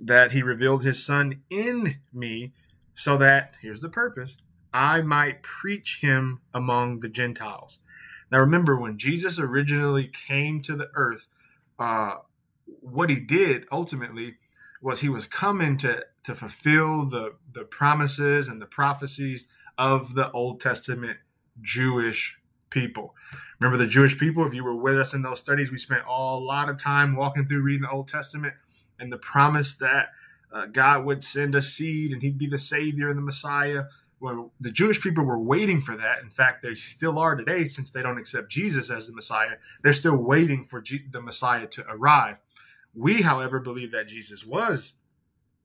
that 0.00 0.32
he 0.32 0.42
revealed 0.42 0.84
his 0.84 1.04
son 1.04 1.42
in 1.50 2.00
me 2.12 2.52
so 2.94 3.16
that, 3.16 3.54
here's 3.60 3.80
the 3.80 3.88
purpose, 3.88 4.36
I 4.72 5.02
might 5.02 5.42
preach 5.42 5.98
him 6.00 6.40
among 6.52 7.00
the 7.00 7.08
Gentiles. 7.08 7.78
Now, 8.30 8.40
remember, 8.40 8.76
when 8.76 8.98
Jesus 8.98 9.38
originally 9.38 10.10
came 10.26 10.60
to 10.62 10.76
the 10.76 10.90
earth, 10.94 11.28
uh, 11.78 12.16
what 12.66 13.08
he 13.08 13.16
did 13.16 13.66
ultimately 13.72 14.36
was 14.82 15.00
he 15.00 15.08
was 15.08 15.26
coming 15.26 15.76
to, 15.78 16.04
to 16.24 16.34
fulfill 16.34 17.06
the, 17.06 17.34
the 17.52 17.64
promises 17.64 18.48
and 18.48 18.60
the 18.60 18.66
prophecies 18.66 19.48
of 19.78 20.14
the 20.14 20.30
Old 20.32 20.60
Testament 20.60 21.16
Jewish 21.62 22.38
people. 22.70 23.14
Remember 23.58 23.78
the 23.78 23.90
Jewish 23.90 24.18
people? 24.18 24.46
If 24.46 24.54
you 24.54 24.62
were 24.62 24.76
with 24.76 24.98
us 24.98 25.14
in 25.14 25.22
those 25.22 25.40
studies, 25.40 25.70
we 25.70 25.78
spent 25.78 26.04
a 26.06 26.12
lot 26.12 26.68
of 26.68 26.78
time 26.78 27.16
walking 27.16 27.46
through 27.46 27.62
reading 27.62 27.82
the 27.82 27.90
Old 27.90 28.08
Testament 28.08 28.54
and 28.98 29.12
the 29.12 29.18
promise 29.18 29.74
that 29.76 30.08
uh, 30.52 30.66
God 30.66 31.04
would 31.04 31.22
send 31.22 31.54
a 31.54 31.60
seed 31.60 32.12
and 32.12 32.22
he'd 32.22 32.38
be 32.38 32.48
the 32.48 32.58
Savior 32.58 33.08
and 33.08 33.18
the 33.18 33.22
Messiah. 33.22 33.84
Well, 34.20 34.52
the 34.60 34.72
Jewish 34.72 35.00
people 35.00 35.24
were 35.24 35.38
waiting 35.38 35.80
for 35.80 35.96
that. 35.96 36.20
In 36.22 36.30
fact, 36.30 36.62
they 36.62 36.74
still 36.74 37.18
are 37.18 37.36
today 37.36 37.66
since 37.66 37.90
they 37.90 38.02
don't 38.02 38.18
accept 38.18 38.50
Jesus 38.50 38.90
as 38.90 39.06
the 39.06 39.14
Messiah. 39.14 39.56
They're 39.82 39.92
still 39.92 40.16
waiting 40.16 40.64
for 40.64 40.80
G- 40.80 41.04
the 41.10 41.20
Messiah 41.22 41.66
to 41.68 41.84
arrive. 41.88 42.36
We, 42.94 43.22
however, 43.22 43.60
believe 43.60 43.92
that 43.92 44.08
Jesus 44.08 44.44
was 44.44 44.92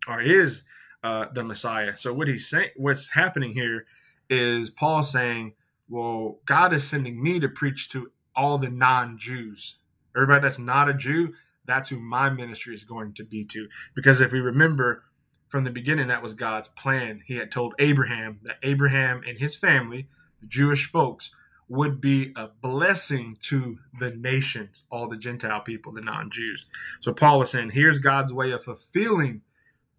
or 0.07 0.21
is 0.21 0.63
uh, 1.03 1.27
the 1.33 1.43
Messiah. 1.43 1.97
So 1.97 2.13
what 2.13 2.27
he's 2.27 2.47
saying, 2.49 2.69
what's 2.75 3.09
happening 3.09 3.53
here, 3.53 3.85
is 4.29 4.69
Paul 4.69 5.03
saying, 5.03 5.53
"Well, 5.89 6.39
God 6.45 6.73
is 6.73 6.87
sending 6.87 7.21
me 7.21 7.39
to 7.39 7.49
preach 7.49 7.89
to 7.89 8.11
all 8.35 8.57
the 8.57 8.69
non-Jews. 8.69 9.77
Everybody 10.15 10.41
that's 10.41 10.59
not 10.59 10.89
a 10.89 10.93
Jew, 10.93 11.33
that's 11.65 11.89
who 11.89 11.99
my 11.99 12.29
ministry 12.29 12.75
is 12.75 12.83
going 12.83 13.13
to 13.13 13.23
be 13.23 13.45
to. 13.45 13.67
Because 13.95 14.21
if 14.21 14.31
we 14.31 14.39
remember 14.39 15.03
from 15.47 15.63
the 15.63 15.71
beginning, 15.71 16.07
that 16.07 16.23
was 16.23 16.33
God's 16.33 16.67
plan. 16.69 17.21
He 17.25 17.35
had 17.35 17.51
told 17.51 17.75
Abraham 17.79 18.39
that 18.43 18.57
Abraham 18.63 19.21
and 19.27 19.37
his 19.37 19.55
family, 19.55 20.07
the 20.41 20.47
Jewish 20.47 20.87
folks, 20.87 21.31
would 21.69 22.01
be 22.01 22.33
a 22.35 22.47
blessing 22.61 23.37
to 23.43 23.77
the 23.99 24.11
nations, 24.11 24.83
all 24.91 25.07
the 25.07 25.17
Gentile 25.17 25.61
people, 25.61 25.93
the 25.93 26.01
non 26.01 26.29
Jews. 26.31 26.65
So 26.99 27.13
Paul 27.13 27.41
is 27.43 27.51
saying, 27.51 27.71
here's 27.71 27.99
God's 27.99 28.33
way 28.33 28.51
of 28.51 28.63
fulfilling 28.63 29.41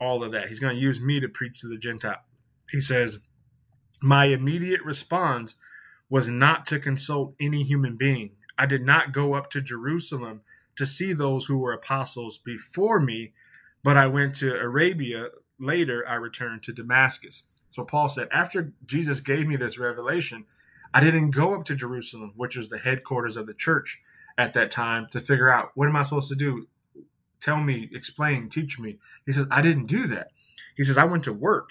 all 0.00 0.22
of 0.22 0.32
that. 0.32 0.48
He's 0.48 0.60
going 0.60 0.76
to 0.76 0.82
use 0.82 1.00
me 1.00 1.20
to 1.20 1.28
preach 1.28 1.60
to 1.60 1.68
the 1.68 1.78
Gentile. 1.78 2.20
He 2.70 2.80
says, 2.80 3.18
My 4.02 4.26
immediate 4.26 4.82
response 4.82 5.56
was 6.10 6.28
not 6.28 6.66
to 6.66 6.78
consult 6.78 7.34
any 7.40 7.62
human 7.62 7.96
being. 7.96 8.30
I 8.58 8.66
did 8.66 8.84
not 8.84 9.12
go 9.12 9.34
up 9.34 9.50
to 9.50 9.60
Jerusalem 9.60 10.42
to 10.76 10.86
see 10.86 11.12
those 11.12 11.46
who 11.46 11.58
were 11.58 11.72
apostles 11.72 12.38
before 12.38 13.00
me, 13.00 13.32
but 13.82 13.96
I 13.96 14.06
went 14.06 14.34
to 14.36 14.54
Arabia. 14.58 15.28
Later, 15.58 16.04
I 16.08 16.14
returned 16.14 16.62
to 16.64 16.72
Damascus. 16.72 17.44
So 17.70 17.84
Paul 17.84 18.08
said, 18.08 18.28
after 18.32 18.72
Jesus 18.86 19.20
gave 19.20 19.46
me 19.46 19.56
this 19.56 19.78
revelation, 19.78 20.44
I 20.92 21.00
didn't 21.00 21.32
go 21.32 21.54
up 21.54 21.64
to 21.66 21.74
Jerusalem, 21.74 22.32
which 22.36 22.56
was 22.56 22.68
the 22.68 22.78
headquarters 22.78 23.36
of 23.36 23.46
the 23.46 23.54
church 23.54 24.00
at 24.38 24.52
that 24.52 24.70
time, 24.70 25.08
to 25.10 25.20
figure 25.20 25.50
out 25.50 25.72
what 25.74 25.88
am 25.88 25.96
I 25.96 26.04
supposed 26.04 26.28
to 26.28 26.36
do? 26.36 26.68
Tell 27.40 27.60
me, 27.60 27.90
explain, 27.92 28.48
teach 28.48 28.78
me. 28.78 28.98
He 29.26 29.32
says, 29.32 29.46
I 29.50 29.60
didn't 29.60 29.86
do 29.86 30.06
that. 30.08 30.28
He 30.76 30.84
says, 30.84 30.96
I 30.96 31.04
went 31.04 31.24
to 31.24 31.32
work. 31.32 31.70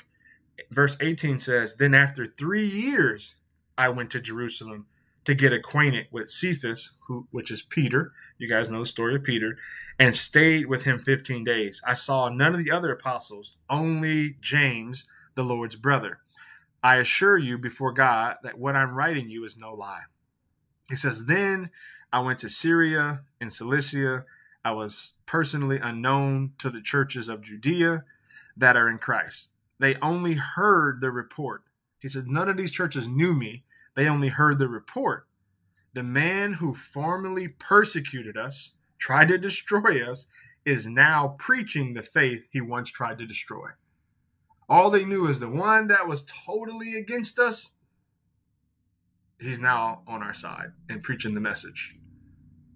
Verse 0.71 0.97
18 0.99 1.39
says, 1.39 1.75
Then 1.75 1.93
after 1.93 2.25
three 2.25 2.67
years, 2.67 3.35
I 3.77 3.89
went 3.89 4.11
to 4.11 4.21
Jerusalem 4.21 4.85
to 5.25 5.33
get 5.33 5.53
acquainted 5.53 6.07
with 6.11 6.29
Cephas, 6.29 6.97
who 7.07 7.27
which 7.31 7.51
is 7.51 7.61
Peter. 7.61 8.11
You 8.37 8.49
guys 8.49 8.69
know 8.69 8.79
the 8.79 8.85
story 8.85 9.15
of 9.15 9.23
Peter, 9.23 9.57
and 9.97 10.15
stayed 10.15 10.65
with 10.65 10.83
him 10.83 10.99
15 10.99 11.43
days. 11.43 11.81
I 11.85 11.93
saw 11.93 12.29
none 12.29 12.53
of 12.53 12.63
the 12.63 12.71
other 12.71 12.91
apostles, 12.91 13.55
only 13.69 14.37
James, 14.41 15.05
the 15.35 15.43
Lord's 15.43 15.75
brother. 15.75 16.19
I 16.83 16.97
assure 16.97 17.37
you 17.37 17.57
before 17.57 17.93
God 17.93 18.37
that 18.43 18.57
what 18.57 18.75
I'm 18.75 18.93
writing 18.93 19.29
you 19.29 19.45
is 19.45 19.57
no 19.57 19.73
lie. 19.73 20.03
He 20.89 20.97
says, 20.97 21.25
Then 21.25 21.69
I 22.11 22.19
went 22.19 22.39
to 22.39 22.49
Syria 22.49 23.21
and 23.39 23.53
Cilicia. 23.53 24.25
I 24.65 24.71
was 24.71 25.13
personally 25.25 25.79
unknown 25.81 26.53
to 26.59 26.69
the 26.69 26.81
churches 26.81 27.29
of 27.29 27.41
Judea 27.41 28.03
that 28.57 28.75
are 28.75 28.89
in 28.89 28.97
Christ. 28.97 29.49
They 29.79 29.95
only 29.95 30.33
heard 30.33 30.99
the 30.99 31.11
report. 31.11 31.63
He 31.99 32.09
said, 32.09 32.27
None 32.27 32.49
of 32.49 32.57
these 32.57 32.71
churches 32.71 33.07
knew 33.07 33.33
me 33.33 33.63
they 33.95 34.07
only 34.07 34.29
heard 34.29 34.59
the 34.59 34.67
report. 34.67 35.27
The 35.93 36.03
man 36.03 36.53
who 36.53 36.73
formerly 36.73 37.47
persecuted 37.47 38.37
us, 38.37 38.71
tried 38.99 39.27
to 39.27 39.37
destroy 39.37 40.09
us, 40.09 40.27
is 40.65 40.87
now 40.87 41.35
preaching 41.39 41.93
the 41.93 42.03
faith 42.03 42.47
he 42.51 42.61
once 42.61 42.89
tried 42.89 43.19
to 43.19 43.25
destroy. 43.25 43.69
All 44.69 44.89
they 44.89 45.05
knew 45.05 45.27
is 45.27 45.39
the 45.39 45.49
one 45.49 45.87
that 45.87 46.07
was 46.07 46.25
totally 46.25 46.95
against 46.95 47.37
us, 47.37 47.73
he's 49.39 49.59
now 49.59 50.03
on 50.07 50.23
our 50.23 50.33
side 50.33 50.71
and 50.89 51.03
preaching 51.03 51.33
the 51.33 51.41
message 51.41 51.93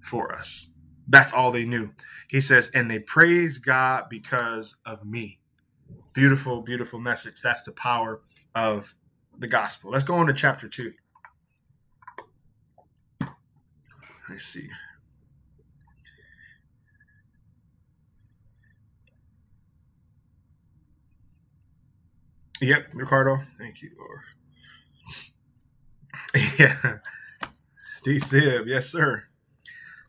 for 0.01 0.33
us. 0.33 0.67
That's 1.07 1.33
all 1.33 1.51
they 1.51 1.65
knew. 1.65 1.89
He 2.29 2.41
says, 2.41 2.69
and 2.73 2.91
they 2.91 2.99
praise 2.99 3.57
God 3.57 4.05
because 4.09 4.75
of 4.85 5.05
me. 5.05 5.39
Beautiful, 6.13 6.61
beautiful 6.61 6.99
message. 6.99 7.41
That's 7.41 7.63
the 7.63 7.71
power 7.71 8.21
of 8.53 8.93
the 9.37 9.47
gospel. 9.47 9.91
Let's 9.91 10.03
go 10.03 10.15
on 10.15 10.27
to 10.27 10.33
chapter 10.33 10.67
2. 10.67 10.91
I 14.29 14.37
see. 14.37 14.67
Yep, 22.61 22.87
Ricardo. 22.93 23.39
Thank 23.57 23.81
you, 23.81 23.91
Lord. 23.97 24.21
yeah. 26.59 26.97
D 28.03 28.19
yes, 28.65 28.89
sir. 28.89 29.23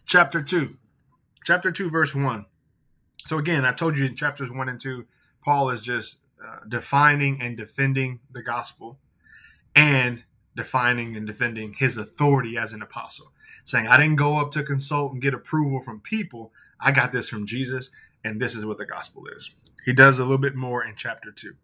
Chapter 0.06 0.42
2. 0.42 0.76
Chapter 1.44 1.70
2, 1.70 1.90
verse 1.90 2.14
1. 2.14 2.46
So, 3.26 3.38
again, 3.38 3.64
I 3.64 3.72
told 3.72 3.98
you 3.98 4.06
in 4.06 4.16
chapters 4.16 4.50
1 4.50 4.68
and 4.68 4.80
2, 4.80 5.04
Paul 5.44 5.70
is 5.70 5.82
just 5.82 6.20
uh, 6.44 6.60
defining 6.66 7.40
and 7.42 7.56
defending 7.56 8.20
the 8.32 8.42
gospel 8.42 8.98
and 9.76 10.24
defining 10.56 11.16
and 11.16 11.26
defending 11.26 11.74
his 11.74 11.96
authority 11.96 12.56
as 12.56 12.72
an 12.72 12.82
apostle 12.82 13.32
saying, 13.68 13.86
I 13.86 13.98
didn't 13.98 14.16
go 14.16 14.38
up 14.38 14.50
to 14.52 14.62
consult 14.62 15.12
and 15.12 15.20
get 15.20 15.34
approval 15.34 15.80
from 15.80 16.00
people. 16.00 16.52
I 16.80 16.90
got 16.90 17.12
this 17.12 17.28
from 17.28 17.46
Jesus, 17.46 17.90
and 18.24 18.40
this 18.40 18.54
is 18.54 18.64
what 18.64 18.78
the 18.78 18.86
gospel 18.86 19.24
is. 19.36 19.50
He 19.84 19.92
does 19.92 20.18
a 20.18 20.22
little 20.22 20.38
bit 20.38 20.54
more 20.54 20.82
in 20.82 20.94
chapter 20.96 21.30
2. 21.30 21.54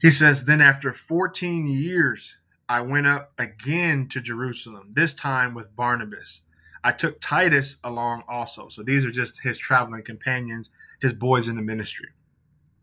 He 0.00 0.10
says, 0.10 0.44
Then 0.44 0.60
after 0.60 0.92
14 0.92 1.68
years, 1.68 2.36
I 2.68 2.80
went 2.80 3.06
up 3.06 3.32
again 3.38 4.08
to 4.08 4.20
Jerusalem, 4.20 4.90
this 4.94 5.14
time 5.14 5.54
with 5.54 5.76
Barnabas. 5.76 6.40
I 6.82 6.90
took 6.90 7.20
Titus 7.20 7.76
along 7.84 8.24
also. 8.28 8.68
So 8.68 8.82
these 8.82 9.06
are 9.06 9.12
just 9.12 9.42
his 9.42 9.56
traveling 9.56 10.02
companions, 10.02 10.70
his 11.00 11.12
boys 11.12 11.46
in 11.46 11.54
the 11.54 11.62
ministry. 11.62 12.08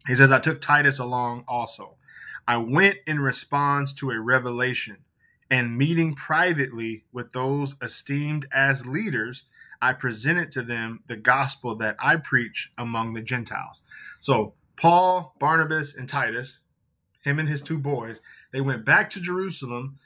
He 0.07 0.15
says, 0.15 0.31
I 0.31 0.39
took 0.39 0.61
Titus 0.61 0.97
along 0.99 1.43
also. 1.45 1.97
I 2.47 2.57
went 2.57 2.99
in 3.05 3.19
response 3.19 3.93
to 3.95 4.11
a 4.11 4.19
revelation 4.19 4.97
and 5.51 5.77
meeting 5.77 6.15
privately 6.15 7.03
with 7.11 7.33
those 7.33 7.75
esteemed 7.81 8.47
as 8.53 8.87
leaders, 8.87 9.43
I 9.81 9.91
presented 9.91 10.51
to 10.53 10.61
them 10.61 11.03
the 11.07 11.17
gospel 11.17 11.75
that 11.75 11.97
I 11.99 12.15
preach 12.15 12.71
among 12.77 13.13
the 13.13 13.21
Gentiles. 13.21 13.81
So, 14.19 14.53
Paul, 14.77 15.35
Barnabas, 15.39 15.93
and 15.93 16.07
Titus, 16.07 16.57
him 17.21 17.37
and 17.37 17.49
his 17.49 17.61
two 17.61 17.77
boys, 17.77 18.21
they 18.53 18.61
went 18.61 18.85
back 18.85 19.09
to 19.11 19.19
Jerusalem 19.19 19.99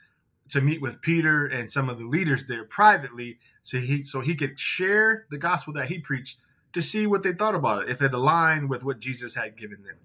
to 0.50 0.60
meet 0.60 0.82
with 0.82 1.00
Peter 1.00 1.46
and 1.46 1.70
some 1.70 1.88
of 1.88 1.98
the 1.98 2.04
leaders 2.04 2.46
there 2.46 2.64
privately 2.64 3.38
so 3.62 3.78
he 3.78 4.02
so 4.02 4.20
he 4.20 4.34
could 4.34 4.58
share 4.58 5.26
the 5.30 5.38
gospel 5.38 5.72
that 5.72 5.88
he 5.88 5.98
preached 5.98 6.38
to 6.72 6.80
see 6.80 7.06
what 7.06 7.22
they 7.22 7.32
thought 7.32 7.54
about 7.54 7.82
it 7.82 7.88
if 7.88 8.02
it 8.02 8.12
aligned 8.12 8.68
with 8.68 8.84
what 8.84 8.98
Jesus 8.98 9.34
had 9.34 9.56
given 9.56 9.82
them. 9.82 9.96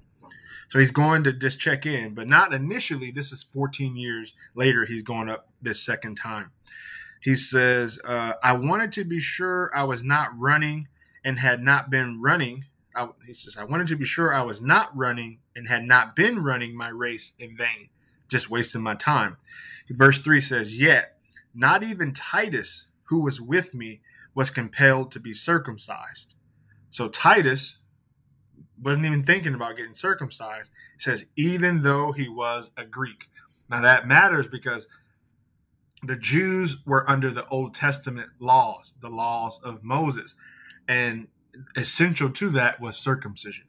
So 0.72 0.80
he's 0.80 0.92
going 0.92 1.26
to 1.26 1.34
just 1.34 1.60
check 1.60 1.86
in, 1.86 2.14
but 2.14 2.30
not 2.30 2.54
initially. 2.54 3.12
This 3.12 3.34
is 3.34 3.44
14 3.44 3.98
years 3.98 4.32
later. 4.56 4.86
He's 4.86 5.04
going 5.04 5.28
up 5.28 5.50
this 5.62 5.82
second 5.82 6.16
time. 6.16 6.52
He 7.22 7.36
says, 7.36 8.00
uh, 8.06 8.36
I 8.42 8.54
wanted 8.54 8.94
to 8.94 9.04
be 9.04 9.20
sure 9.20 9.70
I 9.76 9.84
was 9.84 10.02
not 10.02 10.30
running 10.40 10.88
and 11.26 11.38
had 11.38 11.62
not 11.62 11.90
been 11.90 12.22
running. 12.22 12.64
I, 12.96 13.10
he 13.28 13.34
says, 13.34 13.58
I 13.58 13.66
wanted 13.66 13.88
to 13.88 13.98
be 13.98 14.06
sure 14.06 14.34
I 14.34 14.44
was 14.44 14.62
not 14.62 14.96
running 14.96 15.40
and 15.58 15.68
had 15.68 15.84
not 15.84 16.16
been 16.16 16.42
running 16.42 16.74
my 16.74 16.88
race 16.88 17.34
in 17.38 17.58
vain, 17.58 17.90
just 18.30 18.50
wasting 18.50 18.82
my 18.82 18.96
time. 18.96 19.36
Verse 19.90 20.22
3 20.22 20.40
says, 20.40 20.80
Yet 20.80 21.18
not 21.54 21.84
even 21.84 22.14
Titus, 22.14 22.88
who 23.04 23.20
was 23.20 23.42
with 23.42 23.74
me, 23.74 24.00
was 24.34 24.50
compelled 24.50 25.12
to 25.12 25.20
be 25.20 25.34
circumcised. 25.34 26.34
So 26.92 27.10
Titus, 27.10 27.80
wasn't 28.82 29.06
even 29.06 29.24
thinking 29.24 29.54
about 29.54 29.78
getting 29.78 29.96
circumcised. 29.96 30.72
It 30.96 31.02
says, 31.02 31.26
even 31.36 31.84
though 31.84 32.12
he 32.12 32.28
was 32.28 32.72
a 32.78 32.86
Greek. 32.86 33.30
Now 33.70 33.82
that 33.82 34.08
matters 34.08 34.48
because 34.48 34.88
the 36.04 36.16
Jews 36.16 36.78
were 36.86 37.10
under 37.10 37.32
the 37.32 37.48
Old 37.48 37.74
Testament 37.74 38.30
laws, 38.40 38.94
the 39.00 39.10
laws 39.10 39.60
of 39.64 39.84
Moses. 39.84 40.36
And 40.88 41.28
essential 41.76 42.30
to 42.32 42.50
that 42.52 42.82
was 42.82 42.98
circumcision 42.98 43.66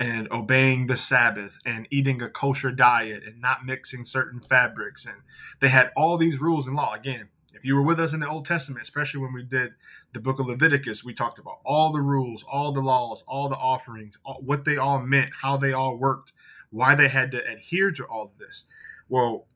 and 0.00 0.30
obeying 0.32 0.86
the 0.86 0.96
Sabbath 0.96 1.58
and 1.64 1.86
eating 1.90 2.22
a 2.22 2.28
kosher 2.28 2.72
diet 2.72 3.22
and 3.24 3.40
not 3.40 3.64
mixing 3.64 4.04
certain 4.04 4.40
fabrics. 4.40 5.06
And 5.06 5.16
they 5.60 5.68
had 5.68 5.92
all 5.96 6.16
these 6.16 6.40
rules 6.40 6.66
and 6.66 6.74
law. 6.74 6.94
Again, 6.94 7.28
if 7.54 7.64
you 7.64 7.74
were 7.76 7.82
with 7.82 8.00
us 8.00 8.12
in 8.12 8.20
the 8.20 8.28
Old 8.28 8.46
Testament, 8.46 8.82
especially 8.82 9.20
when 9.20 9.32
we 9.32 9.42
did 9.42 9.74
the 10.12 10.20
book 10.20 10.38
of 10.38 10.46
Leviticus, 10.46 11.04
we 11.04 11.14
talked 11.14 11.38
about 11.38 11.58
all 11.64 11.92
the 11.92 12.00
rules, 12.00 12.44
all 12.50 12.72
the 12.72 12.80
laws, 12.80 13.22
all 13.26 13.48
the 13.48 13.56
offerings, 13.56 14.18
all, 14.24 14.40
what 14.44 14.64
they 14.64 14.76
all 14.76 14.98
meant, 15.00 15.30
how 15.40 15.56
they 15.56 15.72
all 15.72 15.96
worked, 15.96 16.32
why 16.70 16.94
they 16.94 17.08
had 17.08 17.30
to 17.32 17.46
adhere 17.46 17.90
to 17.92 18.04
all 18.04 18.24
of 18.24 18.38
this. 18.38 18.64
Well, 19.08 19.46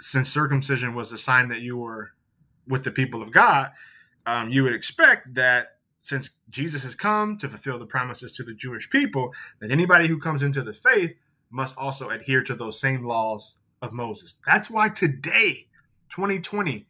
since 0.00 0.28
circumcision 0.28 0.94
was 0.94 1.10
the 1.10 1.18
sign 1.18 1.48
that 1.48 1.60
you 1.60 1.76
were 1.76 2.12
with 2.66 2.84
the 2.84 2.90
people 2.90 3.22
of 3.22 3.30
God, 3.30 3.70
um, 4.26 4.48
you 4.48 4.64
would 4.64 4.74
expect 4.74 5.34
that 5.34 5.78
since 5.98 6.30
Jesus 6.50 6.82
has 6.82 6.94
come 6.94 7.38
to 7.38 7.48
fulfill 7.48 7.78
the 7.78 7.86
promises 7.86 8.32
to 8.32 8.42
the 8.42 8.54
Jewish 8.54 8.90
people, 8.90 9.32
that 9.60 9.70
anybody 9.70 10.06
who 10.06 10.18
comes 10.18 10.42
into 10.42 10.62
the 10.62 10.72
faith 10.72 11.14
must 11.50 11.78
also 11.78 12.10
adhere 12.10 12.42
to 12.42 12.54
those 12.54 12.78
same 12.78 13.04
laws 13.04 13.54
of 13.80 13.92
Moses. 13.92 14.34
That's 14.46 14.70
why 14.70 14.88
today, 14.88 15.66
2020, 16.10 16.86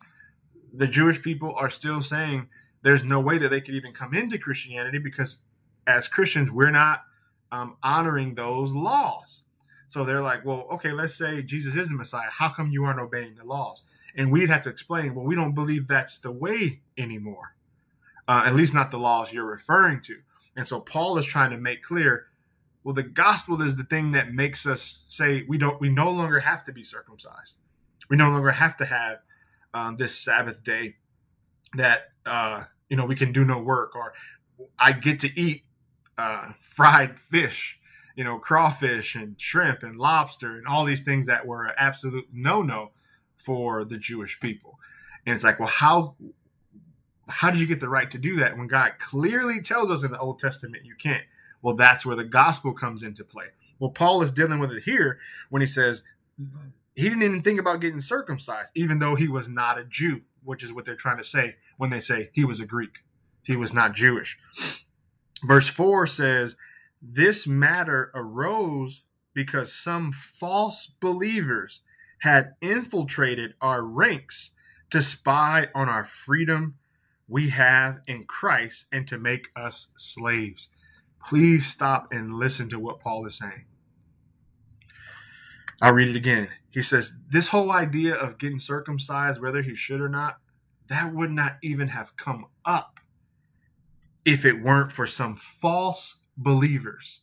the 0.77 0.87
Jewish 0.87 1.23
people 1.23 1.55
are 1.57 1.71
still 1.71 2.01
saying 2.01 2.49
there's 2.83 3.05
no 3.05 3.21
way 3.21 3.39
that 3.39 3.49
they 3.49 3.61
could 3.61 3.75
even 3.75 3.93
come 3.93 4.15
into 4.15 4.39
Christianity 4.39 4.99
because 4.99 5.37
as 5.87 6.09
Christians, 6.09 6.51
we're 6.51 6.71
not 6.71 7.03
um, 7.53 7.77
honoring 7.83 8.35
those 8.35 8.73
laws. 8.73 9.43
So 9.87 10.05
they're 10.05 10.21
like, 10.21 10.45
well, 10.45 10.67
okay, 10.73 10.93
let's 10.93 11.15
say 11.15 11.43
Jesus 11.43 11.77
is 11.77 11.89
the 11.89 11.95
Messiah. 11.95 12.29
How 12.31 12.49
come 12.49 12.71
you 12.71 12.85
aren't 12.85 13.01
obeying 13.01 13.37
the 13.37 13.45
laws? 13.45 13.83
And 14.17 14.31
we'd 14.31 14.49
have 14.49 14.63
to 14.63 14.71
explain, 14.71 15.15
well, 15.15 15.25
we 15.25 15.35
don't 15.35 15.55
believe 15.55 15.87
that's 15.87 16.19
the 16.19 16.33
way 16.33 16.81
anymore, 16.99 17.55
uh, 18.27 18.43
at 18.47 18.55
least 18.55 18.75
not 18.75 18.91
the 18.91 18.99
laws 18.99 19.33
you're 19.33 19.45
referring 19.45 20.01
to. 20.03 20.17
And 20.57 20.67
so 20.67 20.81
Paul 20.81 21.19
is 21.19 21.27
trying 21.27 21.51
to 21.51 21.57
make 21.57 21.83
clear, 21.83 22.27
well, 22.83 22.95
the 22.95 23.03
gospel 23.03 23.61
is 23.63 23.77
the 23.77 23.85
thing 23.85 24.13
that 24.13 24.33
makes 24.33 24.67
us 24.67 25.03
say 25.09 25.45
we 25.49 25.59
don't, 25.59 25.81
we 25.81 25.89
no 25.89 26.11
longer 26.11 26.41
have 26.41 26.65
to 26.65 26.73
be 26.73 26.83
circumcised. 26.83 27.59
We 28.09 28.17
no 28.17 28.31
longer 28.31 28.51
have 28.51 28.77
to 28.79 28.85
have 28.85 29.19
um, 29.75 29.97
this 29.97 30.17
Sabbath 30.19 30.65
day 30.65 30.97
that 31.75 32.13
uh, 32.25 32.65
you 32.89 32.97
know 32.97 33.05
we 33.05 33.17
can 33.17 33.33
do 33.33 33.45
no 33.45 33.59
work, 33.59 33.95
or 33.97 34.15
I 34.79 34.93
get 34.93 35.21
to 35.21 35.41
eat 35.41 35.65
uh, 36.17 36.53
fried 36.63 37.19
fish 37.19 37.79
you 38.15 38.25
know, 38.25 38.39
crawfish 38.39 39.15
and 39.15 39.41
shrimp 39.41 39.83
and 39.83 39.97
lobster 39.97 40.57
and 40.57 40.67
all 40.67 40.85
these 40.85 41.03
things 41.03 41.27
that 41.27 41.47
were 41.47 41.65
an 41.65 41.75
absolute 41.77 42.27
no 42.33 42.63
no 42.63 42.93
for 43.37 43.85
the 43.85 43.99
Jewish 43.99 44.39
people. 44.41 44.79
And 45.27 45.35
it's 45.35 45.45
like, 45.45 45.59
well, 45.59 45.69
how 45.69 46.15
how 47.29 47.51
did 47.51 47.61
you 47.61 47.67
get 47.67 47.81
the 47.81 47.89
right 47.89 48.11
to 48.11 48.19
do 48.19 48.37
that 48.37 48.57
when 48.57 48.67
God 48.67 48.93
clearly 48.99 49.63
tells 49.63 49.91
us 49.91 50.05
in 50.05 50.11
the 50.11 50.19
Old 50.19 50.39
Testament 50.39 50.85
you 50.85 50.95
can't? 50.95 51.25
Well, 51.63 51.75
that's 51.75 52.05
where 52.05 52.17
the 52.17 52.25
gospel 52.25 52.73
comes 52.73 53.03
into 53.03 53.25
play. 53.25 53.47
Well, 53.79 53.91
Paul 53.91 54.23
is 54.23 54.31
dealing 54.31 54.61
with 54.61 54.71
it 54.71 54.83
here 54.83 55.19
when 55.49 55.63
he 55.63 55.67
says 55.67 56.05
he 56.95 57.05
didn't 57.05 57.23
even 57.23 57.43
think 57.43 57.59
about 57.59 57.81
getting 57.81 58.01
circumcised, 58.01 58.71
even 58.75 58.99
though 58.99 59.15
he 59.15 59.29
was 59.29 59.49
not 59.49 59.79
a 59.79 59.85
Jew, 59.85 60.23
which 60.45 60.63
is 60.63 60.73
what 60.73 60.85
they're 60.85 60.95
trying 60.95 61.19
to 61.19 61.25
say 61.25 61.57
when 61.77 61.91
they 61.91 62.01
say 62.01 62.31
he 62.33 62.45
was 62.45 62.61
a 62.61 62.67
Greek. 62.67 62.99
He 63.43 63.57
was 63.57 63.73
not 63.73 63.95
Jewish. 63.95 64.39
Verse 65.45 65.69
4 65.69 66.07
says, 66.07 66.57
This 67.03 67.47
matter 67.47 68.11
arose 68.15 69.03
because 69.35 69.75
some 69.75 70.13
false 70.13 70.87
believers 71.01 71.83
had 72.21 72.55
infiltrated 72.61 73.55
our 73.61 73.83
ranks 73.83 74.53
to 74.91 75.03
spy 75.03 75.69
on 75.75 75.89
our 75.89 76.05
freedom 76.05 76.77
we 77.29 77.49
have 77.49 78.01
in 78.07 78.25
Christ 78.25 78.87
and 78.93 79.07
to 79.09 79.19
make 79.19 79.49
us 79.57 79.89
slaves. 79.97 80.71
Please 81.29 81.67
stop 81.67 82.09
and 82.13 82.35
listen 82.35 82.69
to 82.71 82.79
what 82.79 83.01
Paul 83.01 83.27
is 83.27 83.37
saying. 83.39 83.65
I'll 85.83 85.93
read 85.93 86.09
it 86.09 86.17
again. 86.17 86.49
He 86.71 86.83
says, 86.83 87.13
This 87.29 87.49
whole 87.49 87.73
idea 87.73 88.15
of 88.15 88.39
getting 88.39 88.59
circumcised, 88.59 89.41
whether 89.41 89.63
he 89.63 89.77
should 89.77 90.01
or 90.01 90.09
not, 90.09 90.39
that 90.89 91.15
would 91.15 91.31
not 91.31 91.57
even 91.63 91.89
have 91.89 92.17
come 92.17 92.47
up 92.65 93.01
if 94.25 94.45
it 94.45 94.63
weren't 94.63 94.93
for 94.93 95.07
some 95.07 95.37
false 95.37 96.25
believers. 96.37 97.21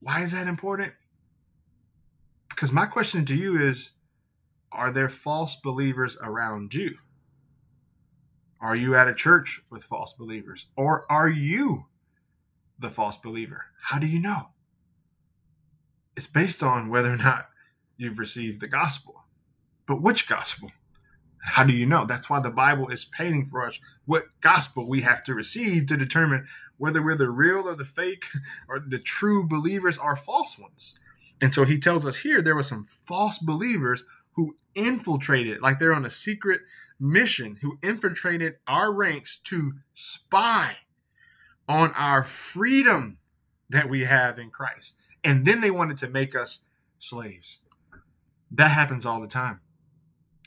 Why 0.00 0.22
is 0.22 0.32
that 0.32 0.46
important? 0.46 0.92
Because 2.48 2.72
my 2.72 2.86
question 2.86 3.24
to 3.26 3.36
you 3.36 3.60
is 3.60 3.90
Are 4.72 4.90
there 4.90 5.08
false 5.08 5.56
believers 5.56 6.16
around 6.22 6.74
you? 6.74 6.96
Are 8.60 8.76
you 8.76 8.96
at 8.96 9.08
a 9.08 9.14
church 9.14 9.60
with 9.70 9.84
false 9.84 10.14
believers? 10.14 10.66
Or 10.76 11.10
are 11.10 11.28
you 11.28 11.86
the 12.78 12.90
false 12.90 13.16
believer? 13.16 13.64
How 13.80 13.98
do 13.98 14.06
you 14.06 14.20
know? 14.20 14.48
It's 16.18 16.26
based 16.26 16.64
on 16.64 16.88
whether 16.88 17.12
or 17.12 17.16
not 17.16 17.48
you've 17.96 18.18
received 18.18 18.60
the 18.60 18.66
gospel. 18.66 19.22
But 19.86 20.02
which 20.02 20.26
gospel? 20.26 20.72
How 21.40 21.62
do 21.62 21.72
you 21.72 21.86
know? 21.86 22.06
That's 22.06 22.28
why 22.28 22.40
the 22.40 22.50
Bible 22.50 22.88
is 22.88 23.04
painting 23.04 23.46
for 23.46 23.64
us 23.64 23.78
what 24.04 24.24
gospel 24.40 24.88
we 24.88 25.02
have 25.02 25.22
to 25.26 25.34
receive 25.34 25.86
to 25.86 25.96
determine 25.96 26.48
whether 26.76 27.04
we're 27.04 27.14
the 27.14 27.30
real 27.30 27.68
or 27.68 27.76
the 27.76 27.84
fake 27.84 28.24
or 28.68 28.80
the 28.80 28.98
true 28.98 29.46
believers 29.46 29.96
are 29.96 30.16
false 30.16 30.58
ones. 30.58 30.92
And 31.40 31.54
so 31.54 31.64
he 31.64 31.78
tells 31.78 32.04
us 32.04 32.16
here 32.16 32.42
there 32.42 32.56
were 32.56 32.64
some 32.64 32.86
false 32.86 33.38
believers 33.38 34.02
who 34.32 34.56
infiltrated, 34.74 35.62
like 35.62 35.78
they're 35.78 35.94
on 35.94 36.04
a 36.04 36.10
secret 36.10 36.62
mission, 36.98 37.58
who 37.62 37.78
infiltrated 37.80 38.54
our 38.66 38.92
ranks 38.92 39.38
to 39.44 39.70
spy 39.94 40.78
on 41.68 41.92
our 41.92 42.24
freedom 42.24 43.18
that 43.70 43.88
we 43.88 44.00
have 44.00 44.40
in 44.40 44.50
Christ. 44.50 44.96
And 45.24 45.44
then 45.44 45.60
they 45.60 45.70
wanted 45.70 45.98
to 45.98 46.08
make 46.08 46.34
us 46.34 46.60
slaves. 46.98 47.58
That 48.50 48.68
happens 48.68 49.04
all 49.04 49.20
the 49.20 49.28
time. 49.28 49.60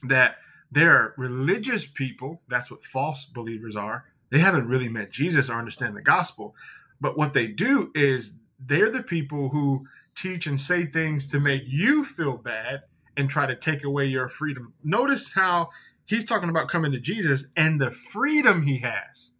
That 0.03 0.37
there 0.71 0.91
are 0.91 1.13
religious 1.17 1.85
people, 1.85 2.41
that's 2.47 2.71
what 2.71 2.83
false 2.83 3.25
believers 3.25 3.75
are. 3.75 4.05
They 4.29 4.39
haven't 4.39 4.67
really 4.67 4.89
met 4.89 5.11
Jesus 5.11 5.49
or 5.49 5.57
understand 5.57 5.95
the 5.95 6.01
gospel. 6.01 6.55
But 6.99 7.17
what 7.17 7.33
they 7.33 7.47
do 7.47 7.91
is 7.93 8.33
they're 8.59 8.89
the 8.89 9.03
people 9.03 9.49
who 9.49 9.85
teach 10.15 10.47
and 10.47 10.59
say 10.59 10.85
things 10.85 11.27
to 11.27 11.39
make 11.39 11.63
you 11.65 12.03
feel 12.05 12.37
bad 12.37 12.83
and 13.17 13.29
try 13.29 13.45
to 13.45 13.55
take 13.55 13.83
away 13.83 14.05
your 14.05 14.29
freedom. 14.29 14.73
Notice 14.83 15.33
how 15.33 15.69
he's 16.05 16.25
talking 16.25 16.49
about 16.49 16.69
coming 16.69 16.91
to 16.93 16.99
Jesus 16.99 17.47
and 17.55 17.79
the 17.79 17.91
freedom 17.91 18.63
he 18.63 18.77
has. 18.79 19.31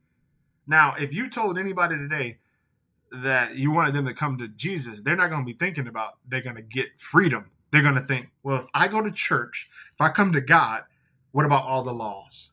Now, 0.68 0.96
if 1.00 1.14
you 1.14 1.30
told 1.30 1.58
anybody 1.58 1.96
today 1.96 2.38
that 3.12 3.56
you 3.56 3.72
wanted 3.72 3.94
them 3.94 4.06
to 4.06 4.14
come 4.14 4.38
to 4.38 4.48
Jesus, 4.48 5.02
they're 5.02 5.16
not 5.16 5.30
going 5.30 5.42
to 5.42 5.46
be 5.46 5.58
thinking 5.58 5.88
about 5.88 6.14
they're 6.28 6.42
going 6.42 6.56
to 6.56 6.62
get 6.62 7.00
freedom. 7.00 7.46
They're 7.72 7.82
going 7.82 7.96
to 7.96 8.02
think, 8.02 8.30
well, 8.44 8.58
if 8.58 8.66
I 8.74 8.88
go 8.88 9.02
to 9.02 9.12
church, 9.12 9.70
if 9.94 10.02
I 10.02 10.10
come 10.10 10.34
to 10.34 10.42
God, 10.42 10.84
what 11.32 11.46
about 11.46 11.66
all 11.66 11.84
the 11.84 11.94
laws? 11.94 12.52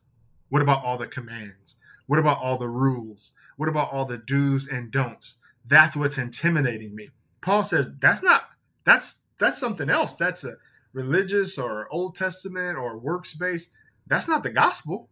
What 0.49 0.61
about 0.61 0.83
all 0.83 0.97
the 0.97 1.07
commands? 1.07 1.75
What 2.07 2.19
about 2.19 2.39
all 2.39 2.57
the 2.57 2.69
rules? 2.69 3.33
What 3.57 3.69
about 3.69 3.91
all 3.91 4.05
the 4.05 4.17
do's 4.17 4.67
and 4.67 4.91
don'ts? 4.91 5.37
That's 5.65 5.95
what's 5.95 6.17
intimidating 6.17 6.95
me. 6.95 7.09
Paul 7.41 7.63
says 7.63 7.89
that's 7.99 8.23
not 8.23 8.43
that's 8.83 9.15
that's 9.37 9.59
something 9.59 9.89
else. 9.89 10.15
That's 10.15 10.43
a 10.43 10.55
religious 10.93 11.57
or 11.57 11.87
Old 11.91 12.15
Testament 12.15 12.77
or 12.77 12.97
works 12.97 13.33
based. 13.33 13.69
That's 14.07 14.27
not 14.27 14.43
the 14.43 14.49
gospel. 14.49 15.09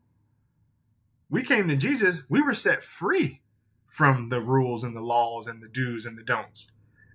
We 1.29 1.43
came 1.43 1.67
to 1.67 1.75
Jesus, 1.75 2.21
we 2.29 2.41
were 2.41 2.53
set 2.53 2.83
free 2.83 3.41
from 3.97 4.29
the 4.29 4.39
rules 4.39 4.83
and 4.83 4.95
the 4.95 5.01
laws 5.01 5.47
and 5.47 5.59
the 5.59 5.67
do's 5.67 6.05
and 6.05 6.15
the 6.15 6.23
don'ts. 6.23 6.67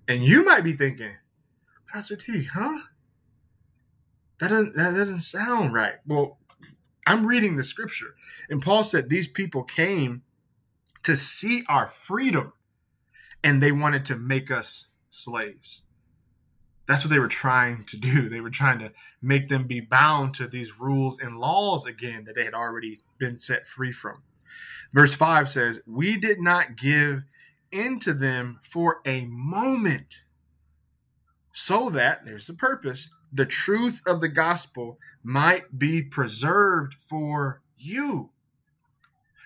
And 0.09 0.21
you 0.21 0.43
might 0.43 0.65
be 0.65 0.73
thinking, 0.73 1.15
Pastor 1.87 2.17
T, 2.17 2.43
huh? 2.43 2.77
That 4.39 4.49
doesn't 4.49 4.75
that 4.75 4.93
doesn't 4.93 5.21
sound 5.21 5.73
right. 5.73 5.93
Well, 6.05 6.39
I'm 7.07 7.25
reading 7.25 7.55
the 7.55 7.63
scripture. 7.63 8.15
And 8.49 8.61
Paul 8.61 8.83
said 8.83 9.07
these 9.07 9.29
people 9.29 9.63
came 9.63 10.23
to 11.03 11.15
see 11.15 11.63
our 11.69 11.89
freedom 11.89 12.51
and 13.45 13.63
they 13.63 13.71
wanted 13.71 14.05
to 14.07 14.17
make 14.17 14.51
us 14.51 14.89
slaves. 15.09 15.83
That's 16.85 17.05
what 17.05 17.11
they 17.11 17.19
were 17.19 17.29
trying 17.29 17.85
to 17.85 17.97
do. 17.97 18.27
They 18.27 18.41
were 18.41 18.49
trying 18.49 18.79
to 18.79 18.91
make 19.21 19.47
them 19.47 19.67
be 19.67 19.79
bound 19.79 20.33
to 20.33 20.47
these 20.47 20.77
rules 20.77 21.17
and 21.19 21.39
laws 21.39 21.85
again 21.85 22.25
that 22.25 22.35
they 22.35 22.43
had 22.43 22.53
already 22.53 22.99
been 23.19 23.37
set 23.37 23.65
free 23.65 23.93
from. 23.93 24.21
Verse 24.93 25.15
5 25.15 25.49
says, 25.49 25.81
We 25.87 26.17
did 26.17 26.39
not 26.39 26.77
give 26.77 27.23
into 27.71 28.13
them 28.13 28.59
for 28.61 29.01
a 29.05 29.25
moment, 29.25 30.23
so 31.51 31.89
that, 31.89 32.25
there's 32.25 32.47
the 32.47 32.53
purpose, 32.53 33.09
the 33.31 33.45
truth 33.45 34.01
of 34.05 34.21
the 34.21 34.29
gospel 34.29 34.99
might 35.23 35.77
be 35.77 36.03
preserved 36.03 36.95
for 37.09 37.61
you. 37.77 38.29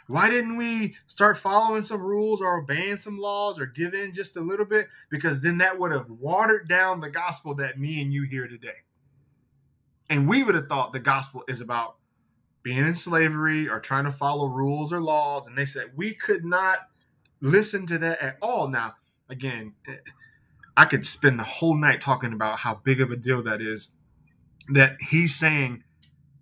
Why 0.08 0.30
didn't 0.30 0.58
we 0.58 0.96
start 1.08 1.38
following 1.38 1.84
some 1.84 2.02
rules 2.02 2.42
or 2.42 2.60
obeying 2.60 2.98
some 2.98 3.18
laws 3.18 3.60
or 3.60 3.66
give 3.66 3.94
in 3.94 4.14
just 4.14 4.38
a 4.38 4.42
little 4.42 4.66
bit? 4.66 4.88
Because 5.10 5.42
then 5.42 5.58
that 5.58 5.78
would 5.80 5.92
have 5.92 6.10
watered 6.10 6.70
down 6.70 7.02
the 7.02 7.10
gospel 7.10 7.56
that 7.56 7.80
me 7.80 8.02
and 8.02 8.14
you 8.14 8.24
hear 8.24 8.48
today. 8.48 8.84
And 10.10 10.28
we 10.28 10.44
would 10.44 10.56
have 10.56 10.70
thought 10.70 10.94
the 10.94 11.00
gospel 11.00 11.44
is 11.50 11.60
about 11.60 11.98
being 12.68 12.80
in 12.80 12.96
slavery 12.96 13.70
or 13.70 13.80
trying 13.80 14.04
to 14.04 14.12
follow 14.12 14.50
rules 14.50 14.92
or 14.92 15.00
laws. 15.00 15.48
And 15.48 15.58
they 15.58 15.64
said 15.64 15.92
we 15.96 16.14
could 16.14 16.44
not 16.44 16.80
listen 17.40 17.88
to 17.88 17.98
that 18.00 18.20
at 18.22 18.38
all. 18.42 18.68
Now, 18.68 18.96
again, 19.30 19.74
I 20.76 20.84
could 20.84 21.08
spend 21.08 21.40
the 21.40 21.46
whole 21.46 21.78
night 21.78 22.02
talking 22.02 22.34
about 22.34 22.60
how 22.60 22.76
big 22.76 23.00
of 23.00 23.10
a 23.10 23.16
deal 23.16 23.42
that 23.44 23.62
is 23.62 23.88
that 24.74 24.98
he's 25.00 25.34
saying 25.34 25.86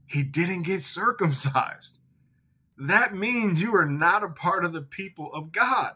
he 0.07 0.23
didn't 0.23 0.63
get 0.63 0.82
circumcised 0.82 1.99
that 2.78 3.13
means 3.13 3.61
you 3.61 3.76
are 3.76 3.86
not 3.86 4.23
a 4.23 4.30
part 4.30 4.65
of 4.65 4.73
the 4.73 4.82
people 4.82 5.32
of 5.32 5.51
God. 5.51 5.91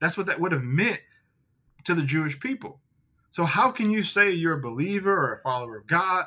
That's 0.00 0.16
what 0.16 0.26
that 0.26 0.40
would 0.40 0.52
have 0.52 0.64
meant 0.64 1.00
to 1.84 1.94
the 1.94 2.02
Jewish 2.02 2.40
people. 2.40 2.80
So, 3.32 3.44
how 3.44 3.70
can 3.70 3.90
you 3.90 4.02
say 4.02 4.32
you're 4.32 4.58
a 4.58 4.60
believer 4.60 5.12
or 5.12 5.34
a 5.34 5.38
follower 5.38 5.76
of 5.76 5.86
God 5.86 6.26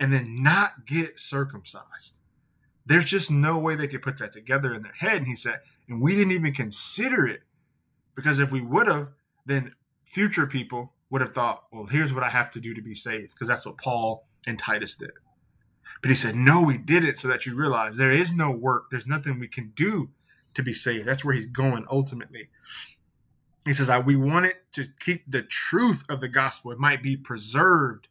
and 0.00 0.12
then 0.12 0.42
not 0.42 0.86
get 0.86 1.18
circumcised. 1.18 2.17
There's 2.88 3.04
just 3.04 3.30
no 3.30 3.58
way 3.58 3.74
they 3.74 3.86
could 3.86 4.00
put 4.00 4.16
that 4.18 4.32
together 4.32 4.72
in 4.72 4.82
their 4.82 4.92
head. 4.92 5.18
And 5.18 5.26
he 5.26 5.34
said, 5.34 5.60
and 5.88 6.00
we 6.00 6.16
didn't 6.16 6.32
even 6.32 6.54
consider 6.54 7.26
it 7.26 7.42
because 8.14 8.38
if 8.38 8.50
we 8.50 8.62
would 8.62 8.88
have, 8.88 9.08
then 9.44 9.74
future 10.04 10.46
people 10.46 10.94
would 11.10 11.20
have 11.20 11.34
thought, 11.34 11.64
well, 11.70 11.84
here's 11.84 12.14
what 12.14 12.24
I 12.24 12.30
have 12.30 12.50
to 12.50 12.60
do 12.60 12.72
to 12.74 12.82
be 12.82 12.94
saved, 12.94 13.32
because 13.32 13.46
that's 13.46 13.66
what 13.66 13.76
Paul 13.76 14.26
and 14.46 14.58
Titus 14.58 14.94
did. 14.94 15.10
But 16.00 16.08
he 16.08 16.14
said, 16.14 16.34
no, 16.34 16.62
we 16.62 16.78
did 16.78 17.04
it 17.04 17.18
so 17.18 17.28
that 17.28 17.44
you 17.44 17.54
realize 17.54 17.96
there 17.96 18.10
is 18.10 18.34
no 18.34 18.50
work, 18.50 18.84
there's 18.90 19.06
nothing 19.06 19.38
we 19.38 19.48
can 19.48 19.72
do 19.74 20.10
to 20.54 20.62
be 20.62 20.72
saved. 20.72 21.06
That's 21.06 21.24
where 21.24 21.34
he's 21.34 21.46
going 21.46 21.84
ultimately. 21.90 22.48
He 23.66 23.74
says, 23.74 23.90
I, 23.90 23.98
we 23.98 24.16
want 24.16 24.46
it 24.46 24.56
to 24.72 24.86
keep 24.98 25.30
the 25.30 25.42
truth 25.42 26.04
of 26.08 26.20
the 26.20 26.28
gospel, 26.28 26.72
it 26.72 26.78
might 26.78 27.02
be 27.02 27.16
preserved 27.16 28.08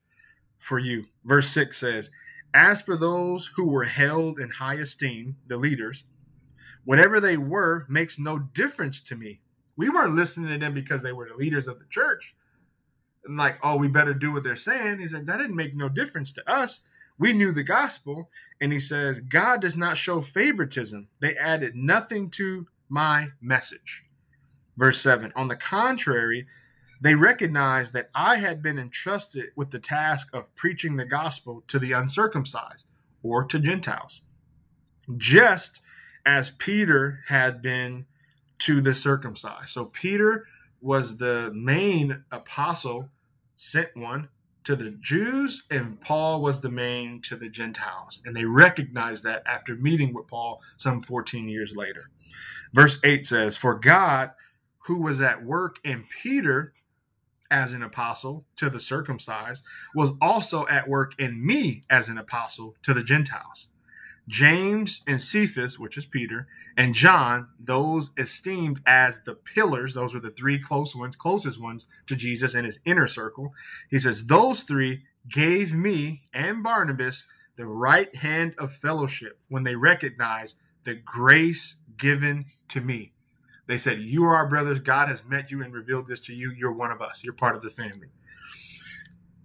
for 0.59 0.77
you. 0.77 1.05
Verse 1.25 1.49
6 1.49 1.77
says, 1.77 2.11
As 2.53 2.81
for 2.81 2.97
those 2.97 3.47
who 3.55 3.67
were 3.67 3.83
held 3.83 4.39
in 4.39 4.49
high 4.49 4.75
esteem, 4.75 5.35
the 5.47 5.57
leaders, 5.57 6.05
whatever 6.85 7.19
they 7.19 7.37
were 7.37 7.85
makes 7.89 8.17
no 8.17 8.39
difference 8.39 9.01
to 9.03 9.15
me. 9.15 9.41
We 9.75 9.89
weren't 9.89 10.15
listening 10.15 10.51
to 10.51 10.57
them 10.57 10.73
because 10.73 11.03
they 11.03 11.13
were 11.13 11.27
the 11.27 11.35
leaders 11.35 11.67
of 11.67 11.79
the 11.79 11.85
church. 11.89 12.35
And 13.25 13.37
like, 13.37 13.57
oh, 13.61 13.75
we 13.75 13.87
better 13.87 14.13
do 14.13 14.31
what 14.31 14.43
they're 14.43 14.55
saying. 14.55 14.99
He 14.99 15.07
said, 15.07 15.27
that 15.27 15.37
didn't 15.37 15.55
make 15.55 15.75
no 15.75 15.89
difference 15.89 16.33
to 16.33 16.49
us. 16.49 16.81
We 17.19 17.33
knew 17.33 17.51
the 17.51 17.63
gospel. 17.63 18.29
And 18.61 18.71
he 18.71 18.79
says, 18.79 19.19
God 19.19 19.61
does 19.61 19.75
not 19.75 19.97
show 19.97 20.21
favoritism. 20.21 21.07
They 21.19 21.35
added 21.35 21.75
nothing 21.75 22.29
to 22.31 22.67
my 22.89 23.29
message. 23.41 24.03
Verse 24.77 25.01
7 25.01 25.31
On 25.35 25.47
the 25.47 25.55
contrary, 25.55 26.47
they 27.01 27.15
recognized 27.15 27.93
that 27.93 28.09
I 28.15 28.37
had 28.37 28.61
been 28.61 28.79
entrusted 28.79 29.51
with 29.55 29.71
the 29.71 29.79
task 29.79 30.29
of 30.33 30.53
preaching 30.55 30.95
the 30.95 31.05
gospel 31.05 31.63
to 31.67 31.79
the 31.79 31.91
uncircumcised 31.91 32.87
or 33.23 33.43
to 33.45 33.59
Gentiles, 33.59 34.21
just 35.17 35.81
as 36.25 36.49
Peter 36.49 37.19
had 37.27 37.61
been 37.61 38.05
to 38.59 38.81
the 38.81 38.93
circumcised. 38.93 39.69
So 39.69 39.85
Peter 39.85 40.45
was 40.81 41.17
the 41.17 41.51
main 41.53 42.23
apostle, 42.31 43.09
sent 43.55 43.95
one 43.95 44.29
to 44.63 44.75
the 44.75 44.91
Jews, 44.99 45.63
and 45.71 45.99
Paul 46.01 46.41
was 46.41 46.59
the 46.59 46.69
main 46.69 47.21
to 47.21 47.35
the 47.37 47.49
Gentiles. 47.49 48.21
And 48.25 48.35
they 48.35 48.45
recognized 48.45 49.23
that 49.23 49.43
after 49.45 49.75
meeting 49.75 50.13
with 50.13 50.27
Paul 50.27 50.61
some 50.75 51.01
14 51.01 51.47
years 51.47 51.75
later. 51.75 52.09
Verse 52.73 52.99
8 53.03 53.25
says, 53.25 53.55
For 53.55 53.75
God, 53.75 54.31
who 54.79 54.97
was 54.97 55.21
at 55.21 55.43
work 55.43 55.77
in 55.83 56.03
Peter 56.21 56.73
as 57.49 57.73
an 57.73 57.83
apostle 57.83 58.45
to 58.57 58.69
the 58.69 58.79
circumcised, 58.79 59.63
was 59.95 60.11
also 60.21 60.67
at 60.67 60.87
work 60.87 61.13
in 61.19 61.45
me 61.45 61.83
as 61.89 62.09
an 62.09 62.17
apostle 62.17 62.75
to 62.83 62.93
the 62.93 63.03
Gentiles. 63.03 63.67
James 64.27 65.01
and 65.07 65.21
Cephas, 65.21 65.79
which 65.79 65.97
is 65.97 66.05
Peter, 66.05 66.47
and 66.75 66.93
John, 66.93 67.47
those 67.59 68.11
esteemed 68.17 68.81
as 68.85 69.21
the 69.23 69.35
pillars, 69.35 69.93
those 69.93 70.13
are 70.13 70.19
the 70.19 70.29
three 70.29 70.59
close 70.59 70.95
ones, 70.95 71.15
closest 71.15 71.61
ones 71.61 71.87
to 72.07 72.15
Jesus 72.15 72.53
in 72.53 72.65
his 72.65 72.79
inner 72.85 73.07
circle. 73.07 73.53
He 73.89 73.99
says, 73.99 74.27
Those 74.27 74.63
three 74.63 75.03
gave 75.29 75.73
me 75.73 76.23
and 76.33 76.61
Barnabas 76.61 77.25
the 77.55 77.65
right 77.65 78.13
hand 78.15 78.53
of 78.57 78.73
fellowship 78.73 79.39
when 79.47 79.63
they 79.63 79.75
recognized 79.75 80.57
the 80.83 80.95
grace 80.95 81.75
given 81.97 82.45
to 82.69 82.81
me. 82.81 83.13
They 83.67 83.77
said, 83.77 83.99
You 83.99 84.23
are 84.25 84.35
our 84.35 84.47
brothers. 84.47 84.79
God 84.79 85.09
has 85.09 85.25
met 85.25 85.51
you 85.51 85.61
and 85.61 85.73
revealed 85.73 86.07
this 86.07 86.21
to 86.21 86.33
you. 86.33 86.51
You're 86.51 86.73
one 86.73 86.91
of 86.91 87.01
us. 87.01 87.23
You're 87.23 87.33
part 87.33 87.55
of 87.55 87.61
the 87.61 87.69
family. 87.69 88.07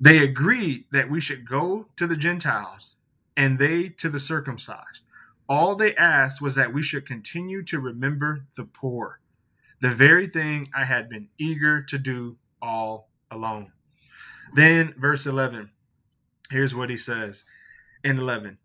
They 0.00 0.18
agreed 0.18 0.84
that 0.92 1.10
we 1.10 1.20
should 1.20 1.46
go 1.46 1.88
to 1.96 2.06
the 2.06 2.16
Gentiles 2.16 2.96
and 3.36 3.58
they 3.58 3.88
to 3.90 4.08
the 4.08 4.20
circumcised. 4.20 5.06
All 5.48 5.76
they 5.76 5.94
asked 5.96 6.40
was 6.40 6.54
that 6.54 6.72
we 6.72 6.82
should 6.82 7.06
continue 7.06 7.62
to 7.64 7.78
remember 7.78 8.46
the 8.56 8.64
poor, 8.64 9.20
the 9.80 9.90
very 9.90 10.26
thing 10.26 10.68
I 10.74 10.84
had 10.84 11.08
been 11.08 11.28
eager 11.38 11.82
to 11.82 11.98
do 11.98 12.38
all 12.60 13.10
alone. 13.30 13.72
Then, 14.54 14.94
verse 14.98 15.26
11, 15.26 15.70
here's 16.50 16.74
what 16.74 16.90
he 16.90 16.96
says 16.96 17.44
in 18.04 18.18
11. 18.18 18.58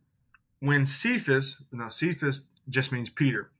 When 0.59 0.85
Cephas, 0.85 1.61
now 1.71 1.89
Cephas 1.89 2.47
just 2.69 2.91
means 2.91 3.09
Peter. 3.09 3.51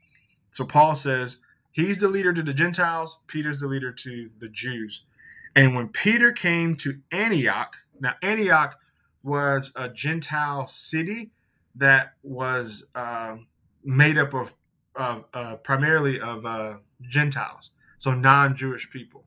So 0.53 0.65
Paul 0.65 0.95
says, 0.95 1.37
he's 1.77 1.99
the 1.99 2.09
leader 2.09 2.33
to 2.33 2.41
the 2.41 2.55
Gentiles, 2.55 3.19
Peter's 3.27 3.59
the 3.59 3.67
leader 3.67 3.91
to 3.91 4.31
the 4.39 4.49
Jews. 4.49 5.03
And 5.55 5.75
when 5.75 5.89
Peter 5.89 6.31
came 6.31 6.75
to 6.77 6.99
Antioch, 7.11 7.77
now 7.99 8.15
Antioch 8.23 8.75
was 9.21 9.71
a 9.75 9.87
Gentile 9.87 10.67
city 10.67 11.29
that 11.75 12.13
was 12.23 12.87
uh, 12.95 13.35
made 13.83 14.17
up 14.17 14.33
of 14.33 14.53
uh, 14.95 15.19
uh, 15.35 15.55
primarily 15.57 16.19
of 16.19 16.47
uh, 16.47 16.77
Gentiles, 17.03 17.69
so 17.99 18.11
non-Jewish 18.11 18.89
people. 18.89 19.25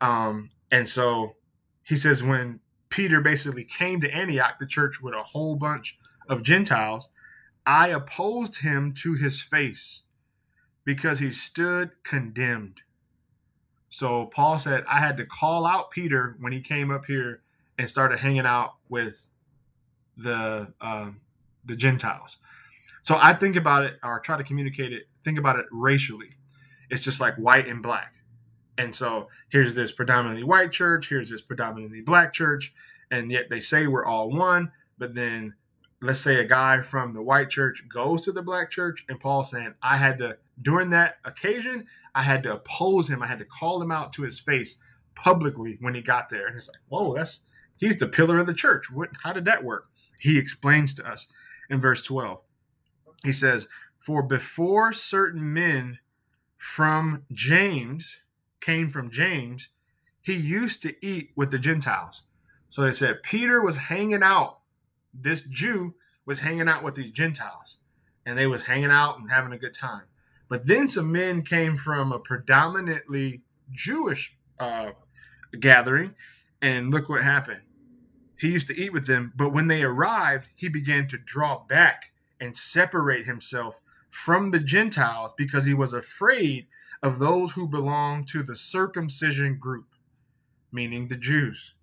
Um, 0.00 0.50
and 0.70 0.88
so 0.88 1.36
he 1.82 1.96
says 1.98 2.22
when 2.22 2.60
Peter 2.88 3.20
basically 3.20 3.64
came 3.64 4.00
to 4.00 4.10
Antioch, 4.10 4.58
the 4.58 4.66
church 4.66 5.02
with 5.02 5.12
a 5.12 5.22
whole 5.22 5.56
bunch 5.56 5.98
of 6.30 6.42
Gentiles, 6.42 7.10
I 7.66 7.88
opposed 7.88 8.56
him 8.56 8.94
to 9.02 9.12
his 9.12 9.38
face 9.38 10.03
because 10.84 11.18
he 11.18 11.30
stood 11.30 11.90
condemned. 12.02 12.80
So 13.90 14.26
Paul 14.26 14.58
said 14.58 14.84
I 14.88 14.98
had 15.00 15.16
to 15.18 15.26
call 15.26 15.66
out 15.66 15.90
Peter 15.90 16.36
when 16.40 16.52
he 16.52 16.60
came 16.60 16.90
up 16.90 17.04
here 17.04 17.42
and 17.78 17.88
started 17.88 18.18
hanging 18.18 18.46
out 18.46 18.74
with 18.88 19.28
the 20.16 20.72
uh, 20.80 21.10
the 21.64 21.76
Gentiles. 21.76 22.38
So 23.02 23.18
I 23.20 23.34
think 23.34 23.56
about 23.56 23.84
it 23.84 23.98
or 24.02 24.20
try 24.20 24.36
to 24.36 24.44
communicate 24.44 24.92
it. 24.92 25.04
Think 25.22 25.38
about 25.38 25.58
it 25.58 25.66
racially. 25.70 26.30
It's 26.90 27.04
just 27.04 27.20
like 27.20 27.34
white 27.36 27.68
and 27.68 27.82
black. 27.82 28.14
And 28.78 28.94
so 28.94 29.28
here's 29.50 29.74
this 29.74 29.92
predominantly 29.92 30.42
white 30.44 30.72
church. 30.72 31.08
Here's 31.08 31.30
this 31.30 31.42
predominantly 31.42 32.00
black 32.00 32.32
church, 32.32 32.74
and 33.10 33.30
yet 33.30 33.48
they 33.48 33.60
say 33.60 33.86
we're 33.86 34.04
all 34.04 34.30
one. 34.30 34.72
But 34.98 35.14
then 35.14 35.54
let's 36.00 36.20
say 36.20 36.40
a 36.40 36.44
guy 36.44 36.82
from 36.82 37.14
the 37.14 37.22
white 37.22 37.50
church 37.50 37.84
goes 37.88 38.22
to 38.22 38.32
the 38.32 38.42
black 38.42 38.70
church, 38.70 39.04
and 39.08 39.20
Paul's 39.20 39.50
saying, 39.50 39.74
I 39.82 39.96
had 39.96 40.18
to 40.18 40.36
during 40.60 40.90
that 40.90 41.16
occasion, 41.24 41.86
I 42.14 42.22
had 42.22 42.42
to 42.44 42.54
oppose 42.54 43.08
him. 43.08 43.22
I 43.22 43.26
had 43.26 43.38
to 43.40 43.44
call 43.44 43.80
him 43.82 43.90
out 43.90 44.12
to 44.14 44.22
his 44.22 44.40
face 44.40 44.78
publicly 45.14 45.78
when 45.80 45.94
he 45.94 46.00
got 46.00 46.28
there. 46.28 46.46
And 46.46 46.56
it's 46.56 46.68
like, 46.68 46.80
whoa, 46.88 47.14
that's 47.14 47.40
he's 47.76 47.98
the 47.98 48.08
pillar 48.08 48.38
of 48.38 48.46
the 48.46 48.54
church. 48.54 48.90
What 48.90 49.10
how 49.22 49.32
did 49.32 49.44
that 49.46 49.64
work? 49.64 49.88
He 50.18 50.38
explains 50.38 50.94
to 50.94 51.08
us 51.08 51.26
in 51.70 51.80
verse 51.80 52.02
12. 52.04 52.40
He 53.24 53.32
says, 53.32 53.68
For 53.98 54.22
before 54.22 54.92
certain 54.92 55.52
men 55.52 55.98
from 56.56 57.24
James 57.32 58.20
came 58.60 58.88
from 58.88 59.10
James, 59.10 59.68
he 60.22 60.34
used 60.34 60.82
to 60.82 60.94
eat 61.04 61.32
with 61.36 61.50
the 61.50 61.58
Gentiles. 61.58 62.22
So 62.68 62.82
they 62.82 62.92
said 62.92 63.22
Peter 63.22 63.60
was 63.60 63.76
hanging 63.76 64.22
out, 64.22 64.60
this 65.12 65.42
Jew 65.42 65.94
was 66.26 66.40
hanging 66.40 66.68
out 66.68 66.82
with 66.82 66.94
these 66.94 67.10
Gentiles, 67.10 67.78
and 68.24 68.38
they 68.38 68.46
was 68.46 68.62
hanging 68.62 68.90
out 68.90 69.18
and 69.18 69.30
having 69.30 69.52
a 69.52 69.58
good 69.58 69.74
time. 69.74 70.04
But 70.48 70.66
then 70.66 70.88
some 70.88 71.10
men 71.10 71.42
came 71.42 71.76
from 71.76 72.12
a 72.12 72.18
predominantly 72.18 73.42
Jewish 73.70 74.36
uh, 74.58 74.92
gathering, 75.58 76.14
and 76.60 76.90
look 76.90 77.08
what 77.08 77.22
happened. 77.22 77.62
He 78.38 78.50
used 78.50 78.66
to 78.68 78.76
eat 78.76 78.92
with 78.92 79.06
them, 79.06 79.32
but 79.36 79.52
when 79.52 79.68
they 79.68 79.82
arrived, 79.82 80.48
he 80.54 80.68
began 80.68 81.08
to 81.08 81.18
draw 81.18 81.64
back 81.66 82.12
and 82.40 82.56
separate 82.56 83.26
himself 83.26 83.80
from 84.10 84.50
the 84.50 84.60
Gentiles 84.60 85.32
because 85.36 85.64
he 85.64 85.74
was 85.74 85.92
afraid 85.92 86.66
of 87.02 87.18
those 87.18 87.52
who 87.52 87.68
belonged 87.68 88.28
to 88.28 88.42
the 88.42 88.56
circumcision 88.56 89.58
group, 89.58 89.94
meaning 90.72 91.08
the 91.08 91.16
Jews. 91.16 91.74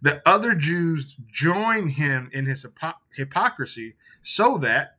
The 0.00 0.26
other 0.28 0.54
Jews 0.54 1.16
joined 1.30 1.92
him 1.92 2.28
in 2.32 2.46
his 2.46 2.66
hypocrisy 3.14 3.94
so 4.22 4.58
that 4.58 4.96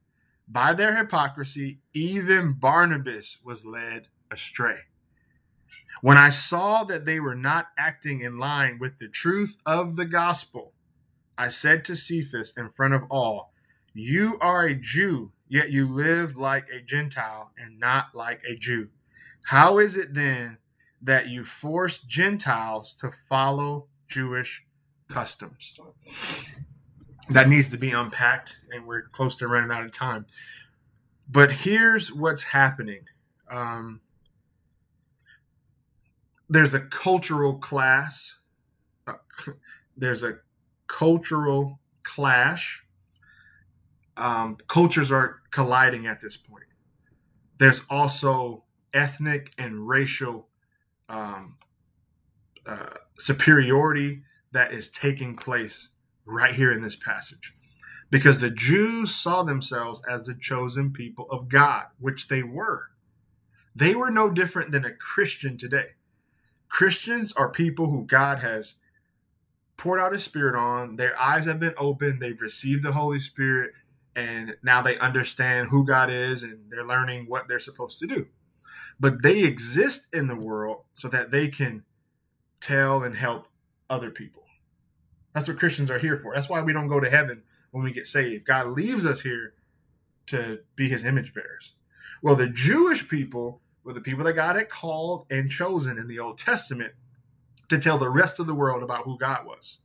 by 0.47 0.73
their 0.73 0.95
hypocrisy, 0.97 1.79
even 1.93 2.53
Barnabas 2.53 3.39
was 3.43 3.65
led 3.65 4.07
astray. 4.31 4.79
When 6.01 6.17
I 6.17 6.29
saw 6.29 6.83
that 6.85 7.05
they 7.05 7.19
were 7.19 7.35
not 7.35 7.67
acting 7.77 8.21
in 8.21 8.37
line 8.37 8.77
with 8.79 8.97
the 8.97 9.07
truth 9.07 9.57
of 9.65 9.95
the 9.95 10.05
gospel, 10.05 10.73
I 11.37 11.47
said 11.47 11.85
to 11.85 11.95
Cephas 11.95 12.53
in 12.57 12.69
front 12.69 12.93
of 12.93 13.03
all, 13.09 13.53
You 13.93 14.37
are 14.41 14.65
a 14.65 14.75
Jew, 14.75 15.31
yet 15.47 15.71
you 15.71 15.87
live 15.87 16.35
like 16.35 16.65
a 16.69 16.81
Gentile 16.81 17.51
and 17.57 17.79
not 17.79 18.07
like 18.13 18.41
a 18.47 18.55
Jew. 18.55 18.89
How 19.45 19.79
is 19.79 19.97
it 19.97 20.13
then 20.13 20.57
that 21.01 21.27
you 21.27 21.43
force 21.43 21.99
Gentiles 21.99 22.93
to 22.99 23.11
follow 23.11 23.87
Jewish 24.07 24.65
customs? 25.07 25.79
That 27.29 27.47
needs 27.47 27.69
to 27.69 27.77
be 27.77 27.91
unpacked, 27.91 28.57
and 28.71 28.85
we're 28.85 29.03
close 29.03 29.35
to 29.37 29.47
running 29.47 29.71
out 29.71 29.83
of 29.83 29.91
time. 29.91 30.25
But 31.29 31.51
here's 31.51 32.11
what's 32.11 32.43
happening. 32.43 33.05
Um, 33.49 34.01
there's 36.49 36.73
a 36.73 36.81
cultural 36.81 37.55
class. 37.55 38.35
Uh, 39.07 39.13
there's 39.97 40.23
a 40.23 40.37
cultural 40.87 41.79
clash. 42.03 42.83
Um, 44.17 44.57
cultures 44.67 45.11
are 45.11 45.41
colliding 45.49 46.07
at 46.07 46.19
this 46.19 46.35
point. 46.37 46.65
There's 47.57 47.83
also 47.89 48.63
ethnic 48.93 49.53
and 49.57 49.87
racial 49.87 50.49
um, 51.09 51.57
uh, 52.65 52.89
superiority 53.17 54.21
that 54.51 54.73
is 54.73 54.89
taking 54.89 55.35
place 55.35 55.92
right 56.25 56.53
here 56.53 56.71
in 56.71 56.81
this 56.81 56.95
passage. 56.95 57.55
Because 58.09 58.39
the 58.39 58.49
Jews 58.49 59.13
saw 59.13 59.43
themselves 59.43 60.01
as 60.09 60.23
the 60.23 60.35
chosen 60.35 60.93
people 60.93 61.27
of 61.31 61.49
God, 61.49 61.85
which 61.99 62.27
they 62.27 62.43
were. 62.43 62.89
They 63.75 63.95
were 63.95 64.11
no 64.11 64.29
different 64.29 64.71
than 64.71 64.85
a 64.85 64.93
Christian 64.93 65.57
today. 65.57 65.87
Christians 66.69 67.33
are 67.33 67.49
people 67.49 67.89
who 67.89 68.05
God 68.05 68.39
has 68.39 68.75
poured 69.77 69.99
out 69.99 70.13
his 70.13 70.23
spirit 70.23 70.55
on. 70.55 70.95
Their 70.95 71.19
eyes 71.19 71.45
have 71.45 71.59
been 71.59 71.73
opened. 71.77 72.21
They've 72.21 72.39
received 72.39 72.83
the 72.83 72.91
Holy 72.91 73.19
Spirit. 73.19 73.71
And 74.15 74.55
now 74.63 74.81
they 74.81 74.97
understand 74.99 75.69
who 75.69 75.85
God 75.85 76.11
is 76.11 76.43
and 76.43 76.69
they're 76.69 76.85
learning 76.85 77.25
what 77.27 77.47
they're 77.47 77.59
supposed 77.59 77.99
to 77.99 78.07
do. 78.07 78.27
But 78.99 79.23
they 79.23 79.43
exist 79.43 80.13
in 80.13 80.27
the 80.27 80.35
world 80.35 80.83
so 80.93 81.07
that 81.09 81.31
they 81.31 81.47
can 81.47 81.83
tell 82.61 83.03
and 83.03 83.15
help 83.15 83.47
other 83.89 84.11
people. 84.11 84.42
That's 85.33 85.47
what 85.47 85.59
Christians 85.59 85.91
are 85.91 85.99
here 85.99 86.17
for. 86.17 86.33
That's 86.33 86.49
why 86.49 86.61
we 86.61 86.73
don't 86.73 86.87
go 86.87 86.99
to 86.99 87.09
heaven 87.09 87.43
when 87.71 87.83
we 87.83 87.91
get 87.91 88.07
saved. 88.07 88.45
God 88.45 88.67
leaves 88.67 89.05
us 89.05 89.21
here 89.21 89.53
to 90.27 90.59
be 90.75 90.87
his 90.87 91.05
image 91.05 91.33
bearers. 91.33 91.73
Well, 92.21 92.35
the 92.35 92.47
Jewish 92.47 93.09
people 93.09 93.61
were 93.83 93.93
the 93.93 94.01
people 94.01 94.23
that 94.25 94.33
God 94.33 94.55
had 94.55 94.69
called 94.69 95.25
and 95.29 95.49
chosen 95.49 95.97
in 95.97 96.07
the 96.07 96.19
Old 96.19 96.37
Testament 96.37 96.93
to 97.69 97.77
tell 97.77 97.97
the 97.97 98.09
rest 98.09 98.39
of 98.39 98.47
the 98.47 98.53
world 98.53 98.83
about 98.83 99.05
who 99.05 99.17
God 99.17 99.45
was. 99.45 99.79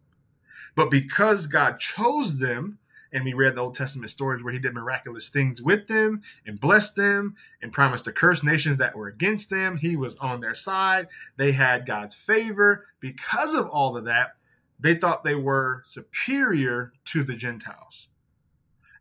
But 0.76 0.90
because 0.90 1.46
God 1.46 1.80
chose 1.80 2.38
them, 2.38 2.78
and 3.12 3.24
we 3.24 3.32
read 3.32 3.54
the 3.54 3.62
Old 3.62 3.74
Testament 3.74 4.10
stories 4.10 4.44
where 4.44 4.52
he 4.52 4.58
did 4.58 4.74
miraculous 4.74 5.30
things 5.30 5.62
with 5.62 5.86
them 5.86 6.22
and 6.46 6.60
blessed 6.60 6.94
them 6.94 7.36
and 7.62 7.72
promised 7.72 8.04
to 8.04 8.12
curse 8.12 8.44
nations 8.44 8.76
that 8.76 8.94
were 8.94 9.08
against 9.08 9.50
them. 9.50 9.78
He 9.78 9.96
was 9.96 10.16
on 10.16 10.40
their 10.40 10.54
side. 10.54 11.08
They 11.36 11.52
had 11.52 11.86
God's 11.86 12.14
favor. 12.14 12.84
Because 13.00 13.54
of 13.54 13.66
all 13.68 13.96
of 13.96 14.04
that, 14.04 14.36
they 14.78 14.94
thought 14.94 15.24
they 15.24 15.34
were 15.34 15.82
superior 15.86 16.92
to 17.06 17.22
the 17.22 17.34
Gentiles. 17.34 18.08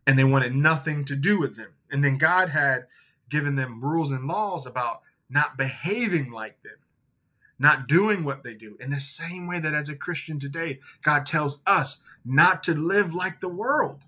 And 0.06 0.18
they 0.18 0.24
wanted 0.24 0.54
nothing 0.54 1.04
to 1.06 1.16
do 1.16 1.38
with 1.38 1.56
them. 1.56 1.74
And 1.90 2.02
then 2.02 2.18
God 2.18 2.48
had 2.48 2.86
given 3.28 3.56
them 3.56 3.84
rules 3.84 4.10
and 4.10 4.26
laws 4.26 4.66
about 4.66 5.02
not 5.28 5.58
behaving 5.58 6.30
like 6.30 6.62
them 6.62 6.78
not 7.58 7.88
doing 7.88 8.24
what 8.24 8.42
they 8.42 8.54
do. 8.54 8.76
In 8.80 8.90
the 8.90 9.00
same 9.00 9.46
way 9.46 9.58
that 9.58 9.74
as 9.74 9.88
a 9.88 9.96
Christian 9.96 10.38
today, 10.38 10.78
God 11.02 11.26
tells 11.26 11.60
us 11.66 12.02
not 12.24 12.62
to 12.64 12.74
live 12.74 13.14
like 13.14 13.40
the 13.40 13.48
world, 13.48 14.00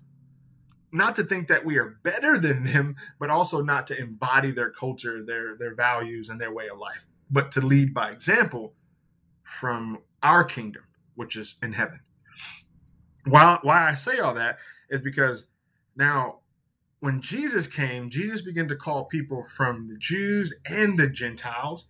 not 0.91 1.15
to 1.17 1.23
think 1.23 1.47
that 1.47 1.65
we 1.65 1.77
are 1.77 1.97
better 2.03 2.37
than 2.37 2.63
them, 2.63 2.95
but 3.19 3.29
also 3.29 3.61
not 3.61 3.87
to 3.87 3.99
embody 3.99 4.51
their 4.51 4.69
culture, 4.69 5.23
their 5.23 5.55
their 5.57 5.75
values, 5.75 6.29
and 6.29 6.39
their 6.39 6.53
way 6.53 6.69
of 6.69 6.77
life, 6.77 7.05
but 7.29 7.51
to 7.53 7.61
lead 7.61 7.93
by 7.93 8.09
example 8.09 8.73
from 9.43 9.99
our 10.23 10.43
kingdom, 10.43 10.83
which 11.15 11.35
is 11.35 11.55
in 11.61 11.73
heaven. 11.73 11.99
Why 13.27 13.59
why 13.61 13.89
I 13.89 13.95
say 13.95 14.19
all 14.19 14.33
that 14.33 14.57
is 14.89 15.01
because 15.01 15.45
now 15.95 16.39
when 17.01 17.21
Jesus 17.21 17.67
came, 17.67 18.09
Jesus 18.09 18.41
began 18.41 18.67
to 18.67 18.75
call 18.75 19.05
people 19.05 19.43
from 19.43 19.87
the 19.87 19.97
Jews 19.97 20.53
and 20.65 20.97
the 20.97 21.07
Gentiles 21.07 21.87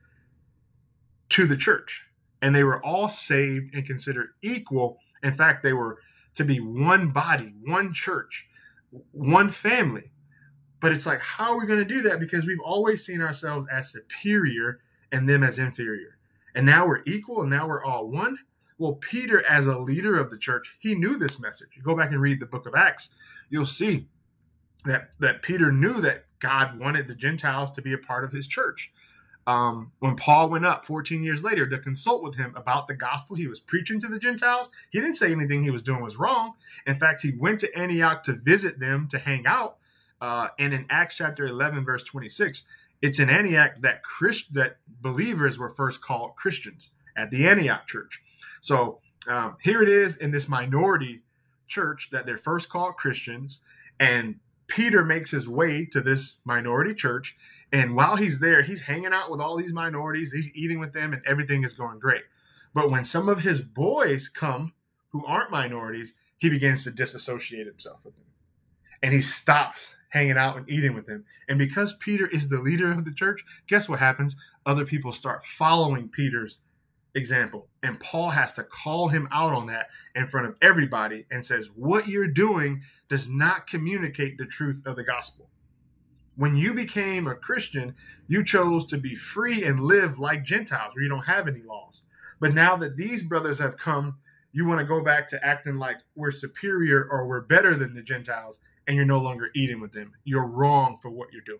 to 1.30 1.46
the 1.46 1.58
church. 1.58 2.06
And 2.42 2.56
they 2.56 2.64
were 2.64 2.84
all 2.84 3.10
saved 3.10 3.76
and 3.76 3.86
considered 3.86 4.30
equal. 4.42 4.98
In 5.22 5.34
fact, 5.34 5.64
they 5.64 5.74
were 5.74 6.00
to 6.36 6.46
be 6.46 6.60
one 6.60 7.10
body, 7.10 7.54
one 7.66 7.94
church, 7.94 8.48
one 9.12 9.50
family. 9.50 10.12
But 10.80 10.94
it's 10.94 11.06
like, 11.06 11.20
how 11.20 11.52
are 11.52 11.60
we 11.60 11.68
going 11.68 11.80
to 11.80 11.86
do 11.86 12.02
that? 12.04 12.20
Because 12.20 12.46
we've 12.46 12.62
always 12.64 13.06
seen 13.06 13.22
ourselves 13.22 13.68
as 13.72 13.92
superior 13.92 14.80
and 15.12 15.28
them 15.30 15.44
as 15.44 15.60
inferior. 15.60 16.18
And 16.56 16.66
now 16.66 16.88
we're 16.88 17.04
equal 17.06 17.42
and 17.42 17.50
now 17.50 17.68
we're 17.68 17.84
all 17.84 18.10
one. 18.10 18.38
Well, 18.82 18.94
Peter, 18.94 19.46
as 19.46 19.68
a 19.68 19.78
leader 19.78 20.20
of 20.20 20.30
the 20.30 20.38
church, 20.38 20.76
he 20.80 20.96
knew 20.96 21.18
this 21.18 21.40
message. 21.40 21.70
You 21.76 21.84
go 21.84 21.96
back 21.96 22.12
and 22.12 22.22
read 22.22 22.40
the 22.40 22.46
book 22.46 22.66
of 22.66 22.76
Acts, 22.76 23.10
you'll 23.50 23.66
see 23.66 24.08
that, 24.86 25.12
that 25.20 25.42
Peter 25.42 25.72
knew 25.72 26.02
that 26.02 26.26
God 26.40 26.80
wanted 26.80 27.08
the 27.08 27.16
Gentiles 27.16 27.72
to 27.72 27.82
be 27.82 27.94
a 27.94 27.98
part 27.98 28.24
of 28.24 28.32
his 28.32 28.48
church 28.48 28.92
um, 29.48 29.92
when 30.00 30.16
Paul 30.16 30.50
went 30.50 30.66
up 30.66 30.86
14 30.86 31.24
years 31.24 31.44
later 31.44 31.68
to 31.68 31.78
consult 31.80 32.24
with 32.24 32.36
him 32.36 32.54
about 32.56 32.88
the 32.88 32.94
gospel 32.94 33.36
he 33.36 33.48
was 33.48 33.60
preaching 33.60 34.00
to 34.00 34.08
the 34.08 34.20
Gentiles, 34.20 34.70
he 34.92 35.00
didn't 35.00 35.16
say 35.16 35.32
anything 35.32 35.64
he 35.64 35.72
was 35.72 35.82
doing 35.82 36.02
was 36.02 36.18
wrong. 36.18 36.54
In 36.86 36.98
fact, 36.98 37.22
he 37.22 37.34
went 37.38 37.60
to 37.62 37.78
Antioch 37.78 38.24
to 38.24 38.34
visit 38.34 38.80
them 38.80 39.08
to 39.10 39.18
hang 39.18 39.46
out. 39.48 39.78
Uh, 40.20 40.50
and 40.60 40.74
in 40.74 40.86
Acts 40.90 41.18
chapter 41.18 41.48
11, 41.48 41.84
verse 41.84 42.04
26, 42.04 42.66
it's 43.02 43.20
in 43.20 43.30
Antioch 43.30 43.76
that 43.80 44.04
Christ, 44.04 44.54
that 44.54 44.78
believers 45.02 45.58
were 45.58 45.72
first 45.72 46.02
called 46.02 46.36
Christians 46.36 46.92
at 47.18 47.32
the 47.32 47.48
Antioch 47.48 47.88
church. 47.88 48.22
So 48.62 49.00
um, 49.28 49.58
here 49.62 49.82
it 49.82 49.90
is 49.90 50.18
in 50.18 50.32
this 50.32 50.48
minority 50.48 51.22
church 51.68 52.10
that 52.12 52.26
they're 52.26 52.38
first 52.38 52.70
called 52.70 52.96
Christians, 52.96 53.62
and 54.00 54.36
Peter 54.68 55.04
makes 55.04 55.30
his 55.30 55.48
way 55.48 55.86
to 55.86 56.02
this 56.02 56.38
minority 56.46 56.94
church 56.94 57.36
and 57.74 57.96
while 57.96 58.18
he's 58.18 58.40
there, 58.40 58.62
he's 58.62 58.82
hanging 58.82 59.14
out 59.14 59.32
with 59.32 59.40
all 59.40 59.56
these 59.56 59.74
minorities, 59.74 60.32
he's 60.32 60.54
eating 60.54 60.80
with 60.80 60.92
them, 60.92 61.14
and 61.14 61.22
everything 61.26 61.64
is 61.64 61.74
going 61.74 62.00
great. 62.00 62.24
But 62.74 62.92
when 62.92 63.06
some 63.06 63.30
of 63.30 63.40
his 63.40 63.62
boys 63.62 64.28
come 64.28 64.74
who 65.10 65.26
aren't 65.26 65.52
minorities, 65.52 66.14
he 66.38 66.50
begins 66.50 66.84
to 66.84 66.92
disassociate 66.92 67.68
himself 67.68 68.04
with 68.04 68.16
them. 68.16 68.26
And 69.02 69.14
he 69.14 69.22
stops 69.22 69.96
hanging 70.10 70.38
out 70.38 70.58
and 70.58 70.70
eating 70.70 70.94
with 70.94 71.06
them. 71.06 71.24
And 71.48 71.58
because 71.58 71.96
Peter 71.98 72.28
is 72.28 72.50
the 72.50 72.60
leader 72.60 72.92
of 72.92 73.06
the 73.06 73.14
church, 73.14 73.44
guess 73.68 73.88
what 73.88 74.00
happens? 74.00 74.36
Other 74.66 74.86
people 74.86 75.14
start 75.14 75.46
following 75.46 76.10
Peter's 76.10 76.62
example. 77.16 77.68
And 77.84 78.00
Paul 78.00 78.30
has 78.30 78.54
to 78.54 78.64
call 78.64 79.10
him 79.10 79.28
out 79.32 79.54
on 79.54 79.68
that 79.68 79.88
in 80.16 80.28
front 80.28 80.48
of 80.48 80.58
everybody 80.62 81.26
and 81.32 81.46
says, 81.46 81.70
What 81.76 82.08
you're 82.08 82.28
doing 82.28 82.82
does 83.10 83.28
not 83.28 83.68
communicate 83.68 84.38
the 84.38 84.46
truth 84.46 84.82
of 84.86 84.96
the 84.96 85.04
gospel. 85.04 85.50
When 86.36 86.56
you 86.56 86.74
became 86.74 87.28
a 87.28 87.36
Christian, 87.36 87.96
you 88.28 88.44
chose 88.44 88.86
to 88.88 88.98
be 88.98 89.16
free 89.16 89.66
and 89.66 89.82
live 89.82 90.18
like 90.18 90.46
Gentiles, 90.46 90.96
where 90.96 91.04
you 91.04 91.10
don't 91.10 91.26
have 91.26 91.48
any 91.48 91.62
laws. 91.62 92.04
But 92.40 92.54
now 92.54 92.78
that 92.78 92.96
these 92.96 93.22
brothers 93.22 93.60
have 93.60 93.78
come, 93.78 94.18
you 94.54 94.66
want 94.66 94.80
to 94.80 94.86
go 94.86 95.02
back 95.02 95.28
to 95.30 95.46
acting 95.46 95.76
like 95.76 95.98
we're 96.16 96.32
superior 96.32 97.08
or 97.10 97.28
we're 97.28 97.42
better 97.42 97.76
than 97.76 97.94
the 97.94 98.02
Gentiles, 98.02 98.60
and 98.88 98.96
you're 98.96 99.06
no 99.06 99.20
longer 99.20 99.50
eating 99.56 99.80
with 99.80 99.92
them. 99.92 100.14
You're 100.24 100.48
wrong 100.48 100.98
for 101.02 101.10
what 101.10 101.32
you're 101.32 101.42
doing. 101.42 101.60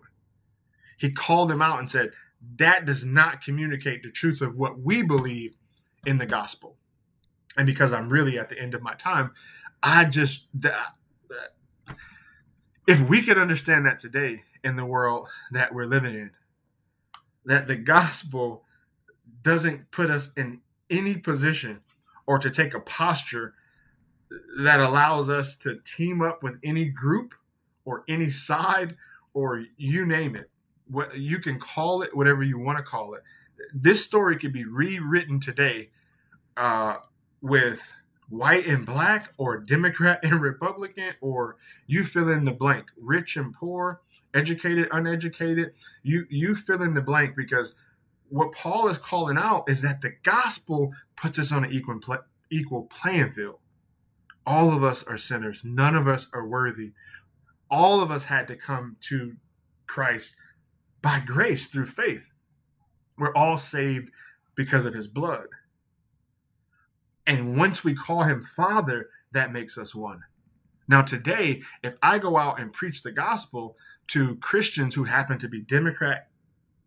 He 0.98 1.12
called 1.12 1.50
them 1.50 1.62
out 1.62 1.80
and 1.80 1.90
said, 1.90 2.12
That 2.58 2.86
does 2.86 3.06
not 3.06 3.44
communicate 3.44 4.04
the 4.04 4.12
truth 4.12 4.42
of 4.42 4.58
what 4.58 4.80
we 4.80 5.02
believe 5.04 5.56
in 6.06 6.18
the 6.18 6.26
gospel. 6.26 6.76
And 7.58 7.66
because 7.66 7.94
I'm 7.94 8.10
really 8.10 8.40
at 8.40 8.50
the 8.50 8.60
end 8.60 8.74
of 8.74 8.82
my 8.82 8.96
time, 8.96 9.32
I 9.84 10.06
just, 10.06 10.48
if 12.88 13.10
we 13.10 13.22
could 13.22 13.38
understand 13.38 13.86
that 13.86 14.00
today, 14.00 14.40
in 14.64 14.76
the 14.76 14.86
world 14.86 15.28
that 15.52 15.74
we're 15.74 15.86
living 15.86 16.16
in. 16.16 16.32
That 17.46 17.68
the 17.68 17.76
gospel 17.76 18.64
doesn't 19.42 19.90
put 19.92 20.10
us 20.10 20.32
in 20.38 20.62
any 20.90 21.18
position 21.18 21.82
or 22.28 22.38
to 22.40 22.50
take 22.50 22.74
a 22.74 22.80
posture 22.80 23.54
that 24.60 24.80
allows 24.80 25.30
us 25.30 25.58
to 25.58 25.80
team 25.84 26.22
up 26.22 26.44
with 26.44 26.58
any 26.64 26.86
group 26.86 27.34
or 27.86 28.04
any 28.08 28.30
side 28.30 28.96
or 29.34 29.64
you 29.78 30.06
name 30.06 30.36
it. 30.36 30.50
What 30.92 31.18
you 31.18 31.40
can 31.40 31.60
call 31.60 32.02
it 32.02 32.16
whatever 32.16 32.44
you 32.44 32.60
want 32.60 32.78
to 32.78 32.84
call 32.84 33.14
it. 33.14 33.24
This 33.74 34.04
story 34.04 34.38
could 34.38 34.54
be 34.54 34.66
rewritten 34.66 35.40
today 35.40 35.90
uh, 36.58 36.98
with 37.42 37.96
white 38.30 38.66
and 38.66 38.86
black 38.86 39.34
or 39.38 39.58
Democrat 39.58 40.20
and 40.24 40.42
Republican 40.42 41.12
or 41.22 41.58
you 41.88 42.04
fill 42.04 42.30
in 42.30 42.46
the 42.46 42.52
blank, 42.52 42.88
rich 42.98 43.38
and 43.38 43.54
poor, 43.54 44.02
educated, 44.34 44.88
uneducated, 44.92 45.74
you 46.04 46.26
you 46.30 46.56
fill 46.56 46.82
in 46.82 46.94
the 46.94 47.02
blank 47.02 47.36
because 47.36 47.74
what 48.30 48.54
Paul 48.54 48.88
is 48.88 48.98
calling 48.98 49.38
out 49.38 49.70
is 49.70 49.82
that 49.82 50.02
the 50.02 50.14
gospel 50.24 50.94
puts 51.18 51.38
us 51.38 51.52
on 51.52 51.66
an 51.66 51.72
equal 51.72 52.00
equal 52.50 52.84
playing 52.84 53.34
field. 53.34 53.60
All 54.46 54.74
of 54.74 54.84
us 54.84 55.04
are 55.04 55.18
sinners. 55.18 55.64
None 55.64 55.96
of 55.96 56.08
us 56.08 56.28
are 56.34 56.48
worthy. 56.48 56.94
All 57.70 58.02
of 58.02 58.10
us 58.10 58.24
had 58.24 58.48
to 58.48 58.56
come 58.56 58.96
to 59.02 59.36
Christ 59.86 60.36
by 61.02 61.22
grace 61.26 61.68
through 61.68 61.86
faith. 61.86 62.32
We're 63.18 63.36
all 63.36 63.58
saved 63.58 64.12
because 64.56 64.86
of 64.86 64.94
his 64.94 65.08
blood. 65.08 65.48
And 67.28 67.58
once 67.58 67.84
we 67.84 67.94
call 67.94 68.24
him 68.24 68.44
Father, 68.44 69.10
that 69.32 69.54
makes 69.54 69.78
us 69.78 69.94
one. 69.96 70.22
Now, 70.88 71.02
today, 71.02 71.62
if 71.84 71.96
I 72.02 72.20
go 72.20 72.36
out 72.36 72.60
and 72.60 72.74
preach 72.74 73.04
the 73.04 73.12
gospel, 73.12 73.78
to 74.12 74.36
Christians 74.38 74.94
who 74.94 75.06
happen 75.06 75.40
to 75.40 75.48
be 75.48 75.62
Democrat 75.62 76.28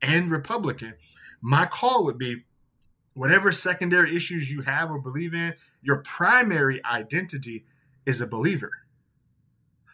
and 0.02 0.30
Republican, 0.30 0.92
my 1.40 1.64
call 1.64 2.04
would 2.04 2.18
be 2.18 2.44
whatever 3.14 3.50
secondary 3.50 4.14
issues 4.14 4.50
you 4.50 4.60
have 4.60 4.90
or 4.90 4.98
believe 4.98 5.32
in, 5.32 5.54
your 5.80 6.02
primary 6.02 6.84
identity 6.84 7.64
is 8.04 8.20
a 8.20 8.26
believer. 8.26 8.70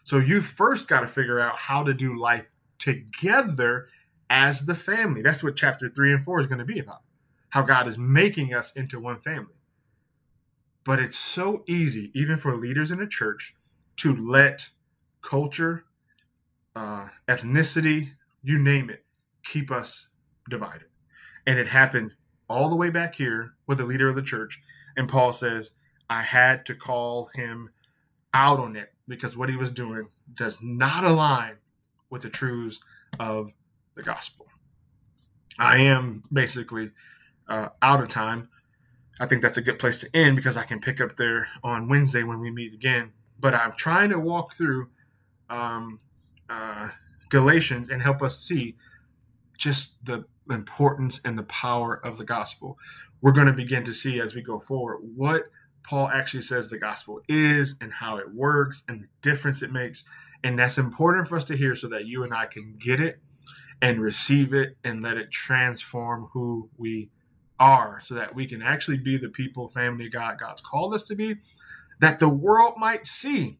So 0.02 0.18
you 0.18 0.40
first 0.40 0.88
got 0.88 1.02
to 1.02 1.06
figure 1.06 1.38
out 1.38 1.56
how 1.56 1.84
to 1.84 1.94
do 1.94 2.18
life 2.18 2.50
together 2.80 3.86
as 4.30 4.64
the 4.64 4.74
family. 4.76 5.22
That's 5.22 5.42
what 5.42 5.56
chapter 5.56 5.88
3 5.88 6.14
and 6.14 6.24
4 6.24 6.40
is 6.40 6.46
going 6.46 6.60
to 6.60 6.64
be 6.64 6.78
about. 6.78 7.02
How 7.50 7.62
God 7.62 7.88
is 7.88 7.98
making 7.98 8.54
us 8.54 8.72
into 8.72 9.00
one 9.00 9.20
family. 9.20 9.54
But 10.84 11.00
it's 11.00 11.18
so 11.18 11.64
easy, 11.66 12.10
even 12.14 12.36
for 12.38 12.56
leaders 12.56 12.92
in 12.92 13.02
a 13.02 13.08
church, 13.08 13.54
to 13.96 14.16
let 14.16 14.70
culture, 15.20 15.84
uh, 16.76 17.08
ethnicity, 17.28 18.12
you 18.42 18.58
name 18.58 18.88
it, 18.88 19.04
keep 19.44 19.70
us 19.70 20.08
divided. 20.48 20.86
And 21.46 21.58
it 21.58 21.66
happened 21.66 22.12
all 22.48 22.70
the 22.70 22.76
way 22.76 22.88
back 22.88 23.14
here 23.14 23.54
with 23.66 23.78
the 23.78 23.84
leader 23.84 24.08
of 24.08 24.14
the 24.14 24.22
church. 24.22 24.60
And 24.96 25.08
Paul 25.08 25.32
says, 25.32 25.72
I 26.08 26.22
had 26.22 26.64
to 26.66 26.74
call 26.74 27.30
him 27.34 27.70
out 28.32 28.60
on 28.60 28.76
it 28.76 28.92
because 29.08 29.36
what 29.36 29.50
he 29.50 29.56
was 29.56 29.70
doing 29.70 30.08
does 30.34 30.58
not 30.62 31.04
align 31.04 31.56
with 32.10 32.22
the 32.22 32.30
truths 32.30 32.80
of 33.18 33.50
the 33.94 34.02
gospel. 34.02 34.46
I 35.58 35.78
am 35.78 36.24
basically 36.32 36.90
uh, 37.48 37.68
out 37.82 38.00
of 38.02 38.08
time. 38.08 38.48
I 39.20 39.26
think 39.26 39.42
that's 39.42 39.58
a 39.58 39.62
good 39.62 39.78
place 39.78 39.98
to 39.98 40.08
end 40.14 40.36
because 40.36 40.56
I 40.56 40.64
can 40.64 40.80
pick 40.80 41.00
up 41.00 41.16
there 41.16 41.48
on 41.62 41.88
Wednesday 41.88 42.22
when 42.22 42.40
we 42.40 42.50
meet 42.50 42.72
again. 42.72 43.12
But 43.38 43.54
I'm 43.54 43.72
trying 43.76 44.10
to 44.10 44.18
walk 44.18 44.54
through 44.54 44.88
um, 45.50 46.00
uh, 46.48 46.88
Galatians 47.28 47.90
and 47.90 48.00
help 48.00 48.22
us 48.22 48.38
see 48.38 48.76
just 49.58 50.02
the 50.04 50.24
importance 50.50 51.20
and 51.24 51.38
the 51.38 51.44
power 51.44 52.00
of 52.04 52.16
the 52.16 52.24
gospel. 52.24 52.78
We're 53.20 53.32
going 53.32 53.46
to 53.46 53.52
begin 53.52 53.84
to 53.84 53.92
see 53.92 54.20
as 54.20 54.34
we 54.34 54.40
go 54.40 54.58
forward 54.58 55.00
what 55.14 55.50
Paul 55.82 56.08
actually 56.08 56.42
says 56.42 56.70
the 56.70 56.78
gospel 56.78 57.20
is 57.28 57.76
and 57.80 57.92
how 57.92 58.16
it 58.16 58.32
works 58.32 58.82
and 58.88 59.02
the 59.02 59.08
difference 59.22 59.62
it 59.62 59.72
makes. 59.72 60.04
And 60.42 60.58
that's 60.58 60.78
important 60.78 61.28
for 61.28 61.36
us 61.36 61.44
to 61.46 61.56
hear 61.56 61.74
so 61.74 61.88
that 61.88 62.06
you 62.06 62.24
and 62.24 62.32
I 62.32 62.46
can 62.46 62.76
get 62.78 63.00
it 63.00 63.20
and 63.82 64.00
receive 64.00 64.52
it 64.52 64.76
and 64.84 65.02
let 65.02 65.16
it 65.16 65.30
transform 65.30 66.28
who 66.32 66.68
we 66.76 67.10
are 67.58 68.00
so 68.04 68.14
that 68.14 68.34
we 68.34 68.46
can 68.46 68.62
actually 68.62 68.98
be 68.98 69.16
the 69.16 69.28
people, 69.28 69.68
family, 69.68 70.08
God, 70.08 70.38
God's 70.38 70.62
called 70.62 70.94
us 70.94 71.02
to 71.04 71.14
be, 71.14 71.36
that 72.00 72.18
the 72.18 72.28
world 72.28 72.74
might 72.78 73.06
see 73.06 73.58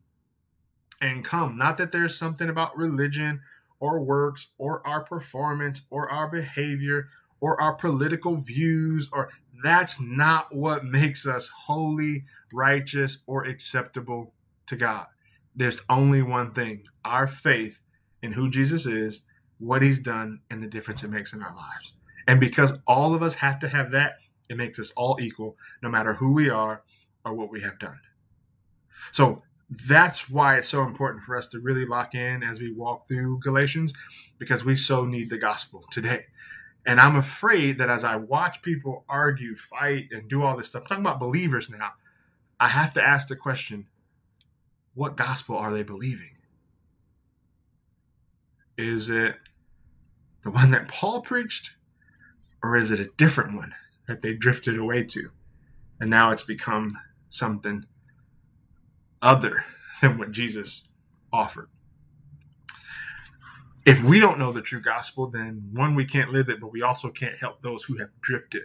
and 1.01 1.25
come. 1.25 1.57
Not 1.57 1.77
that 1.79 1.93
there's 1.93 2.17
something 2.17 2.49
about 2.49 2.77
religion 2.77 3.41
or 3.79 4.03
works 4.03 4.49
or 4.59 4.87
our 4.87 5.03
performance 5.03 5.83
or 5.91 6.11
our 6.11 6.29
behavior 6.29 7.09
or 7.41 7.61
our 7.61 7.75
political 7.75 8.37
views 8.37 9.09
or 9.13 9.31
that's 9.63 10.01
not 10.01 10.55
what 10.55 10.85
makes 10.85 11.27
us 11.27 11.49
holy, 11.49 12.25
righteous, 12.53 13.19
or 13.27 13.45
acceptable 13.45 14.33
to 14.67 14.77
God. 14.77 15.07
There's 15.55 15.83
only 15.89 16.23
one 16.23 16.53
thing 16.53 16.85
our 17.05 17.27
faith 17.27 17.83
in 18.23 18.33
who 18.33 18.51
Jesus 18.51 18.87
is, 18.87 19.23
what 19.61 19.83
he's 19.83 20.01
done, 20.01 20.41
and 20.51 20.63
the 20.63 20.67
difference 20.67 21.05
it 21.05 21.11
makes 21.11 21.33
in 21.33 21.43
our 21.43 21.55
lives. 21.55 21.93
And 22.27 22.41
because 22.41 22.73
all 22.87 23.15
of 23.15 23.23
us 23.23 23.35
have 23.37 23.61
to 23.61 23.69
have 23.69 23.93
that, 23.93 24.15
it 24.49 24.57
makes 24.57 24.79
us 24.79 24.91
all 24.97 25.19
equal, 25.21 25.57
no 25.83 25.89
matter 25.89 26.15
who 26.15 26.33
we 26.33 26.51
are 26.51 26.83
or 27.25 27.35
what 27.35 27.51
we 27.51 27.61
have 27.61 27.79
done. 27.79 28.01
So 29.13 29.43
that's 29.87 30.29
why 30.29 30.57
it's 30.57 30.69
so 30.69 30.85
important 30.85 31.23
for 31.23 31.37
us 31.37 31.47
to 31.49 31.61
really 31.61 31.85
lock 31.85 32.15
in 32.15 32.43
as 32.43 32.59
we 32.59 32.73
walk 32.73 33.07
through 33.07 33.39
Galatians, 33.41 33.93
because 34.39 34.65
we 34.65 34.75
so 34.75 35.05
need 35.05 35.31
the 35.31 35.39
gospel 35.39 35.85
today. 35.93 36.25
And 36.87 36.99
I'm 36.99 37.17
afraid 37.17 37.79
that 37.79 37.91
as 37.91 38.05
I 38.05 38.17
watch 38.17 38.63
people 38.63 39.05
argue, 39.09 39.55
fight, 39.55 40.09
and 40.11 40.29
do 40.29 40.43
all 40.43 40.57
this 40.57 40.69
stuff, 40.69 40.89
talking 40.89 41.05
about 41.05 41.21
believers 41.21 41.71
now, 41.71 41.91
I 42.59 42.69
have 42.69 42.95
to 42.95 43.03
ask 43.03 43.29
the 43.29 43.37
question 43.37 43.87
what 44.95 45.17
gospel 45.17 45.57
are 45.57 45.73
they 45.73 45.83
believing? 45.83 46.37
Is 48.77 49.11
it 49.11 49.37
the 50.43 50.51
one 50.51 50.71
that 50.71 50.89
Paul 50.89 51.21
preached, 51.21 51.71
or 52.63 52.77
is 52.77 52.91
it 52.91 53.01
a 53.01 53.11
different 53.17 53.55
one 53.55 53.75
that 54.07 54.23
they 54.23 54.35
drifted 54.35 54.79
away 54.79 55.05
to? 55.05 55.31
And 56.01 56.11
now 56.11 56.31
it's 56.31 56.43
become 56.43 56.97
something 57.29 57.85
other 59.23 59.65
than 60.01 60.19
what 60.19 60.33
Jesus 60.33 60.89
offered 61.33 61.69
if 63.87 64.03
we 64.03 64.21
don't 64.21 64.39
know 64.39 64.53
the 64.53 64.61
true 64.63 64.81
gospel, 64.81 65.27
then 65.27 65.71
one, 65.73 65.95
we 65.95 66.05
can't 66.05 66.33
live 66.33 66.49
it, 66.49 66.61
but 66.61 66.73
we 66.73 66.83
also 66.83 67.11
can't 67.11 67.39
help 67.39 67.61
those 67.61 67.85
who 67.85 67.97
have 67.99 68.11
drifted 68.21 68.63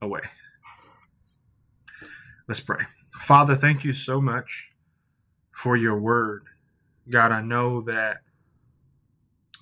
away. 0.00 0.20
Let's 2.48 2.60
pray. 2.60 2.84
Father, 3.20 3.54
thank 3.54 3.84
you 3.84 3.92
so 3.92 4.20
much 4.20 4.72
for 5.52 5.76
your 5.76 5.98
word. 5.98 6.44
God, 7.10 7.32
I 7.32 7.42
know 7.42 7.82
that 7.82 8.18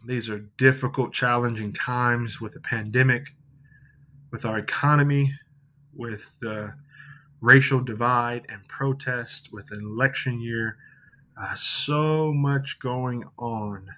these 0.04 0.28
are 0.30 0.38
difficult, 0.38 1.12
challenging 1.12 1.72
times 1.72 2.40
with 2.40 2.52
the 2.52 2.60
pandemic, 2.60 3.34
with 4.30 4.44
our 4.44 4.58
economy, 4.58 5.34
with 5.94 6.38
the 6.40 6.74
racial 7.40 7.80
divide 7.80 8.46
and 8.48 8.66
protest, 8.68 9.50
with 9.52 9.70
an 9.72 9.84
election 9.84 10.40
year. 10.40 10.76
Uh, 11.40 11.54
so 11.54 12.32
much 12.32 12.78
going 12.78 13.24
on 13.38 13.88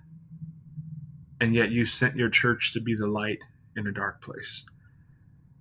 and 1.42 1.52
yet 1.52 1.72
you 1.72 1.84
sent 1.84 2.14
your 2.14 2.30
church 2.30 2.72
to 2.72 2.80
be 2.80 2.94
the 2.94 3.08
light 3.08 3.40
in 3.74 3.88
a 3.88 3.92
dark 3.92 4.22
place. 4.22 4.64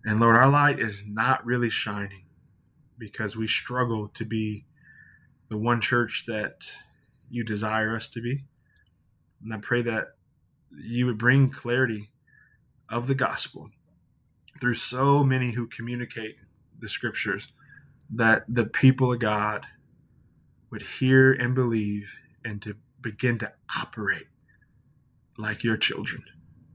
And 0.06 0.20
Lord, 0.20 0.36
our 0.36 0.48
light 0.48 0.80
is 0.80 1.08
not 1.08 1.44
really 1.44 1.72
shining 1.72 2.26
because 3.00 3.36
we 3.36 3.48
struggle 3.48 4.10
to 4.10 4.24
be 4.24 4.64
the 5.50 5.58
one 5.58 5.82
church 5.82 6.26
that 6.28 6.70
you 7.32 7.44
desire 7.44 7.96
us 7.96 8.08
to 8.10 8.22
be. 8.22 8.44
And 9.44 9.52
I 9.56 9.58
pray 9.58 9.82
that 9.82 10.10
you 10.78 11.06
would 11.06 11.18
bring 11.18 11.50
clarity 11.50 12.10
of 12.90 13.08
the 13.08 13.16
gospel 13.16 13.70
through 14.60 14.76
so 14.76 15.24
many 15.24 15.52
who 15.52 15.68
communicate 15.68 16.36
the 16.80 16.90
scriptures 16.90 17.48
that 18.14 18.44
the 18.48 18.66
people 18.66 19.14
of 19.14 19.20
God 19.20 19.66
would 20.72 20.82
hear 20.82 21.34
and 21.34 21.56
believe 21.56 22.14
and 22.44 22.62
to 22.62 22.76
begin 23.02 23.38
to 23.40 23.52
operate 23.78 24.28
like 25.38 25.64
your 25.64 25.78
children, 25.78 26.24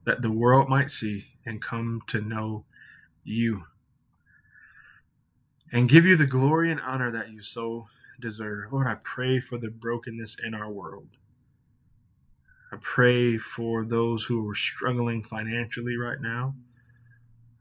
that 0.05 0.23
the 0.23 0.33
world 0.33 0.69
might 0.69 0.91
see 0.91 1.27
and 1.45 1.63
come 1.63 2.01
to 2.09 2.21
know 2.21 2.65
you 3.25 3.65
and 5.73 5.89
give 5.89 6.07
you 6.07 6.17
the 6.17 6.27
glory 6.27 6.71
and 6.71 6.81
honor 6.81 7.11
that 7.11 7.31
you 7.31 7.41
so 7.43 7.87
deserve. 8.21 8.73
Lord, 8.73 8.87
I 8.87 8.97
pray 9.03 9.41
for 9.41 9.59
the 9.59 9.69
brokenness 9.69 10.37
in 10.45 10.55
our 10.55 10.71
world. 10.71 11.09
I 12.77 12.79
pray 12.83 13.39
for 13.39 13.87
those 13.87 14.23
who 14.23 14.51
are 14.51 14.55
struggling 14.55 15.23
financially 15.23 15.97
right 15.97 16.21
now. 16.21 16.55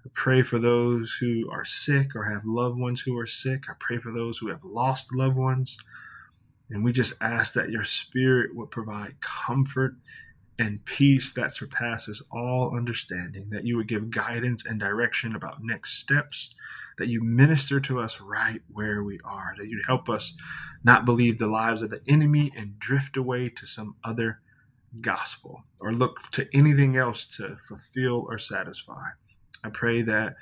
I 0.05 0.09
pray 0.13 0.41
for 0.41 0.59
those 0.59 1.15
who 1.17 1.49
are 1.49 1.63
sick 1.63 2.17
or 2.17 2.25
have 2.25 2.43
loved 2.43 2.77
ones 2.77 2.99
who 2.99 3.17
are 3.17 3.25
sick. 3.25 3.69
I 3.69 3.75
pray 3.79 3.97
for 3.97 4.11
those 4.11 4.37
who 4.37 4.49
have 4.49 4.65
lost 4.65 5.15
loved 5.15 5.37
ones. 5.37 5.77
And 6.69 6.83
we 6.83 6.91
just 6.91 7.13
ask 7.21 7.53
that 7.53 7.69
your 7.69 7.85
spirit 7.85 8.53
would 8.57 8.71
provide 8.71 9.21
comfort 9.21 9.95
and 10.59 10.83
peace 10.83 11.31
that 11.31 11.53
surpasses 11.53 12.21
all 12.29 12.75
understanding, 12.75 13.49
that 13.51 13.65
you 13.65 13.77
would 13.77 13.87
give 13.87 14.09
guidance 14.09 14.65
and 14.65 14.81
direction 14.81 15.33
about 15.33 15.63
next 15.63 15.99
steps, 15.99 16.53
that 16.97 17.07
you 17.07 17.23
minister 17.23 17.79
to 17.79 18.01
us 18.01 18.19
right 18.19 18.61
where 18.67 19.01
we 19.01 19.21
are, 19.23 19.55
that 19.57 19.69
you'd 19.69 19.85
help 19.87 20.09
us 20.09 20.35
not 20.83 21.05
believe 21.05 21.37
the 21.37 21.47
lives 21.47 21.81
of 21.81 21.89
the 21.89 22.01
enemy 22.05 22.51
and 22.57 22.77
drift 22.79 23.15
away 23.15 23.47
to 23.47 23.65
some 23.65 23.95
other 24.03 24.41
gospel 25.01 25.63
or 25.79 25.93
look 25.93 26.19
to 26.31 26.47
anything 26.53 26.95
else 26.95 27.25
to 27.25 27.57
fulfill 27.67 28.25
or 28.29 28.37
satisfy. 28.37 29.09
I 29.63 29.69
pray 29.69 30.01
that 30.03 30.35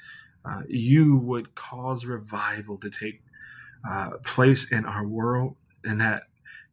uh, 0.46 0.62
you 0.68 1.18
would 1.18 1.56
cause 1.56 2.06
revival 2.06 2.78
to 2.80 2.90
take 2.90 3.22
uh, 3.90 4.12
place 4.24 4.72
in 4.72 4.86
our 4.86 5.06
world 5.06 5.56
and 5.84 6.02
that 6.02 6.24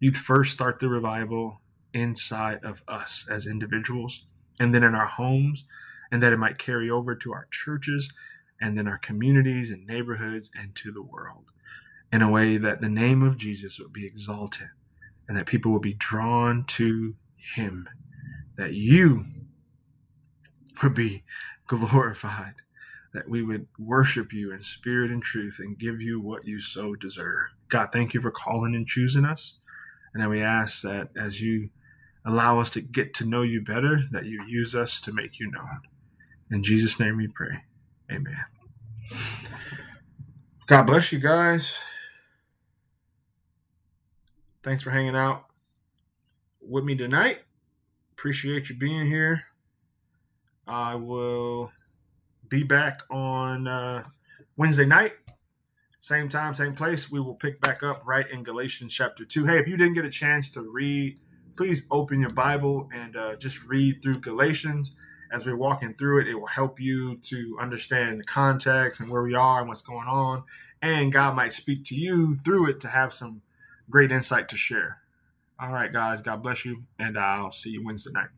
you'd 0.01 0.17
first 0.17 0.53
start 0.53 0.79
the 0.79 0.89
revival 0.89 1.61
inside 1.93 2.65
of 2.65 2.83
us 2.89 3.27
as 3.31 3.47
individuals 3.47 4.27
and 4.59 4.75
then 4.75 4.85
in 4.85 4.95
our 4.95 5.07
homes, 5.07 5.65
and 6.13 6.23
that 6.23 6.33
it 6.33 6.39
might 6.39 6.59
carry 6.59 6.91
over 6.91 7.15
to 7.15 7.33
our 7.33 7.47
churches 7.51 8.13
and 8.61 8.77
then 8.77 8.87
our 8.87 8.99
communities 8.99 9.71
and 9.71 9.87
neighborhoods 9.87 10.51
and 10.55 10.75
to 10.75 10.93
the 10.93 11.03
world 11.03 11.45
in 12.13 12.21
a 12.21 12.31
way 12.31 12.59
that 12.59 12.81
the 12.81 12.89
name 12.89 13.23
of 13.23 13.39
Jesus 13.39 13.79
would 13.79 13.93
be 13.93 14.07
exalted 14.07 14.69
and 15.29 15.37
that 15.37 15.47
people 15.47 15.73
would 15.73 15.83
be 15.83 15.95
drawn 15.95 16.65
to 16.65 17.15
him, 17.55 17.89
that 18.57 18.75
you 18.75 19.25
would 20.83 20.95
be 20.95 21.25
glorified, 21.67 22.55
that 23.15 23.29
we 23.29 23.43
would 23.43 23.67
worship 23.79 24.33
you 24.33 24.53
in 24.53 24.63
spirit 24.63 25.11
and 25.11 25.23
truth 25.23 25.59
and 25.59 25.79
give 25.79 26.01
you 26.01 26.21
what 26.21 26.45
you 26.45 26.61
so 26.61 26.95
deserve. 26.95 27.49
God, 27.69 27.89
thank 27.93 28.15
you 28.15 28.21
for 28.21 28.31
calling 28.31 28.75
and 28.75 28.87
choosing 28.87 29.25
us. 29.25 29.59
And 30.13 30.23
then 30.23 30.31
we 30.31 30.43
ask 30.43 30.83
that 30.83 31.11
as 31.17 31.41
you 31.41 31.71
allow 32.25 32.61
us 32.61 32.71
to 32.71 32.81
get 32.81 33.15
to 33.15 33.25
know 33.25 33.43
you 33.43 33.63
better, 33.63 34.01
that 34.13 34.27
you 34.27 34.45
use 34.47 34.75
us 34.75 35.01
to 35.03 35.13
make 35.13 35.39
you 35.39 35.51
known. 35.51 35.81
In 36.51 36.63
Jesus' 36.63 36.99
name 36.99 37.17
we 37.17 37.29
pray. 37.29 37.63
Amen. 38.11 38.45
God 40.67 40.85
bless 40.85 41.13
you 41.13 41.19
guys. 41.19 41.79
Thanks 44.63 44.83
for 44.83 44.91
hanging 44.91 45.17
out 45.17 45.50
with 46.71 46.85
me 46.85 46.95
tonight. 46.95 47.41
Appreciate 48.13 48.69
you 48.69 48.77
being 48.77 49.07
here. 49.07 49.43
I 50.69 50.95
will 50.95 51.73
be 52.49 52.63
back 52.63 53.01
on 53.11 53.67
uh, 53.67 54.05
Wednesday 54.57 54.87
night, 54.87 55.15
same 55.99 56.29
time, 56.29 56.55
same 56.55 56.75
place. 56.75 57.11
We 57.11 57.19
will 57.19 57.35
pick 57.35 57.61
back 57.61 57.83
up 57.83 58.03
right 58.05 58.31
in 58.31 58.45
Galatians 58.45 58.95
chapter 58.95 59.25
2. 59.25 59.47
Hey, 59.47 59.59
if 59.59 59.67
you 59.67 59.77
didn't 59.77 59.95
get 59.95 60.05
a 60.05 60.11
chance 60.11 60.51
to 60.53 60.63
read, 60.63 61.19
please 61.57 61.83
open 61.91 62.21
your 62.21 62.31
Bible 62.31 62.89
and 62.95 63.17
uh, 63.17 63.37
just 63.37 63.65
read 63.65 64.01
through 64.01 64.21
Galatians. 64.21 64.93
As 65.33 65.45
we're 65.45 65.57
walking 65.57 65.93
through 65.93 66.21
it, 66.21 66.29
it 66.29 66.35
will 66.35 66.47
help 66.47 66.81
you 66.81 67.17
to 67.17 67.57
understand 67.61 68.21
the 68.21 68.25
context 68.25 69.01
and 69.01 69.11
where 69.11 69.23
we 69.23 69.35
are 69.35 69.61
and 69.61 69.69
what's 69.69 69.83
going 69.83 70.09
on. 70.09 70.45
And 70.83 71.13
God 71.13 71.35
might 71.35 71.53
speak 71.53 71.85
to 71.87 71.97
you 71.97 72.35
through 72.37 72.71
it 72.71 72.81
to 72.83 72.89
have 72.89 73.13
some 73.13 73.43
great 73.91 74.13
insight 74.13 74.49
to 74.51 74.57
share. 74.57 75.00
All 75.61 75.71
right, 75.71 75.93
guys, 75.93 76.23
God 76.23 76.43
bless 76.43 76.65
you, 76.65 76.85
and 76.99 77.19
I'll 77.19 77.53
see 77.53 77.71
you 77.71 77.85
Wednesday 77.85 78.13
night. 78.13 78.29